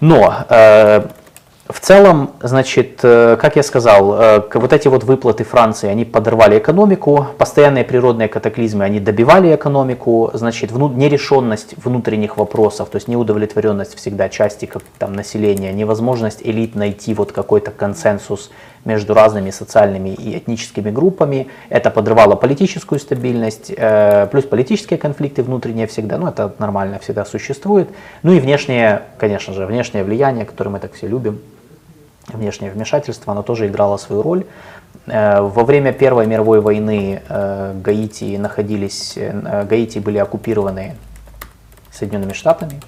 [0.00, 1.02] Но э,
[1.68, 6.58] в целом, значит, э, как я сказал, э, вот эти вот выплаты Франции, они подорвали
[6.58, 13.94] экономику, постоянные природные катаклизмы, они добивали экономику, значит, вну, нерешенность внутренних вопросов, то есть неудовлетворенность
[13.96, 18.50] всегда части как, там, населения, невозможность элит найти вот какой-то консенсус
[18.84, 21.48] между разными социальными и этническими группами.
[21.68, 27.88] Это подрывало политическую стабильность, э, плюс политические конфликты внутренние всегда, ну это нормально, всегда существует.
[28.22, 31.40] Ну и внешнее, конечно же, внешнее влияние, которое мы так все любим,
[32.28, 34.44] внешнее вмешательство, оно тоже играло свою роль.
[35.06, 39.18] Э, во время Первой мировой войны э, Гаити находились,
[39.68, 40.96] Гаити были оккупированы
[41.92, 42.80] Соединенными Штатами,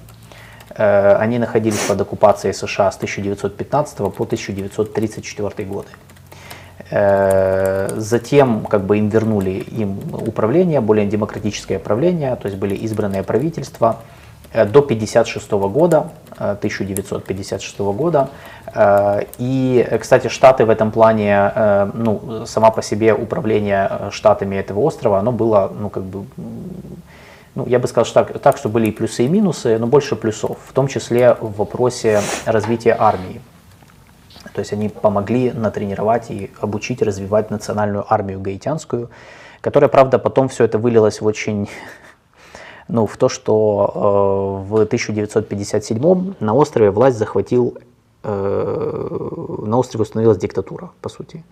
[0.75, 5.89] они находились под оккупацией США с 1915 по 1934 годы.
[6.95, 13.23] Э, затем как бы им вернули им управление, более демократическое правление, то есть были избранные
[13.23, 13.97] правительства
[14.51, 18.29] э, до 1956 года, 1956 года.
[19.37, 21.51] И, кстати, Штаты в этом плане,
[21.93, 26.25] ну, сама по себе управление штатами этого острова, оно было, ну, как бы
[27.55, 30.15] ну, я бы сказал что так, так, что были и плюсы, и минусы, но больше
[30.15, 33.41] плюсов, в том числе в вопросе развития армии.
[34.53, 39.09] То есть они помогли натренировать и обучить, развивать национальную армию гаитянскую,
[39.61, 41.69] которая, правда, потом все это вылилось в очень
[42.87, 47.77] ну, в то, что э, в 1957 на острове власть захватил,
[48.23, 51.43] э, на острове установилась диктатура, по сути.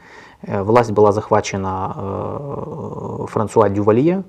[0.41, 4.23] Э, власть была захвачена э, Франсуа Дювалье,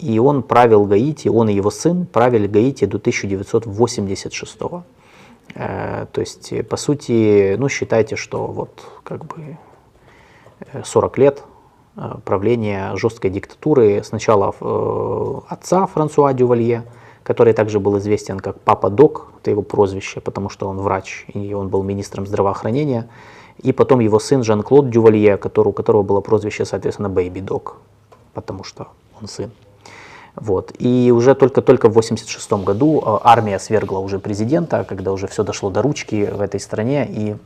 [0.00, 4.82] и он правил Гаити, он и его сын правили Гаити до 1986 -го.
[5.54, 8.70] Э, то есть, по сути, ну, считайте, что вот
[9.02, 9.56] как бы
[10.84, 11.44] 40 лет
[11.96, 16.82] э, правления жесткой диктатуры сначала э, отца Франсуа Дювалье,
[17.22, 21.54] который также был известен как Папа Док, это его прозвище, потому что он врач, и
[21.54, 23.08] он был министром здравоохранения,
[23.62, 27.76] и потом его сын Жан-Клод Дювалье, который, у которого было прозвище, соответственно, Бэйби Док,
[28.34, 28.88] потому что
[29.20, 29.50] он сын.
[30.36, 30.72] Вот.
[30.78, 35.70] И уже только-только в 1986 году э, армия свергла уже президента, когда уже все дошло
[35.70, 37.06] до ручки в этой стране.
[37.08, 37.36] И,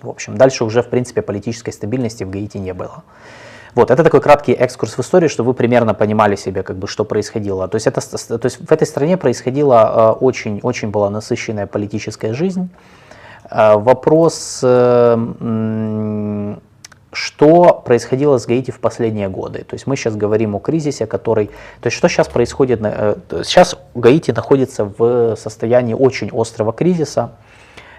[0.00, 3.02] в общем, дальше уже, в принципе, политической стабильности в Гаити не было.
[3.74, 7.04] Вот, это такой краткий экскурс в историю, чтобы вы примерно понимали себе, как бы, что
[7.04, 7.68] происходило.
[7.68, 12.68] То есть, это, то есть в этой стране происходила очень-очень э, была насыщенная политическая жизнь.
[13.50, 14.60] Э, вопрос
[17.12, 19.64] что происходило с Гаити в последние годы.
[19.64, 21.46] То есть мы сейчас говорим о кризисе, который...
[21.80, 22.80] То есть что сейчас происходит?
[22.82, 27.32] Э, сейчас Гаити находится в состоянии очень острого кризиса.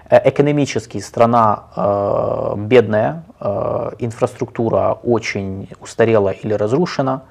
[0.08, 7.22] Э, экономически страна э, бедная, э, инфраструктура очень устарела или разрушена.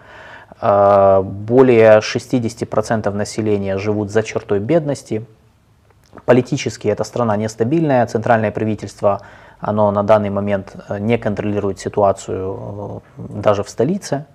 [0.61, 5.25] Э, более 60% населения живут за чертой бедности.
[6.25, 9.21] Политически эта страна нестабильная, центральное правительство
[9.61, 14.25] оно на данный момент э, не контролирует ситуацию э, даже в столице,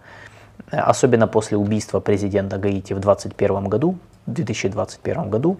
[0.70, 5.58] особенно после убийства президента Гаити в 2021 году, в 2021 году.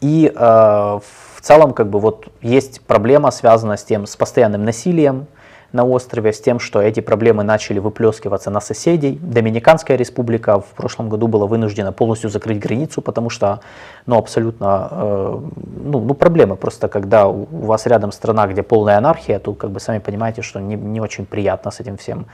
[0.00, 5.26] И э, в целом как бы вот есть проблема, связанная с тем, с постоянным насилием,
[5.72, 9.18] на острове с тем, что эти проблемы начали выплескиваться на соседей.
[9.22, 13.60] Доминиканская республика в прошлом году была вынуждена полностью закрыть границу, потому что
[14.06, 15.40] ну, абсолютно э,
[15.84, 16.56] ну, ну, проблемы.
[16.56, 20.60] Просто когда у вас рядом страна, где полная анархия, то как бы сами понимаете, что
[20.60, 22.26] не, не очень приятно с этим всем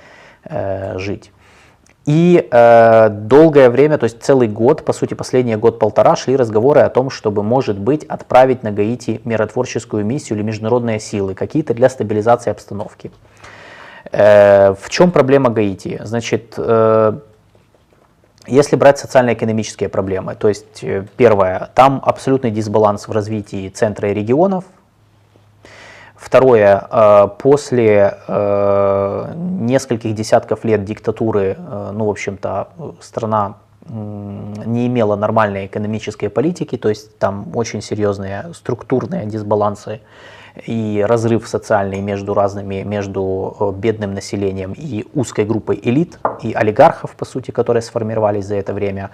[0.44, 1.32] э, жить.
[2.04, 6.88] И э, долгое время, то есть целый год, по сути последний год-полтора, шли разговоры о
[6.88, 12.50] том, чтобы, может быть, отправить на Гаити миротворческую миссию или международные силы, какие-то для стабилизации
[12.50, 13.12] обстановки.
[14.10, 16.00] Э, в чем проблема Гаити?
[16.02, 17.18] Значит, э,
[18.48, 24.14] если брать социально-экономические проблемы, то есть э, первое, там абсолютный дисбаланс в развитии центра и
[24.14, 24.64] регионов,
[26.23, 32.69] Второе, э, после э, нескольких десятков лет диктатуры, э, ну, в общем-то,
[33.01, 33.57] страна
[33.89, 40.01] не имела нормальной экономической политики, то есть там очень серьезные структурные дисбалансы
[40.65, 47.24] и разрыв социальный между разными, между бедным населением и узкой группой элит и олигархов, по
[47.24, 49.11] сути, которые сформировались за это время.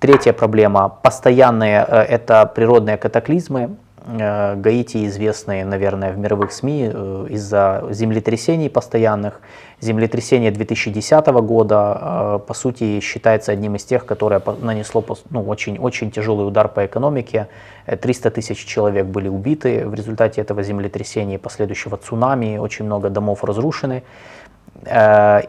[0.00, 8.70] Третья проблема– постоянные, это природные катаклизмы, Гаити известны, наверное, в мировых СМИ э, из-за землетрясений
[8.70, 9.40] постоянных.
[9.80, 16.10] Землетрясение 2010 года, э, по сути, считается одним из тех, которое нанесло ну, очень, очень
[16.10, 17.48] тяжелый удар по экономике.
[17.86, 23.44] 300 тысяч человек были убиты в результате этого землетрясения и последующего цунами, очень много домов
[23.44, 24.02] разрушены.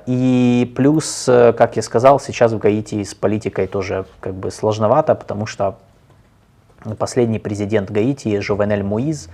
[0.07, 5.45] И плюс, как я сказал, сейчас в Гаити с политикой тоже как бы сложновато, потому
[5.45, 5.77] что
[6.97, 9.29] Последний президент Гаити Жовенель Моиз,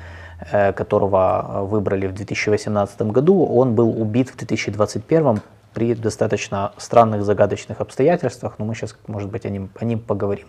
[0.52, 5.42] э, которого выбрали в 2018 году, он был убит в 2021
[5.74, 10.48] при достаточно странных, загадочных обстоятельствах, но мы сейчас, может быть, о ним, о ним поговорим.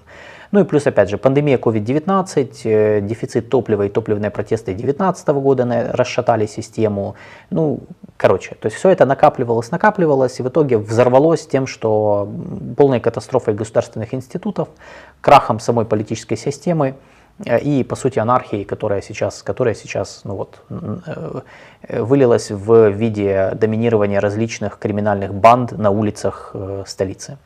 [0.50, 5.90] Ну и плюс, опять же, пандемия COVID-19, э, дефицит топлива и топливные протесты 2019 года
[5.92, 7.16] расшатали систему.
[7.50, 7.80] Ну,
[8.16, 12.28] короче, то есть все это накапливалось, накапливалось, и в итоге взорвалось тем, что
[12.76, 14.68] полной катастрофой государственных институтов,
[15.20, 16.94] крахом самой политической системы,
[17.44, 21.40] э, и, по сути, анархией, которая сейчас, которая сейчас ну вот, э,
[22.00, 26.54] вылилась в виде доминирования различных криминальных банд на улицах
[26.86, 27.36] столицы.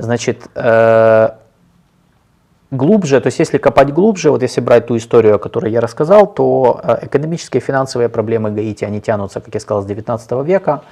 [0.00, 0.46] Значит,
[2.70, 6.26] глубже, то есть если копать глубже, вот если брать ту историю, о которой я рассказал,
[6.26, 10.82] то э, экономические и финансовые проблемы Гаити, они тянутся, как я сказал, с 19 века,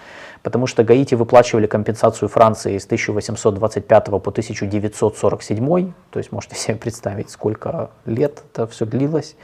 [0.43, 7.31] потому что Гаити выплачивали компенсацию Франции с 1825 по 1947, то есть можете себе представить,
[7.31, 9.36] сколько лет это все длилось.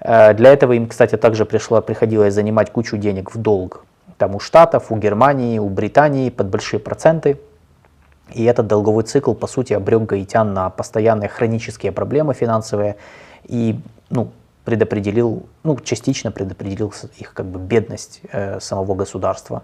[0.00, 3.84] Э, Для этого им, кстати, также пришло, приходилось занимать кучу денег в долг.
[4.18, 7.38] Там у Штатов, у Германии, у Британии под большие проценты.
[8.34, 12.96] И этот долговой цикл, по сути, обрек гаитян на постоянные хронические проблемы финансовые
[13.44, 13.78] и
[14.10, 14.30] ну,
[14.64, 19.62] предопределил, ну, частично предопределил их как бы бедность э, самого государства.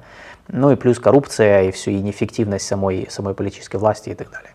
[0.48, 4.50] Ну и плюс коррупция и все, и неэффективность самой, самой политической власти и так далее.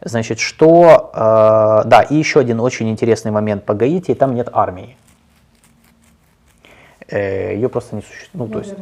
[0.00, 1.10] Значит, что...
[1.14, 4.96] э, да, и еще один очень интересный момент по Гаити, там нет армии.
[7.10, 8.32] Э, ее просто не существует.
[8.34, 8.74] Ну, то есть,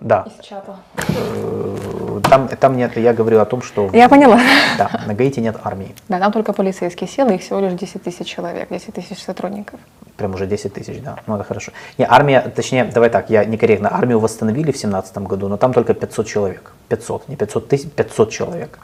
[0.00, 0.26] да.
[0.26, 0.76] Из чата.
[0.96, 4.40] Э, Там, там нет, я говорю о том, что в- Я поняла.
[4.76, 5.94] да, на Гаити нет армии.
[6.08, 9.78] Да, там только полицейские силы, их всего лишь 10 тысяч человек, 10 тысяч сотрудников.
[10.16, 11.18] Прям уже 10 тысяч, да.
[11.28, 11.70] Ну, это хорошо.
[11.98, 13.88] Не, армия, точнее, давай так, я некорректно.
[13.94, 16.72] Армию восстановили в 17 году, но там только 500 человек.
[16.88, 18.78] 500, не 500 тысяч, 500 человек.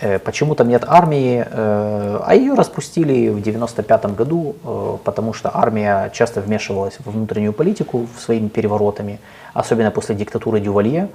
[0.00, 1.44] Э, Почему там нет армии?
[1.48, 7.52] Э, А ее распустили в 95 году, э, потому что армия часто вмешивалась в внутреннюю
[7.52, 9.18] политику своими переворотами,
[9.54, 11.08] особенно после диктатуры Дювалье.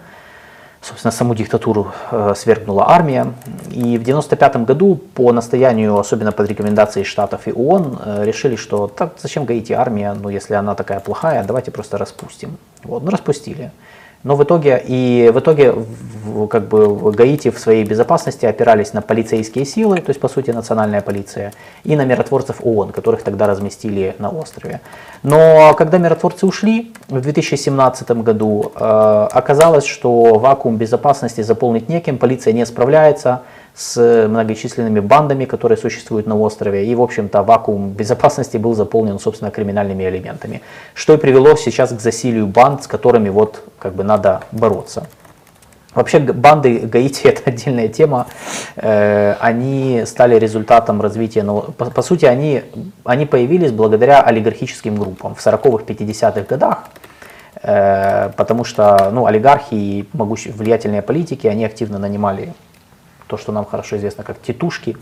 [0.79, 1.91] Собственно, саму диктатуру
[2.35, 3.33] свергнула армия.
[3.71, 9.13] И в 1995 году по настоянию, особенно под рекомендацией Штатов и ООН, решили, что так
[9.17, 12.57] зачем гаити армия, ну если она такая плохая, давайте просто распустим.
[12.83, 13.71] Вот, ну распустили.
[14.23, 15.73] Но в итоге, и в итоге
[16.49, 21.01] как бы Гаити в своей безопасности опирались на полицейские силы, то есть по сути национальная
[21.01, 21.53] полиция,
[21.83, 24.81] и на миротворцев ООН, которых тогда разместили на острове.
[25.23, 32.53] Но когда миротворцы ушли в 2017 году, э, оказалось, что вакуум безопасности заполнить неким, полиция
[32.53, 33.41] не справляется
[33.77, 39.51] с многочисленными бандами, которые существуют на острове, и, в общем-то, вакуум безопасности был заполнен, собственно,
[39.51, 40.61] криминальными элементами,
[40.95, 45.07] что и привело сейчас к засилию банд, с которыми вот как бы надо бороться.
[45.93, 48.25] Вообще банды Гаити это отдельная тема.
[48.75, 52.63] Э, Они стали результатом развития, но по, сути они,
[53.03, 56.85] они появились благодаря олигархическим группам в 40-х, 50-х годах.
[57.61, 62.53] Э, Потому что ну, олигархи и влиятельные политики, они активно нанимали
[63.27, 64.97] то, что нам хорошо известно как титушки,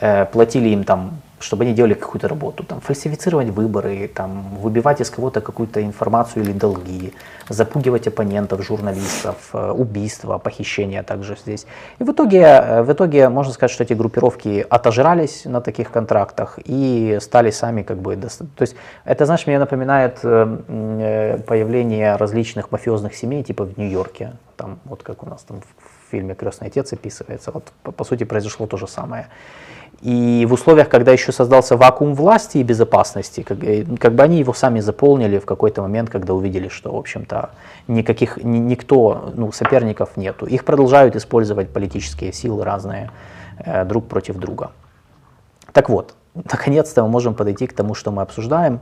[0.00, 5.10] э, платили им там, чтобы они делали какую-то работу, там, фальсифицировать выборы, там, выбивать из
[5.10, 7.12] кого-то какую-то информацию или долги,
[7.48, 11.66] запугивать оппонентов, журналистов, э, убийства, похищения также здесь.
[11.98, 16.58] И в итоге, э, в итоге можно сказать, что эти группировки отожрались на таких контрактах
[16.64, 18.16] и стали сами как бы...
[18.16, 20.20] То есть это, знаешь, мне напоминает
[21.46, 26.34] появление различных мафиозных семей, типа в Нью-Йорке, там вот как у нас там в фильме
[26.34, 27.50] «Крестный отец» описывается.
[27.52, 29.28] Вот, по, по сути, произошло то же самое.
[30.02, 34.38] И в условиях, когда еще создался вакуум власти и безопасности, как, э, как бы они
[34.38, 37.50] его сами заполнили в какой-то момент, когда увидели, что, в общем-то,
[37.88, 40.46] никаких, ни- никто, ну, соперников нету.
[40.46, 43.10] Их продолжают использовать политические силы разные
[43.58, 44.70] э, друг против друга.
[45.72, 48.80] Так вот, наконец-то мы можем подойти к тому, что мы обсуждаем.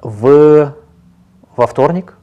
[0.00, 0.74] В,
[1.56, 2.14] во вторник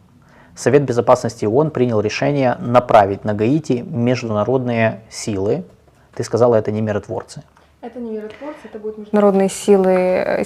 [0.59, 5.63] Совет Безопасности ООН принял решение направить на Гаити международные силы.
[6.15, 7.43] Ты сказала, это не миротворцы.
[7.81, 10.43] Это не миротворцы, это будет Народные силы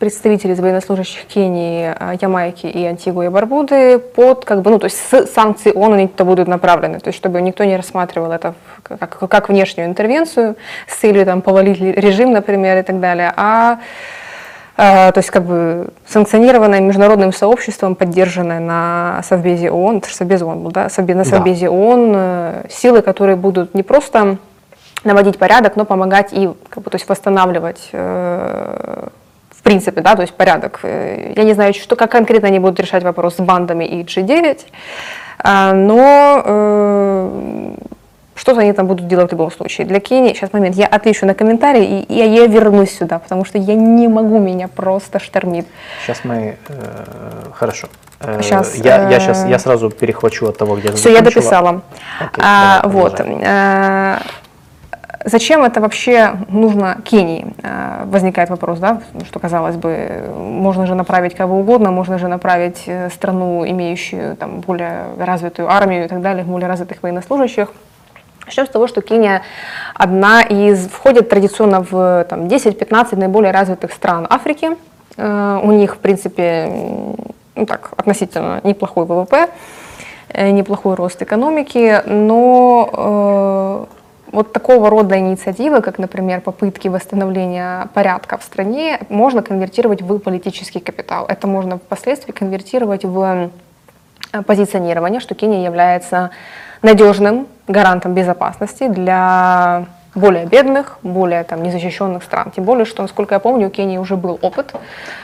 [0.00, 4.98] из военнослужащих Кении, э, Ямайки и Антигуа и Барбуды под, как бы, ну, то есть
[4.98, 9.18] с санкций ООН они туда будут направлены, то есть чтобы никто не рассматривал это как,
[9.18, 10.56] как внешнюю интервенцию
[10.86, 13.78] с целью там повалить ли- режим, например, и так далее, а
[14.78, 20.86] то есть как бы санкционированная международным сообществом, поддержанная на Совбезе ООН, Совбез ООН был, да,
[20.86, 21.30] Совбе- на Да.
[21.30, 24.36] Совбезе ООН, э, силы, которые будут не просто
[25.02, 29.08] наводить порядок, но помогать и как бы, то есть восстанавливать э,
[29.50, 30.78] в принципе, да, то есть порядок.
[30.84, 34.60] Э, Я не знаю, что, как конкретно они будут решать вопрос с бандами и G9,
[35.40, 37.74] а, но
[38.38, 39.86] э, что-то они там будут делать в любом случае.
[39.86, 43.58] Для Кении, сейчас момент, я отвечу на комментарий, и, и я вернусь сюда, потому что
[43.58, 45.66] я не могу, меня просто штормит.
[46.04, 46.56] Сейчас мы...
[46.68, 46.74] э,
[47.52, 47.88] хорошо.
[48.20, 51.82] Э, Щас, я, я, э, сейчас, я сразу перехвачу от того, где Все, я дописала.
[52.20, 53.20] Окей, А, давай, вот.
[53.20, 54.18] э,
[55.24, 57.46] Зачем это вообще нужно Кении?
[57.62, 62.84] Э, Возникает вопрос, да, что казалось бы, можно же направить кого угодно, можно же направить
[62.86, 67.68] э, страну, имеющую там более развитую армию и так далее, более развитых военнослужащих.
[68.48, 69.42] Начнем с того, что Кения
[69.92, 74.70] одна из, входит традиционно в там, 10-15 наиболее развитых стран Африки.
[75.18, 76.66] Э, У них, в принципе,
[77.54, 79.50] ну, так, относительно неплохой ВВП,
[80.30, 88.38] э, неплохой рост экономики, но э, вот такого рода инициативы, как, например, попытки восстановления порядка
[88.38, 91.26] в стране, можно конвертировать в политический капитал.
[91.28, 93.50] Это можно впоследствии конвертировать в
[94.46, 96.30] позиционирование, что Кения является
[96.82, 99.84] надежным гарантом безопасности для
[100.14, 102.50] более бедных, более там, незащищенных стран.
[102.54, 104.74] Тем более, что, насколько я помню, у Кении уже был опыт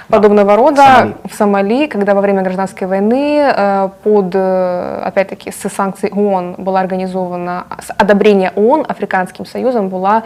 [0.09, 1.15] подобного рода Сомали.
[1.25, 6.81] в Сомали, когда во время гражданской войны э, под, э, опять-таки, с санкций ООН была
[6.81, 10.25] организована, с одобрения ООН Африканским Союзом была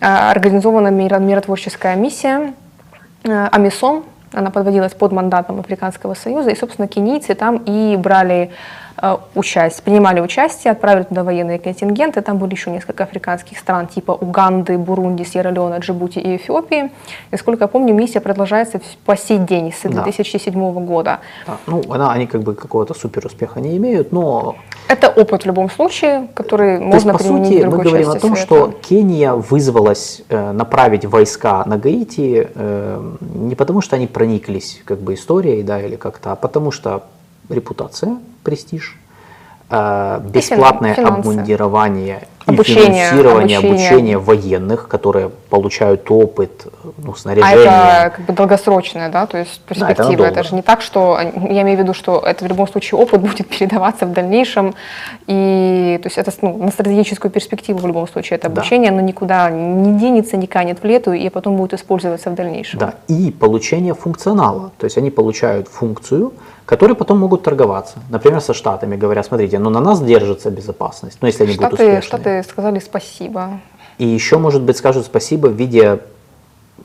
[0.00, 2.54] э, организована миро- миротворческая миссия
[3.24, 8.50] Амисон, она подводилась под мандатом Африканского Союза, и, собственно, кенийцы там и брали
[9.00, 14.12] э, участие, принимали участие, отправили туда военные контингенты, там были еще несколько африканских стран, типа
[14.12, 16.90] Уганды, Бурунди, Сьерра-Леона, Джибути и Эфиопии.
[17.30, 20.02] И, сколько я помню, миссия продолжается по сей день, с Да.
[20.02, 21.18] 2007 года.
[21.46, 24.56] Да, Ну, она, они как бы какого-то супер успеха не имеют, но
[24.88, 28.10] Это опыт в любом случае, который То можно есть, по применить сути, в мы говорим
[28.10, 28.46] о том, света.
[28.46, 34.98] что Кения вызвалась э, направить войска на Гаити э, не потому, что они прониклись как
[35.00, 37.02] бы историей, да, или как-то, а потому что
[37.48, 38.96] репутация, престиж,
[39.70, 41.18] э, бесплатное финансы.
[41.28, 43.88] обмундирование и Обучение, финансирование обучение.
[43.88, 46.68] обучения военных, которые получают опыт,
[46.98, 47.56] ну, А снаряжение.
[47.64, 50.24] это как бы долгосрочное, да, то есть Да, это перспектива.
[50.26, 53.20] это же не так, что я имею в виду, что это в любом случае опыт
[53.26, 54.76] будет передаваться в дальнейшем,
[55.26, 58.60] и то есть это ну, на стратегическую перспективу в любом случае это Да.
[58.60, 62.78] обучение, оно никуда не денется, не канет в лету, и потом будет использоваться в дальнейшем.
[62.78, 64.70] Да, и получение функционала.
[64.78, 66.32] То есть они получают функцию,
[66.66, 67.98] которой потом могут торговаться.
[68.10, 71.84] Например, со Штатами говорят, смотрите, ну на нас держится безопасность, ну если они будут Штаты,
[71.84, 72.02] успешны.
[72.02, 73.60] Штаты сказали спасибо.
[73.98, 76.00] И еще, может быть, скажут спасибо в виде,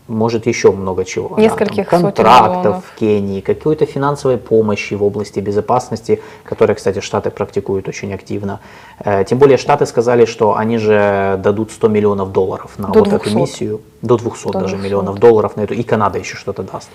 [0.07, 1.35] может, еще много чего.
[1.35, 6.99] да, Нескольких там, сотен контрактов в Кении, какой-то финансовой помощи в области безопасности, которые, кстати,
[6.99, 8.59] Штаты практикуют очень активно.
[8.99, 13.09] Э, Тем более Штаты сказали, что они же дадут 100 миллионов долларов на До вот
[13.09, 13.27] 200.
[13.27, 13.81] эту миссию.
[14.01, 14.85] До 200 До даже 200.
[14.85, 15.73] миллионов долларов на эту.
[15.73, 16.89] И Канада еще что-то даст.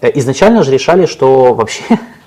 [0.00, 1.82] Э, Изначально же решали, что вообще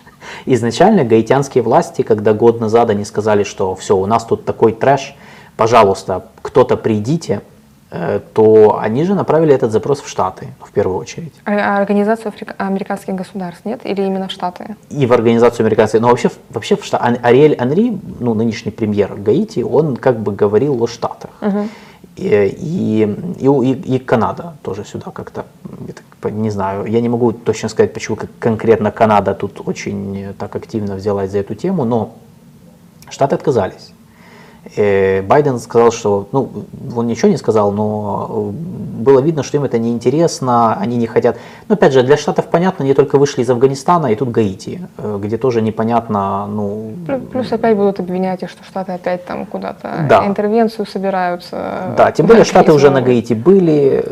[0.45, 5.15] изначально гаитянские власти, когда год назад они сказали, что все, у нас тут такой трэш,
[5.57, 7.41] пожалуйста, кто-то придите,
[7.91, 11.33] э, то они же направили этот запрос в Штаты в первую очередь.
[11.45, 13.81] А а организацию Африка- американских государств нет?
[13.85, 14.75] Или именно в Штаты?
[14.89, 16.01] И в организацию американцев.
[16.01, 20.31] Но вообще, вообще в Шта- Ан- Ариэль Анри, ну, нынешний премьер Гаити, он как бы
[20.33, 21.29] говорил о Штатах.
[21.41, 21.45] И,
[22.15, 23.03] и, и,
[23.39, 25.45] и- и Канада тоже сюда как-то,
[26.23, 30.95] не знаю, я не могу точно сказать, почему конкретно Канада тут очень э, так активно
[30.95, 32.13] взялась за эту тему, но
[33.09, 33.94] Штаты отказались.
[34.75, 36.49] Э, Байден сказал, что, ну,
[36.95, 41.37] он ничего не сказал, но э, было видно, что им это неинтересно, они не хотят.
[41.67, 45.19] Но опять же, для Штатов понятно, они только вышли из Афганистана, и тут Гаити, э,
[45.21, 50.05] где тоже непонятно, ну, Плю- Плюс опять будут обвинять их, что Штаты опять там куда-то
[50.09, 50.25] Да.
[50.25, 51.93] интервенцию собираются.
[51.97, 53.01] Да, тем более Штаты уже на.
[53.01, 54.03] Гаити были.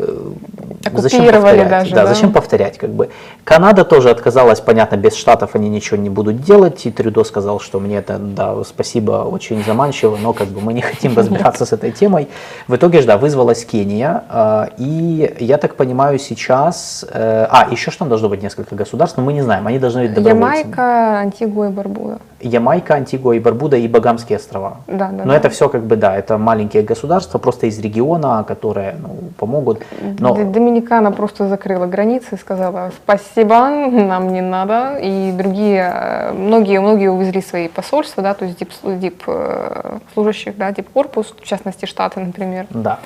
[0.92, 1.68] Зачем Оккупировали повторять?
[1.70, 2.14] даже, да, да?
[2.14, 3.10] зачем повторять, как бы.
[3.44, 6.86] Канада тоже отказалась, понятно, без Штатов они ничего не будут делать.
[6.86, 10.80] И Трюдо сказал, что мне это, да, спасибо, очень заманчиво, но как бы мы не
[10.82, 12.28] хотим разбираться с этой темой.
[12.68, 14.24] В итоге да, вызвалась Кения.
[14.30, 17.04] э, И я так понимаю, сейчас...
[17.10, 20.00] э, А, еще что там должно быть несколько государств, но мы не знаем, они должны.
[20.00, 22.18] Ямайка, Антигуа и Барбуда.
[22.48, 24.78] Ямайка, Антигуа и Барбуда и Багамские острова.
[24.86, 25.36] Да, да, Но да.
[25.36, 29.82] это все как бы, да, это маленькие государства, просто из региона, которые ну, помогут.
[30.18, 34.98] Но Доминикана просто закрыла границы и сказала спасибо, нам не надо.
[35.00, 40.56] И другие, э, многие, многие увезли свои посольства, да, то есть дип, дип, э, служащих,
[40.56, 42.66] да, дипкорпус, в частности Штаты, например.
[42.70, 42.98] да,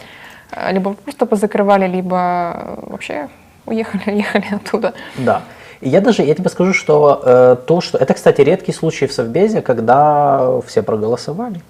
[0.53, 3.29] Э, Либо просто позакрывали, либо вообще
[3.67, 4.95] уехали, уехали оттуда.
[5.19, 5.43] да.
[5.81, 7.99] И я даже, я тебе скажу, что э, то, что...
[7.99, 11.61] Это, кстати, редкий случай в Совбезе, когда все проголосовали.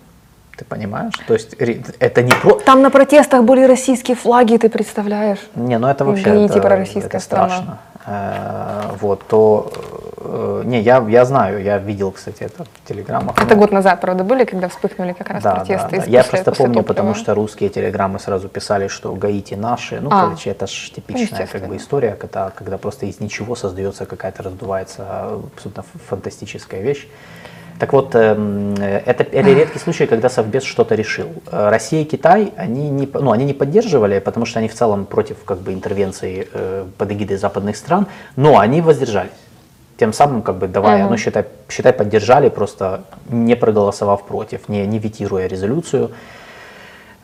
[0.57, 1.15] Ты понимаешь?
[1.27, 2.59] То есть это не про...
[2.59, 5.39] Там на протестах были российские флаги, ты представляешь?
[5.55, 7.49] Не, ну это вообще пророссийская это страна.
[7.49, 7.79] страшно.
[8.07, 9.71] Э, вот, то
[10.65, 13.37] Не, я, я знаю, я видел, кстати, это в телеграммах.
[13.39, 15.97] Это но- год назад, правда, были, когда вспыхнули как раз Да, протесты.
[15.97, 16.11] да, да.
[16.11, 16.83] Я просто помню, топлива.
[16.83, 20.01] потому что русские телеграммы сразу писали, что Гаити наши.
[20.01, 20.25] Ну, А.
[20.25, 25.05] короче, это же типичная как бы история, когда, когда просто из ничего создается какая-то, раздувается
[25.09, 27.07] э, абсолютно фантастическая вещь.
[27.79, 31.29] Так вот, эм, э, это, это редкий случай, когда Совбез что-то решил.
[31.53, 35.07] Э, Россия и Китай, они не, ну, они не поддерживали, потому что они в целом
[35.07, 39.31] против как бы, интервенции э, под эгидой западных стран, но они воздержались.
[39.99, 41.11] Тем самым, как бы давая, Мгм.
[41.11, 46.11] ну, считай, считай, поддержали, просто не проголосовав против, не, не ветируя резолюцию.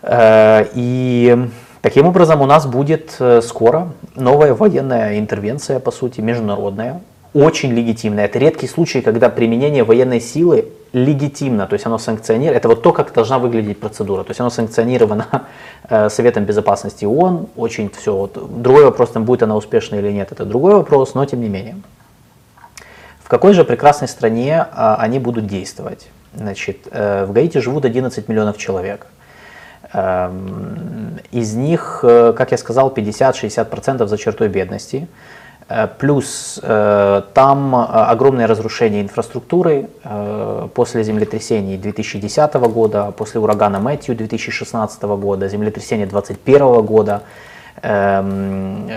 [0.03, 1.37] Э, И
[1.83, 7.01] таким образом у нас будет э, скоро новая военная интервенция, по сути, международная,
[7.33, 8.25] очень легитимная.
[8.25, 12.57] Это редкий случай, когда применение военной силы легитимно, то есть оно санкционирует.
[12.59, 14.23] Это вот то, как должна выглядеть процедура.
[14.25, 15.27] То есть оно санкционировано
[15.89, 17.47] э, Советом Безопасности ООН.
[17.57, 18.17] Очень все.
[18.17, 18.63] Вот.
[18.63, 21.77] Другой вопрос, там будет она успешна или нет, это другой вопрос, но тем не менее.
[23.35, 26.07] Какой же прекрасной стране а, они будут действовать?
[26.37, 29.09] Значит, э, в Гаити живут 11 миллионов человек.
[29.93, 35.09] Эм, Из них, э, как я сказал, 50-60% за чертой бедности.
[35.69, 39.89] Э, Плюс там огромное разрушение инфраструктуры
[40.75, 47.23] после землетрясений 2010 года, после урагана Мэтью 2016 года, землетрясения 2021 года.
[47.83, 48.89] Эм,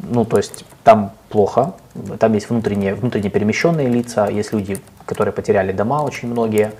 [0.00, 1.72] Ну, то есть там плохо,
[2.20, 6.70] там есть внутренние, внутренне перемещенные лица, есть люди, которые потеряли дома, очень многие.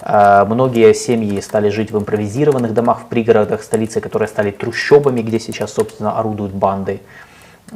[0.00, 5.38] Э, Многие семьи стали жить в импровизированных домах в пригородах столицы, которые стали трущобами, где
[5.38, 6.98] сейчас, собственно, орудуют банды.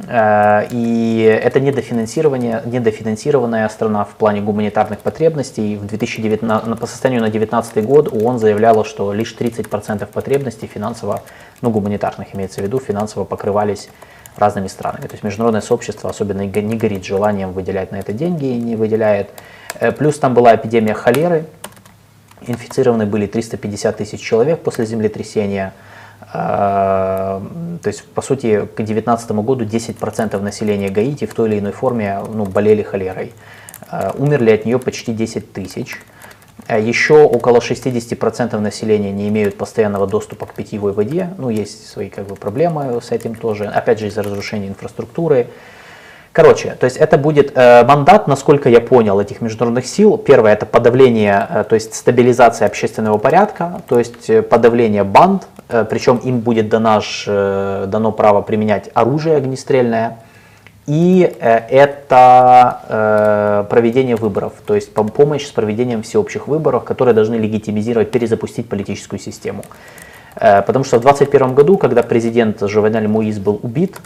[0.09, 5.77] Э, И это недофинансирование, недофинансированная страна в плане гуманитарных потребностей.
[5.77, 11.21] В 2019, по состоянию на 2019 год ООН заявляла, что лишь 30% потребностей финансово,
[11.61, 13.89] ну гуманитарных имеется в виду, финансово покрывались
[14.37, 15.07] разными странами.
[15.07, 19.29] То есть международное сообщество особенно не горит желанием выделять на это деньги, и не выделяет.
[19.79, 21.45] Э, Плюс там была эпидемия холеры,
[22.41, 25.73] инфицированы были 350 тысяч человек после землетрясения.
[26.33, 27.41] Э,
[27.81, 32.19] То есть, по сути, к 2019 году 10% населения Гаити в той или иной форме
[32.33, 33.33] ну, болели холерой.
[33.91, 35.99] Э, Умерли от нее почти 10 тысяч.
[36.67, 41.29] Э, Еще около 60% населения не имеют постоянного доступа к питьевой воде.
[41.37, 43.65] Ну, есть свои как бы, проблемы с этим тоже.
[43.65, 45.47] Опять же, из-за разрушения инфраструктуры.
[46.31, 50.17] Короче, то есть это будет э, мандат, насколько я понял, этих международных сил.
[50.17, 55.85] Первое это подавление, э, то есть стабилизация общественного порядка, то есть э, подавление банд, э,
[55.89, 60.17] причем им будет дано, э, дано право применять оружие огнестрельное.
[60.87, 67.15] И э, это э, проведение выборов, то есть пом- помощь с проведением всеобщих выборов, которые
[67.15, 69.63] должны легитимизировать, перезапустить политическую систему.
[70.35, 73.99] Э, потому что в 2021 году, когда президент Жовенель Муиз был убит,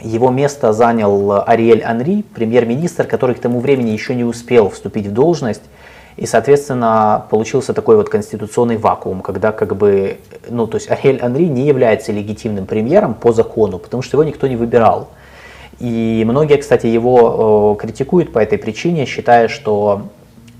[0.00, 5.12] его место занял Ариэль Анри, премьер-министр, который к тому времени еще не успел вступить в
[5.12, 5.62] должность.
[6.16, 10.18] И, соответственно, получился такой вот конституционный вакуум, когда как бы,
[10.48, 14.46] ну, то есть Ариэль Анри не является легитимным премьером по закону, потому что его никто
[14.46, 15.10] не выбирал.
[15.78, 20.08] И многие, кстати, его э, критикуют по этой причине, считая, что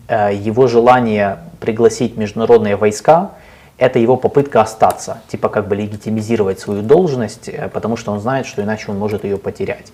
[0.08, 3.32] э, его желание пригласить международные войска
[3.78, 8.46] это его попытка остаться, типа как бы легитимизировать свою должность, э, потому что он знает,
[8.46, 9.92] что иначе он может ее потерять.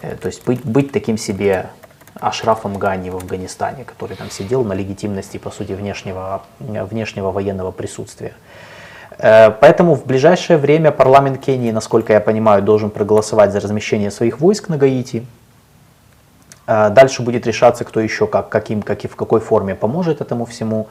[0.00, 1.66] То есть быть, быть таким себе
[2.14, 8.34] Ашрафом Гани в Афганистане, который там сидел на легитимности, по сути, внешнего, внешнего военного присутствия.
[9.20, 14.40] Э, Поэтому в ближайшее время парламент Кении, насколько я понимаю, должен проголосовать за размещение своих
[14.40, 15.26] войск на Гаити.
[16.66, 20.44] Э, Дальше будет решаться, кто еще как, каким, как и в какой форме поможет этому
[20.46, 20.86] всему.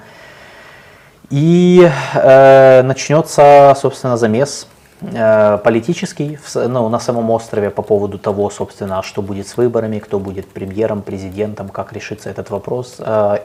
[1.31, 4.67] И э, начнется, собственно, замес
[5.01, 10.19] э, политический ну, на самом острове по поводу того, собственно, что будет с выборами, кто
[10.19, 12.97] будет премьером, президентом, как решится этот вопрос.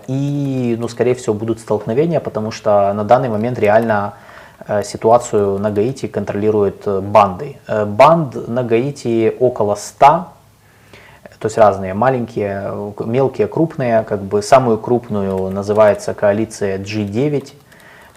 [0.09, 4.15] И, ну, скорее всего, будут столкновения, потому что на данный момент реально
[4.83, 7.57] ситуацию на Гаити контролируют э, банды.
[7.67, 10.07] Э, Банд на Гаити около 100,
[11.39, 14.03] то есть разные, маленькие, мелкие, крупные.
[14.05, 17.53] Как бы самую крупную называется коалиция G9.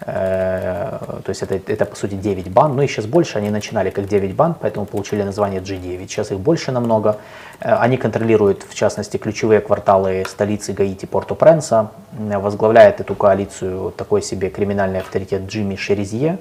[0.02, 2.76] Э, То есть это, это по сути 9 банд.
[2.76, 6.08] Ну и сейчас больше, они начинали как 9 банд, поэтому получили название G9.
[6.08, 7.18] Сейчас их больше намного.
[7.60, 11.90] Э, Они контролируют, в частности, ключевые кварталы столицы Гаити Порто-Пренса.
[12.18, 16.38] М, Возглавляет эту коалицию такой себе криминальный авторитет Джимми Шерезье.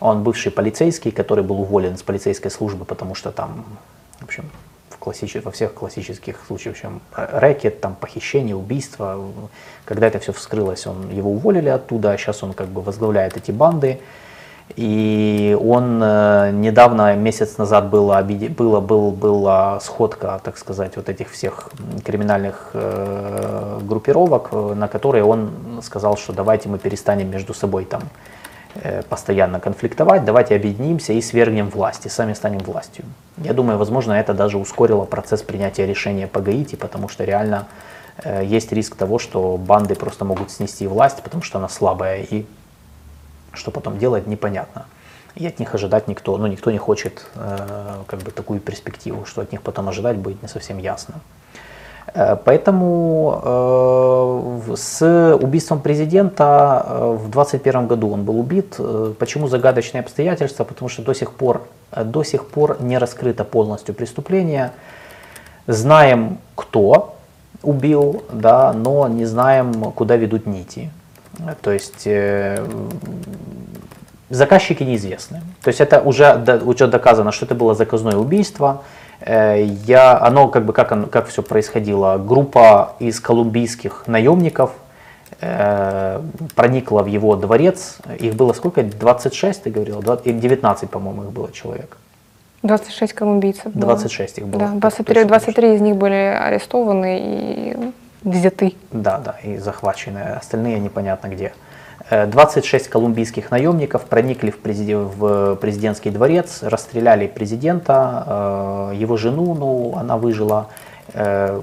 [0.00, 3.64] Он бывший полицейский, который был уволен с полицейской службы, потому что там,
[4.20, 4.44] в общем,
[5.04, 9.20] классичес- во всех классических случаях, общем, э, рэкет, там, похищение, убийство.
[9.84, 13.52] Когда это все вскрылось, он, его уволили оттуда, а сейчас он как бы возглавляет эти
[13.52, 13.98] банды.
[14.76, 21.30] И он э, недавно, месяц назад, было, было, был, была сходка, так сказать, вот этих
[21.30, 21.70] всех
[22.04, 28.33] криминальных э, группировок, на которые он сказал, что давайте мы перестанем между собой там э,
[29.08, 33.04] постоянно конфликтовать, давайте объединимся и свергнем власть, и сами станем властью.
[33.38, 37.66] Я думаю, возможно, это даже ускорило процесс принятия решения по Гаити, потому что реально
[38.22, 42.46] э, есть риск того, что банды просто могут снести власть, потому что она слабая, и
[43.52, 44.86] что потом делать, непонятно.
[45.34, 49.40] И от них ожидать никто, ну никто не хочет э, как бы такую перспективу, что
[49.40, 51.14] от них потом ожидать будет не совсем ясно.
[52.14, 58.76] Э, поэтому э, с убийством президента э, в 2021 году он был убит.
[59.18, 60.64] Почему загадочные обстоятельства?
[60.64, 61.62] Потому что до сих пор,
[61.96, 64.70] до сих пор не раскрыто полностью преступление.
[65.66, 67.16] Знаем, кто
[67.62, 70.90] убил, да, но не знаем, куда ведут нити.
[71.62, 72.06] То есть
[74.30, 75.40] заказчики неизвестны.
[75.62, 78.82] То есть это уже, уже доказано, что это было заказное убийство.
[79.24, 82.18] Э, я, оно как бы как, оно, как все происходило.
[82.18, 84.72] Группа из колумбийских наемников
[85.40, 86.20] э,
[86.54, 87.98] проникла в его дворец.
[88.18, 88.82] Их было сколько?
[88.82, 90.02] 26, ты говорил?
[90.02, 91.96] 19, по-моему, их было человек.
[92.62, 93.72] 26 колумбийцев.
[93.72, 94.46] 26 было.
[94.46, 94.60] их было.
[94.60, 97.76] Да, 23, 23 из них были арестованы и
[98.22, 98.74] взяты.
[98.92, 100.18] Да, да, и захвачены.
[100.18, 101.52] Остальные непонятно где.
[102.10, 109.54] 26 э, колумбийских наемников проникли в, президент, в президентский дворец, расстреляли президента, э, его жену,
[109.54, 110.68] ну, она выжила.
[111.14, 111.60] Э,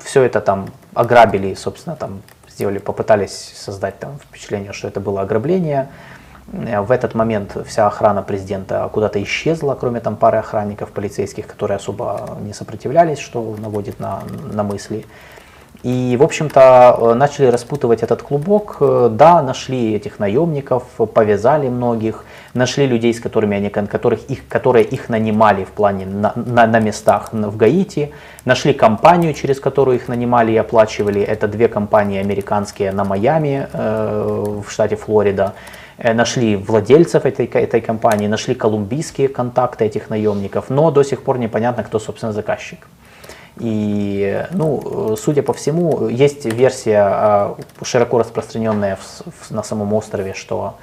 [0.00, 5.88] Все это там ограбили, собственно, там сделали, попытались создать там впечатление, что это было ограбление.
[6.50, 12.38] В этот момент вся охрана президента куда-то исчезла, кроме там пары охранников полицейских, которые особо
[12.40, 15.04] не сопротивлялись, что наводит на, на мысли.
[15.84, 18.78] И, в общем-то, э, начали распутывать этот клубок.
[18.80, 20.82] Э, да, нашли этих наемников,
[21.14, 22.24] повязали многих,
[22.54, 26.80] нашли людей, с которыми они, которых их, которые их нанимали в плане на, на, на
[26.80, 28.10] местах в Гаити,
[28.44, 31.20] нашли компанию, через которую их нанимали и оплачивали.
[31.20, 35.54] Это две компании американские на Майами э, в штате Флорида.
[35.98, 41.38] Э, нашли владельцев этой, этой компании, нашли колумбийские контакты этих наемников, но до сих пор
[41.38, 42.78] непонятно, кто, собственно, заказчик.
[43.60, 50.34] И, ну, судя по всему, есть версия а, широко распространенная в, в, на самом острове,
[50.34, 50.76] что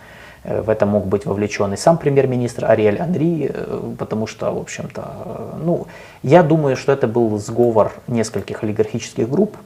[0.43, 4.57] э, в это мог быть вовлечен и сам премьер-министр Ариэль Анри, э, потому что, в
[4.57, 5.88] общем-то, ну,
[6.23, 9.57] я думаю, что это был сговор нескольких олигархических групп,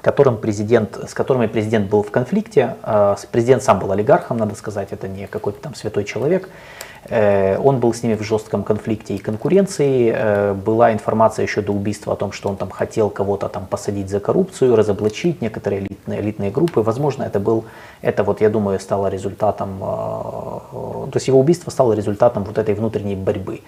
[0.00, 2.76] которым президент, с которыми президент был в конфликте.
[2.82, 6.48] А, президент сам был олигархом, надо сказать, это не какой-то там святой человек.
[7.04, 10.12] Э, он был с ними в жестком конфликте и конкуренции.
[10.14, 14.08] Э, была информация еще до убийства о том, что он там хотел кого-то там посадить
[14.08, 16.80] за коррупцию, разоблачить некоторые элитные, элитные группы.
[16.80, 17.64] Возможно, это был,
[18.02, 22.74] это вот, я думаю, стало результатом, э, то есть его убийство стало результатом вот этой
[22.74, 23.60] внутренней борьбы.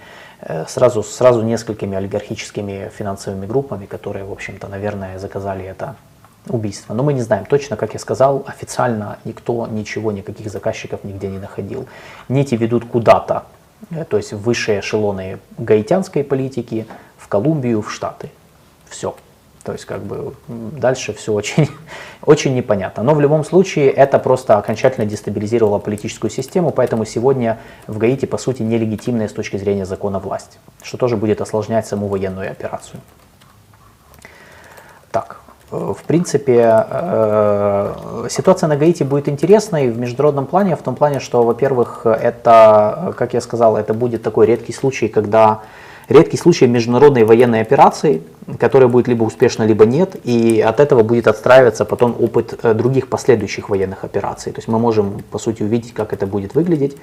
[0.68, 5.96] Сразу, сразу несколькими олигархическими финансовыми группами, которые, в общем-то, наверное, заказали это
[6.48, 6.94] убийства.
[6.94, 11.38] Но мы не знаем точно, как я сказал, официально никто ничего, никаких заказчиков нигде не
[11.38, 11.86] находил.
[12.28, 13.44] Нити ведут куда-то,
[13.90, 16.86] э, то есть в высшие эшелоны гаитянской политики,
[17.18, 18.30] в Колумбию, в Штаты.
[18.88, 19.14] Все.
[19.62, 21.68] То есть как бы дальше все очень,
[22.24, 23.02] очень непонятно.
[23.02, 28.38] Но в любом случае это просто окончательно дестабилизировало политическую систему, поэтому сегодня в Гаити по
[28.38, 33.00] сути нелегитимная с точки зрения закона власть, что тоже будет осложнять саму военную операцию.
[35.70, 41.44] В принципе, э, ситуация на Гаити будет интересной в международном плане, в том плане, что,
[41.44, 45.60] во-первых, это, как я сказал, это будет такой редкий случай, когда
[46.08, 48.22] редкий случай международной военной операции,
[48.58, 53.06] которая будет либо успешна, либо нет, и от этого будет отстраиваться потом опыт э, других
[53.06, 54.50] последующих военных операций.
[54.52, 56.96] То есть мы можем, по сути, увидеть, как это будет выглядеть.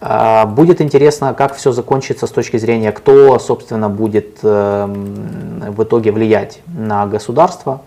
[0.00, 6.10] А, будет интересно, как все закончится с точки зрения, кто, собственно, будет эм, в итоге
[6.10, 7.82] влиять на государство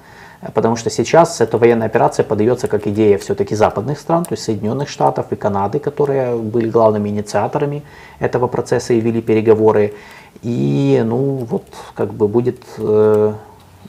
[0.53, 4.90] потому что сейчас эта военная операция подается как идея все-таки западных стран, то есть Соединенных
[4.90, 7.84] Штатов и Канады, которые были главными инициаторами
[8.20, 9.94] этого процесса и вели переговоры.
[10.41, 13.34] И ну вот как бы будет, э,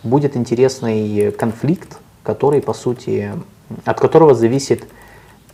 [0.03, 3.33] будет интересный конфликт, который по сути,
[3.85, 4.85] от которого зависит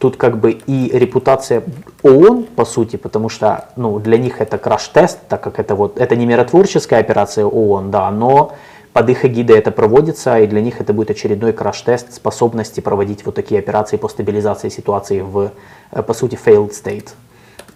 [0.01, 1.63] тут как бы и репутация
[2.03, 6.17] ООН, по сути, потому что ну, для них это краш-тест, так как это вот это
[6.17, 8.53] не миротворческая операция ООН, да, но
[8.93, 13.35] под их эгидой это проводится, и для них это будет очередной краш-тест способности проводить вот
[13.35, 15.53] такие операции по стабилизации ситуации в,
[15.93, 17.11] э, по сути, failed state.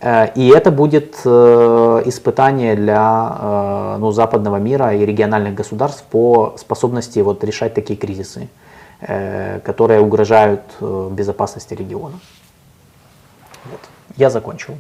[0.01, 7.21] Э, и это будет э, испытание для ну, западного мира и региональных государств по способности
[7.21, 8.49] вот, решать такие кризисы,
[9.65, 10.63] которые угрожают
[11.11, 12.19] безопасности региона.
[13.67, 13.81] Вот.
[14.17, 14.75] Я закончил.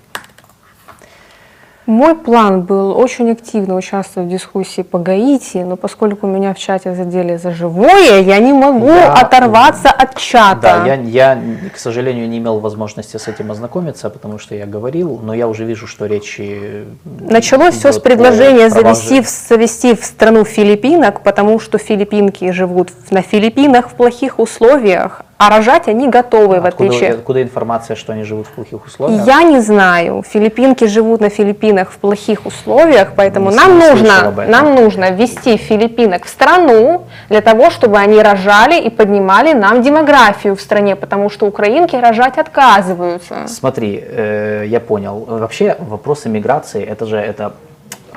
[1.86, 6.94] Мой план был очень активно участвовать в дискуссии по Гаити, но поскольку меня в чате
[6.94, 10.60] задели за живое, я не могу Я- оторваться от чата.
[10.62, 11.38] Да, я, я,
[11.74, 15.64] к сожалению, не имел возможности с этим ознакомиться, потому что я говорил, но я уже
[15.66, 16.84] вижу, что речи...
[17.20, 23.20] Началось все с предложения завести, в- завести в страну филиппинок, потому что филиппинки живут на
[23.20, 27.12] Филиппинах в плохих условиях, а рожать они готовы, в Откуда, отличие...
[27.12, 29.26] откуда информация, что они живут в плохих условиях?
[29.26, 30.22] Я не знаю.
[30.26, 36.24] Филиппинки живут на Филиппинах в плохих условиях, поэтому Не нам нужно, нам нужно ввести филиппинок
[36.24, 41.46] в страну для того, чтобы они рожали и поднимали нам демографию в стране, потому что
[41.46, 43.46] украинки рожать отказываются.
[43.46, 45.24] Смотри, э, я понял.
[45.28, 47.52] Вообще вопрос иммиграции, это же это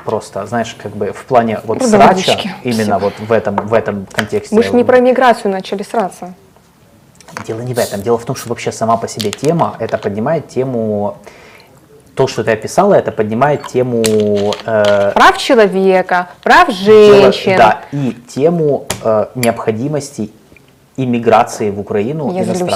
[0.06, 4.56] просто, знаешь, как бы в плане вот срача, именно вот в этом, в этом контексте.
[4.56, 6.34] Мы же не про миграцию начали сраться.
[7.46, 8.02] Дело не в этом.
[8.02, 11.18] Дело в том, что вообще сама по себе тема, это поднимает тему...
[12.16, 14.02] То, что ты описала, это поднимает тему...
[14.66, 17.58] э, Прав человека, прав женщин.
[17.58, 20.32] да, и тему э, необходимости
[20.96, 22.72] иммиграции в Украину Я злюсь.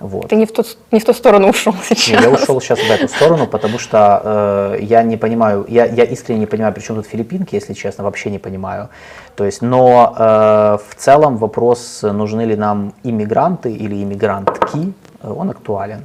[0.00, 0.28] Вот.
[0.28, 2.22] Ты не в, ту, не в ту сторону ушел сейчас.
[2.22, 6.40] я ушел сейчас в эту сторону, потому что э, я не понимаю, я, я искренне
[6.40, 8.88] не понимаю, при чем тут филиппинки, если честно, вообще не понимаю.
[9.36, 14.92] То есть, но э, в целом вопрос, нужны ли нам иммигранты или иммигрантки,
[15.22, 16.02] э, он актуален.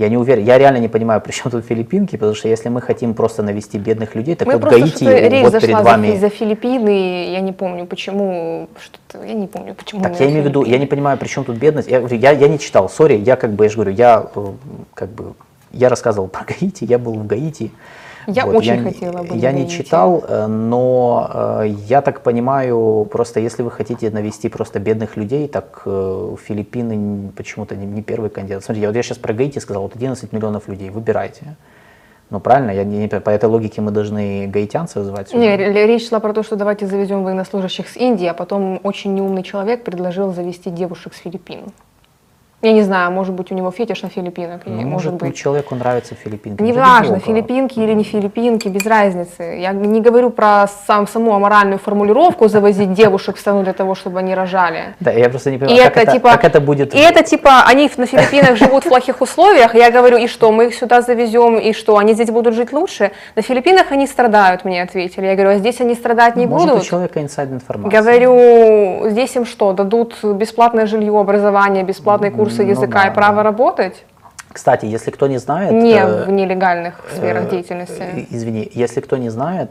[0.00, 2.80] Я не уверен, я реально не понимаю, при чем тут филиппинки, потому что если мы
[2.80, 5.82] хотим просто навести бедных людей, так Мы вот просто Гаити, речь вот зашла перед за,
[5.82, 6.16] вами...
[6.16, 10.02] за Филиппины, я не помню почему, что-то, я не помню почему.
[10.02, 11.90] Так я имею в виду, я не понимаю, при чем тут бедность.
[11.90, 14.46] Я, я, я не читал, сори, я как бы, я же говорю, я э,
[14.94, 15.34] как бы,
[15.72, 17.70] я рассказывал про Гаити, я был в Гаити.
[18.36, 21.30] Я очень не- хотела быть Я не читал, э, но
[21.62, 27.30] э, я так понимаю, просто если вы хотите навести просто бедных людей, так э, Филиппины
[27.36, 28.64] почему-то не, не первый кандидат.
[28.64, 31.56] Смотрите, вот я сейчас про Гаити сказал, вот 11 миллионов людей, выбирайте.
[32.30, 35.40] Ну правильно, я не, по этой логике мы должны гаитянцев звать сюда?
[35.40, 39.14] Не, ре- речь шла про то, что давайте завезем военнослужащих с Индии, а потом очень
[39.14, 41.72] неумный человек предложил завести девушек с Филиппин.
[42.62, 45.36] Я не знаю, может быть, у него фетиш на Филиппинах, и Ну, может может, быть.
[45.36, 46.60] человеку нравятся Филиппинки.
[46.60, 49.42] Ну, Неважно, филиппинки или не филиппинки, без разницы.
[49.42, 54.18] Я не говорю про сам, саму аморальную формулировку завозить девушек в страну для того, чтобы
[54.18, 54.94] они рожали.
[55.00, 56.94] Да, я просто не И понимаю, как, это, это, типа, как это будет...
[56.94, 60.66] И это типа, они на Филиппинах живут в плохих условиях, я говорю, и что, мы
[60.66, 63.12] их сюда завезем, и что, они здесь будут жить лучше?
[63.36, 65.24] На Филиппинах они страдают, мне ответили.
[65.26, 66.82] Я говорю, а здесь они страдать не Может, будут?
[66.82, 68.02] у человека инсайд информация.
[68.02, 73.36] Говорю, здесь им что, дадут бесплатное жилье, образование, бесплатные курсы Ну языка да, и право
[73.36, 73.42] да.
[73.42, 74.04] работать?
[74.52, 75.72] Кстати, если кто не знает...
[75.72, 78.02] Не э, в нелегальных сферах э, деятельности.
[78.02, 79.70] э, Извини, если кто не знает,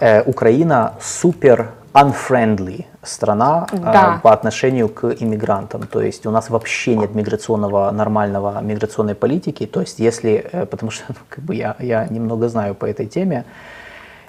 [0.00, 4.20] э, Украина супер unfriendly страна э, Да.
[4.22, 5.82] по отношению к иммигрантам.
[5.82, 9.66] То есть у нас вообще нет миграционного нормального миграционной политики.
[9.66, 13.06] То есть если, э, потому что ну, как бы я, я немного знаю по этой
[13.06, 13.44] теме,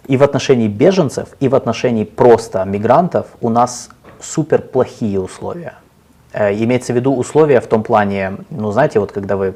[0.09, 3.89] и в отношении беженцев, и в отношении просто мигрантов у нас
[4.19, 5.73] супер плохие условия.
[6.33, 9.53] Э, Имеется в виду условия в том плане, ну знаете, вот когда вы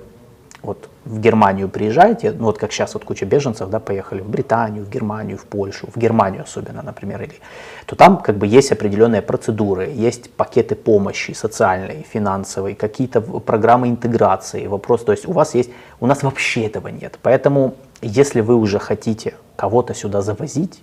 [0.62, 4.84] вот в Германию приезжаете, ну вот как сейчас вот куча беженцев, да, поехали в Британию,
[4.84, 7.36] в Германию, в Польшу, в Германию особенно, например, или,
[7.86, 14.68] то там как бы есть определенные процедуры, есть пакеты помощи социальной, финансовой, какие-то программы интеграции,
[14.68, 18.80] вопрос, то есть у вас есть, у нас вообще этого нет, поэтому если вы уже
[18.80, 20.82] хотите кого-то сюда завозить,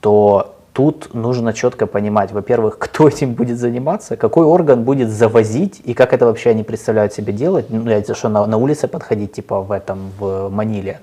[0.00, 5.92] то тут нужно четко понимать, во-первых, кто этим будет заниматься, какой орган будет завозить и
[5.92, 7.66] как это вообще они представляют себе делать.
[7.68, 11.00] Ну, я что, на, на улице подходить, типа в этом, в Маниле.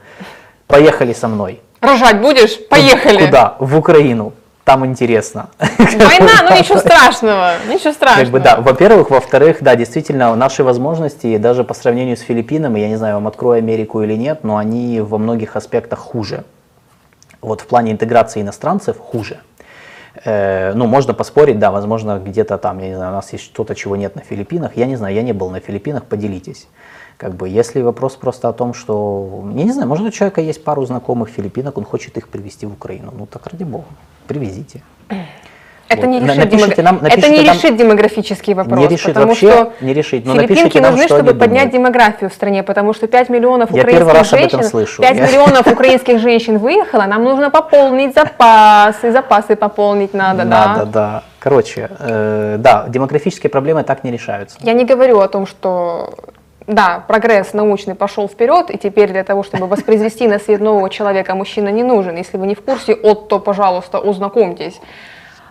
[0.68, 1.60] Поехали со мной.
[1.82, 2.58] Рожать будешь?
[2.70, 3.26] Поехали!
[3.26, 3.58] Куда?
[3.60, 4.32] В Украину.
[4.64, 5.50] Там интересно.
[5.60, 8.24] Война, ну ничего страшного, ничего страшного.
[8.24, 12.88] Как бы, да, во-первых, во-вторых, да, действительно, наши возможности, даже по сравнению с Филиппинами, я
[12.88, 16.46] не знаю, вам открою Америку или нет, но они во многих аспектах хуже.
[17.42, 19.40] Вот в плане интеграции иностранцев хуже.
[20.26, 23.76] Э, ну, можно поспорить, да, возможно, где-то там, я не знаю, у нас есть что-то,
[23.76, 24.76] чего нет на Филиппинах.
[24.76, 26.68] Я не знаю, я не был на Филиппинах, поделитесь.
[27.18, 30.64] Как бы, если вопрос просто о том, что, я не знаю, может у человека есть
[30.64, 33.14] пару знакомых филиппинок, он хочет их привезти в Украину.
[33.18, 33.86] Ну, так ради бога,
[34.28, 34.82] привезите.
[35.88, 38.80] Это не решит, напишите демогра- нам- это не нам- решит демографический вопрос.
[38.80, 40.26] Не решит потому вообще, что не решит.
[40.26, 41.74] Но Филиппинки нам, нужны, что чтобы поднять думают.
[41.74, 45.02] демографию в стране, потому что 5 миллионов Я украинских раз об женщин, этом слышу.
[45.04, 50.92] 5 Я- миллионов украинских женщин выехало, нам нужно пополнить запасы, запасы пополнить надо, Надо, да.
[50.92, 51.24] да.
[51.40, 54.58] Короче, э, да, демографические проблемы так не решаются.
[54.62, 56.16] Я не говорю о том, что
[56.66, 61.36] да, прогресс научный пошел вперед, и теперь для того, чтобы воспроизвести на свет нового человека,
[61.36, 62.16] мужчина не нужен.
[62.16, 64.80] Если вы не в курсе, от то, пожалуйста, ознакомьтесь.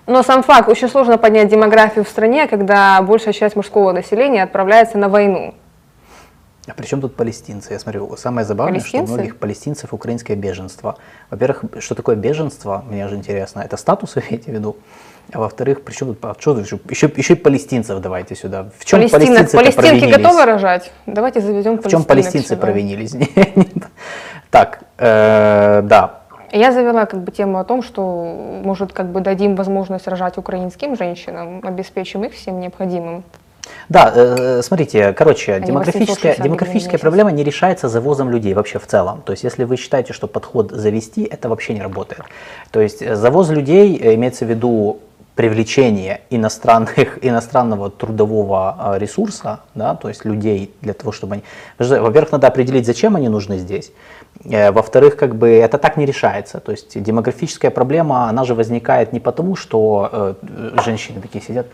[0.07, 4.99] Но сам факт, очень сложно поднять демографию в стране, когда большая часть мужского населения отправляется
[4.99, 5.55] на войну.
[6.67, 7.73] А при чем тут палестинцы?
[7.75, 9.13] Я смотрю, самое забавное, что у Палестинцы?
[9.15, 10.97] многих палестинцев украинское беженство.
[11.31, 14.77] Во-первых, что такое беженство, мне же интересно, это статус, имеете в виду?
[15.33, 18.69] А во-вторых, при чем тут, а что еще, еще, и палестинцев давайте сюда.
[18.79, 20.91] В чем Палестина, палестинцы палестинки готовы рожать?
[21.07, 22.61] Давайте заведем В чем палестинцы сюда.
[22.61, 23.15] провинились?
[24.51, 26.21] Так, э, да,
[26.55, 30.97] Я завела как бы тему о том, что, может, как бы дадим возможность рожать украинским
[30.97, 33.25] женщинам, обеспечим их всем необходимым.
[33.89, 38.87] Да, э, смотрите, короче, Они демографическая, 860 демографическая проблема не решается завозом людей вообще в
[38.87, 39.23] целом.
[39.23, 42.23] То есть, если вы считаете, что подход завести, это вообще не работает.
[42.71, 45.01] То есть, э, завоз людей э, имеется в виду
[45.35, 51.43] привлечение иностранных, иностранного трудового э, ресурса, да, то есть людей для того, чтобы они...
[51.79, 53.93] Во-первых, надо определить, зачем они нужны здесь.
[54.45, 56.61] Э, Во-вторых, как бы это так не решается.
[56.61, 60.35] То есть демографическая проблема, она же возникает не потому, что э,
[60.85, 61.67] женщины такие сидят,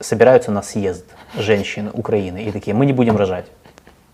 [0.00, 1.04] собираются на съезд
[1.36, 3.46] женщин Украины и такие, мы не будем рожать.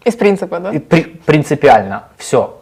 [0.04, 0.70] Из принципа, да?
[0.70, 2.57] И при- принципиально, все.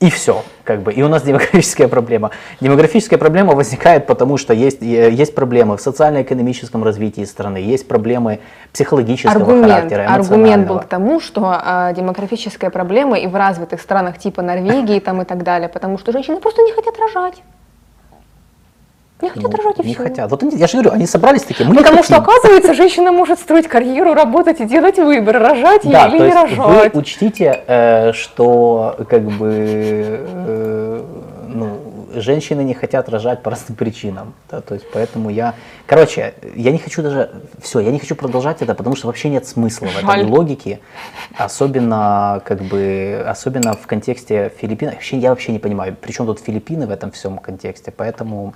[0.00, 0.94] И все, как бы.
[0.94, 2.30] И у нас демографическая проблема.
[2.60, 8.40] Демографическая проблема возникает потому, что есть, э, есть проблемы в социально-экономическом развитии страны, есть проблемы
[8.72, 14.16] психологического Аргумент, характера, аргумент был к тому, что а, демографическая проблема и в развитых странах
[14.16, 17.42] типа Норвегии там и так далее, потому что женщины просто не хотят рожать.
[19.22, 20.02] Не хотят Ну, рожать и не все.
[20.02, 20.30] хотят.
[20.30, 23.38] Вот они- я же говорю, они собрались такие, мы не Потому что, оказывается, женщина может
[23.38, 26.58] строить карьеру, работать и делать выбор, рожать ей Да, или то не рожать.
[26.94, 31.04] вы учтите, э, что как бы э,
[31.48, 31.78] ну,
[32.14, 34.34] женщины не хотят рожать по разным причинам.
[34.50, 35.54] Да, то есть поэтому я,
[35.86, 37.30] короче, я не хочу даже,
[37.60, 40.80] все, я не хочу продолжать это, потому что вообще нет смысла в этой логике,
[41.36, 44.90] особенно как бы, особенно в контексте Филиппин.
[44.90, 48.54] Вообще, я вообще не понимаю, при чем тут Филиппины в этом всем контексте, поэтому.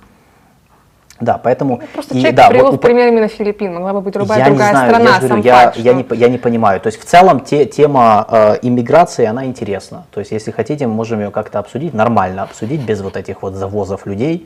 [1.21, 1.81] Да, поэтому...
[1.93, 4.45] Просто и человек да, привел вот в пример именно Филиппин, могла бы быть любая я
[4.45, 5.09] другая не знаю, страна.
[5.09, 6.81] я, говорю, я, факт, я, что- не, п- я не понимаю.
[6.81, 10.03] То есть в целом те, тема э, иммиграции, она интересна.
[10.11, 13.53] То есть если хотите, мы можем ее как-то обсудить, нормально обсудить, без вот этих вот
[13.53, 14.45] завозов людей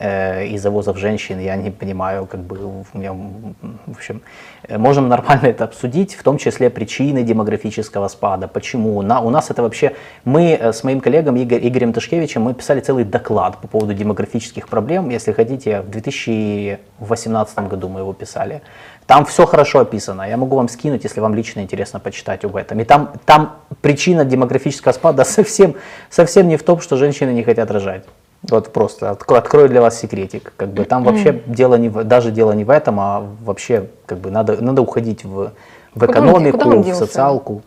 [0.00, 1.38] и завозов женщин.
[1.38, 4.22] Я не понимаю, как бы у меня, в общем,
[4.68, 8.48] э, можем нормально это обсудить, в том числе причины демографического спада.
[8.48, 9.02] Почему?
[9.02, 9.92] На, у нас это вообще...
[10.24, 14.68] Мы э, с моим коллегом Игорь- Игорем Тышкевичем, мы писали целый доклад по поводу демографических
[14.68, 15.10] проблем.
[15.10, 18.62] Если хотите, в 2018 году мы его писали.
[19.06, 20.22] Там все хорошо описано.
[20.28, 22.80] Я могу вам скинуть, если вам лично интересно почитать об этом.
[22.80, 25.74] И там, там причина демографического спада совсем,
[26.10, 28.04] совсем не в том, что женщины не хотят рожать.
[28.50, 30.52] Вот просто отк- открою для вас секретик.
[30.56, 34.18] Как бы там вообще дело не в, даже дело не в этом, а вообще как
[34.18, 35.52] бы надо, надо уходить в,
[35.94, 37.62] в Куда он экономику, куда он в социалку.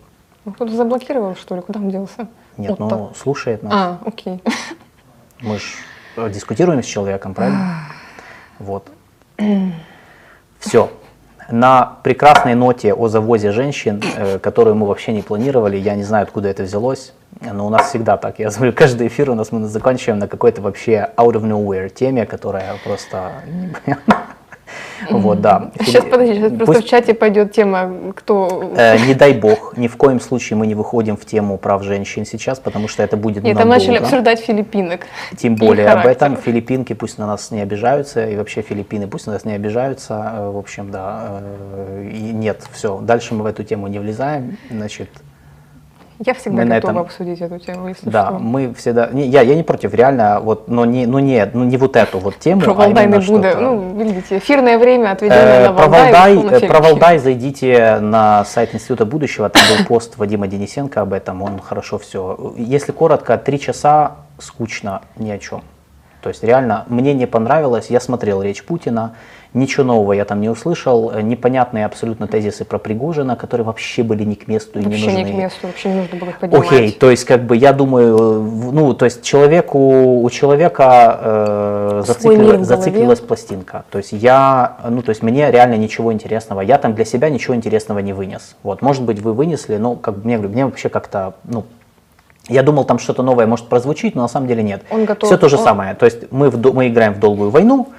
[0.46, 1.62] Ну, Кто-то заблокировал, что ли?
[1.62, 2.28] Куда он делся?
[2.58, 2.84] Нет, Отто.
[2.84, 3.74] ну слушает нас.
[3.74, 4.42] А, окей.
[5.42, 7.82] Мы же дискутируем с человеком, правильно?
[8.60, 8.88] Вот.
[10.60, 10.90] Все.
[11.50, 16.24] На прекрасной ноте о завозе женщин, э, которую мы вообще не планировали, я не знаю,
[16.24, 18.40] откуда это взялось, но у нас всегда так.
[18.40, 22.26] Я говорю, каждый эфир у нас мы заканчиваем на какой-то вообще out of nowhere теме,
[22.26, 24.16] которая просто непонятна.
[25.10, 25.72] Вот, да.
[25.80, 28.72] Сейчас, подожди, сейчас просто Пусть- в чате пойдет тема, кто...
[28.76, 32.26] Э, не дай бог, ни в коем случае мы не выходим в тему прав женщин
[32.26, 34.06] сейчас, потому что это будет Нет, там начали надолго.
[34.08, 35.02] обсуждать филиппинок.
[35.38, 36.36] Тем более об этом.
[36.38, 40.34] Филиппинки пусть на нас не обижаются, и вообще Филиппины пусть на нас не обижаются.
[40.36, 41.42] Э, В общем, да.
[41.42, 42.98] э, И нет, все.
[43.00, 44.58] Дальше мы в эту тему не влезаем.
[44.72, 45.10] Значит,
[46.26, 48.40] Я всегда Мы на готова этом- обсудить эту тему, если да, что.
[48.40, 49.08] мы всегда.
[49.12, 52.18] Не, я, я не против, реально, вот, но не, ну не, ну не вот эту
[52.18, 52.62] вот тему.
[52.62, 53.22] Про а Валдай буде.
[53.22, 56.04] что-то- Ну, видите, эфирное время, отведенное Э, на Про Валдай.
[56.12, 56.80] Валдай, вышло на э, про.
[56.82, 62.00] Валдай зайдите на сайт Института будущего, там был пост Вадима Денисенко об этом, он хорошо
[62.00, 62.54] все.
[62.58, 65.62] Если коротко, три часа скучно ни о чем.
[66.22, 69.14] То есть реально мне не понравилось, я смотрел речь Путина,
[69.54, 74.24] ничего нового я там не услышал, э, непонятные абсолютно тезисы про Пригожина, которые вообще были
[74.24, 75.18] не к месту и не Вообще нужны.
[75.24, 76.66] не к месту, вообще не нужно было их поднимать.
[76.68, 82.64] Окей, то есть как бы я думаю, ну то есть человеку у человека э, зациклила-
[82.64, 83.86] зациклилась пластинка.
[83.90, 87.56] То есть я, ну то есть мне реально ничего интересного, я там для себя ничего
[87.56, 88.56] интересного не вынес.
[88.64, 91.66] Вот, может быть вы вынесли, но как бы мне, мне вообще как-то, ну
[92.50, 94.82] я думал, там что-то новое может прозвучить, но на самом деле нет.
[94.90, 95.96] Он готов- Все то же он- самое.
[95.96, 97.90] То есть мы, в мы играем в долгую войну.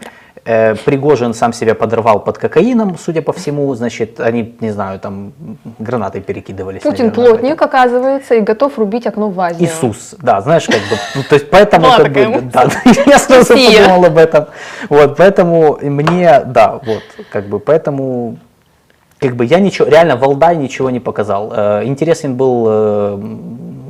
[0.50, 5.34] Э, Пригожин сам себя подорвал под кокаином, судя по всему, значит, они, не знаю, там
[5.78, 6.80] гранатой перекидывались.
[6.80, 9.68] Путин наверное, плотник, оказывается, и готов рубить окно в Азию.
[9.68, 12.66] Иисус, да, знаешь, как бы, ну, то есть поэтому, Была как бы, да,
[13.06, 14.46] я сразу подумал об этом,
[14.88, 18.38] вот, поэтому мне, да, вот, как бы, поэтому
[19.18, 21.52] как бы я ничего, реально Валдай ничего не показал.
[21.52, 23.18] Э, интересен был э,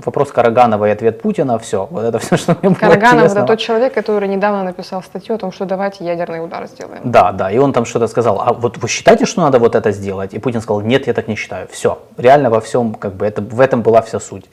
[0.04, 1.86] вопрос Караганова и ответ Путина, все.
[1.90, 5.38] Вот это все, что мне было Караганов это тот человек, который недавно написал статью о
[5.38, 7.02] том, что давайте ядерный удар сделаем.
[7.04, 9.92] Да, да, и он там что-то сказал, а вот вы считаете, что надо вот это
[9.92, 10.34] сделать?
[10.34, 11.68] И Путин сказал, нет, я так не считаю.
[11.70, 14.46] Все, реально во всем, как бы, это, в этом была вся суть.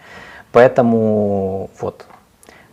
[0.52, 2.06] Поэтому вот,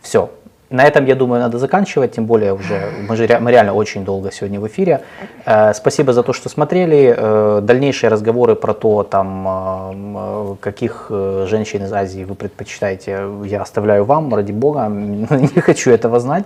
[0.01, 0.29] все.
[0.73, 4.31] На этом, я думаю, надо заканчивать, тем более уже мы, же, мы реально очень долго
[4.31, 5.01] сегодня в эфире.
[5.45, 7.13] Э, спасибо за то, что смотрели.
[7.15, 11.11] Э, дальнейшие разговоры про то, там, э, каких
[11.45, 16.45] женщин из Азии вы предпочитаете, я оставляю вам, ради бога, не хочу этого знать.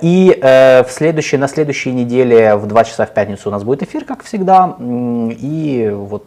[0.00, 4.06] И в следующей, на следующей неделе в 2 часа в пятницу у нас будет эфир,
[4.06, 4.74] как всегда.
[4.80, 6.24] И вот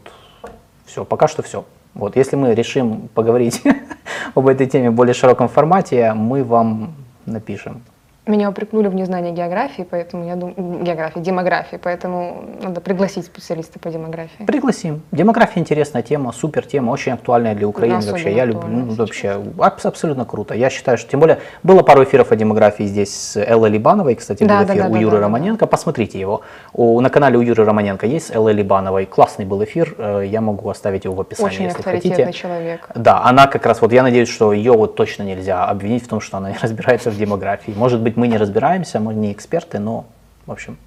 [0.85, 1.65] все, пока что все.
[1.95, 3.63] Вот, если мы решим поговорить
[4.35, 6.93] об этой теме в более широком формате, мы вам
[7.27, 7.83] напишем.
[8.27, 13.89] Меня упрекнули в незнании географии, поэтому я думаю, географии, демографии, поэтому надо пригласить специалиста по
[13.89, 14.43] демографии.
[14.45, 15.01] Пригласим.
[15.13, 18.35] Демография интересная тема, супер тема, очень актуальная для Украины Особенно вообще.
[18.35, 20.53] Я люблю, ну, вообще аб- абсолютно круто.
[20.53, 24.43] Я считаю, что тем более было пару эфиров о демографии здесь с Эллой Либановой, кстати,
[24.43, 25.23] Да, был да, эфир да, у да, Юры да, да.
[25.23, 25.65] Романенко.
[25.65, 26.41] Посмотрите его.
[26.73, 29.05] У, на канале у Юры Романенко есть с Эллой Либановой.
[29.05, 29.95] Классный был эфир.
[29.97, 32.33] э, Я могу оставить его в описании, Очень если хотите.
[32.33, 32.89] человек.
[32.93, 36.19] Да, она как раз, вот я надеюсь, что ее вот точно нельзя обвинить в том,
[36.19, 37.73] что она не разбирается в демографии.
[37.73, 40.07] Может быть, мы не разбираемся, мы не эксперты, но,
[40.47, 40.77] в общем,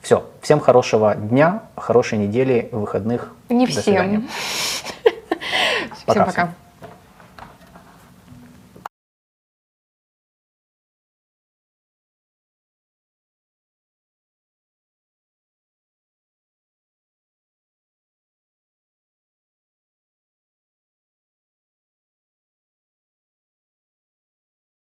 [0.00, 0.24] все.
[0.40, 3.34] Всем хорошего дня, хорошей недели, выходных.
[3.50, 4.22] Не До свидания.
[5.02, 5.12] всем.
[5.92, 6.32] Всем Пока пока.
[6.32, 6.54] всем.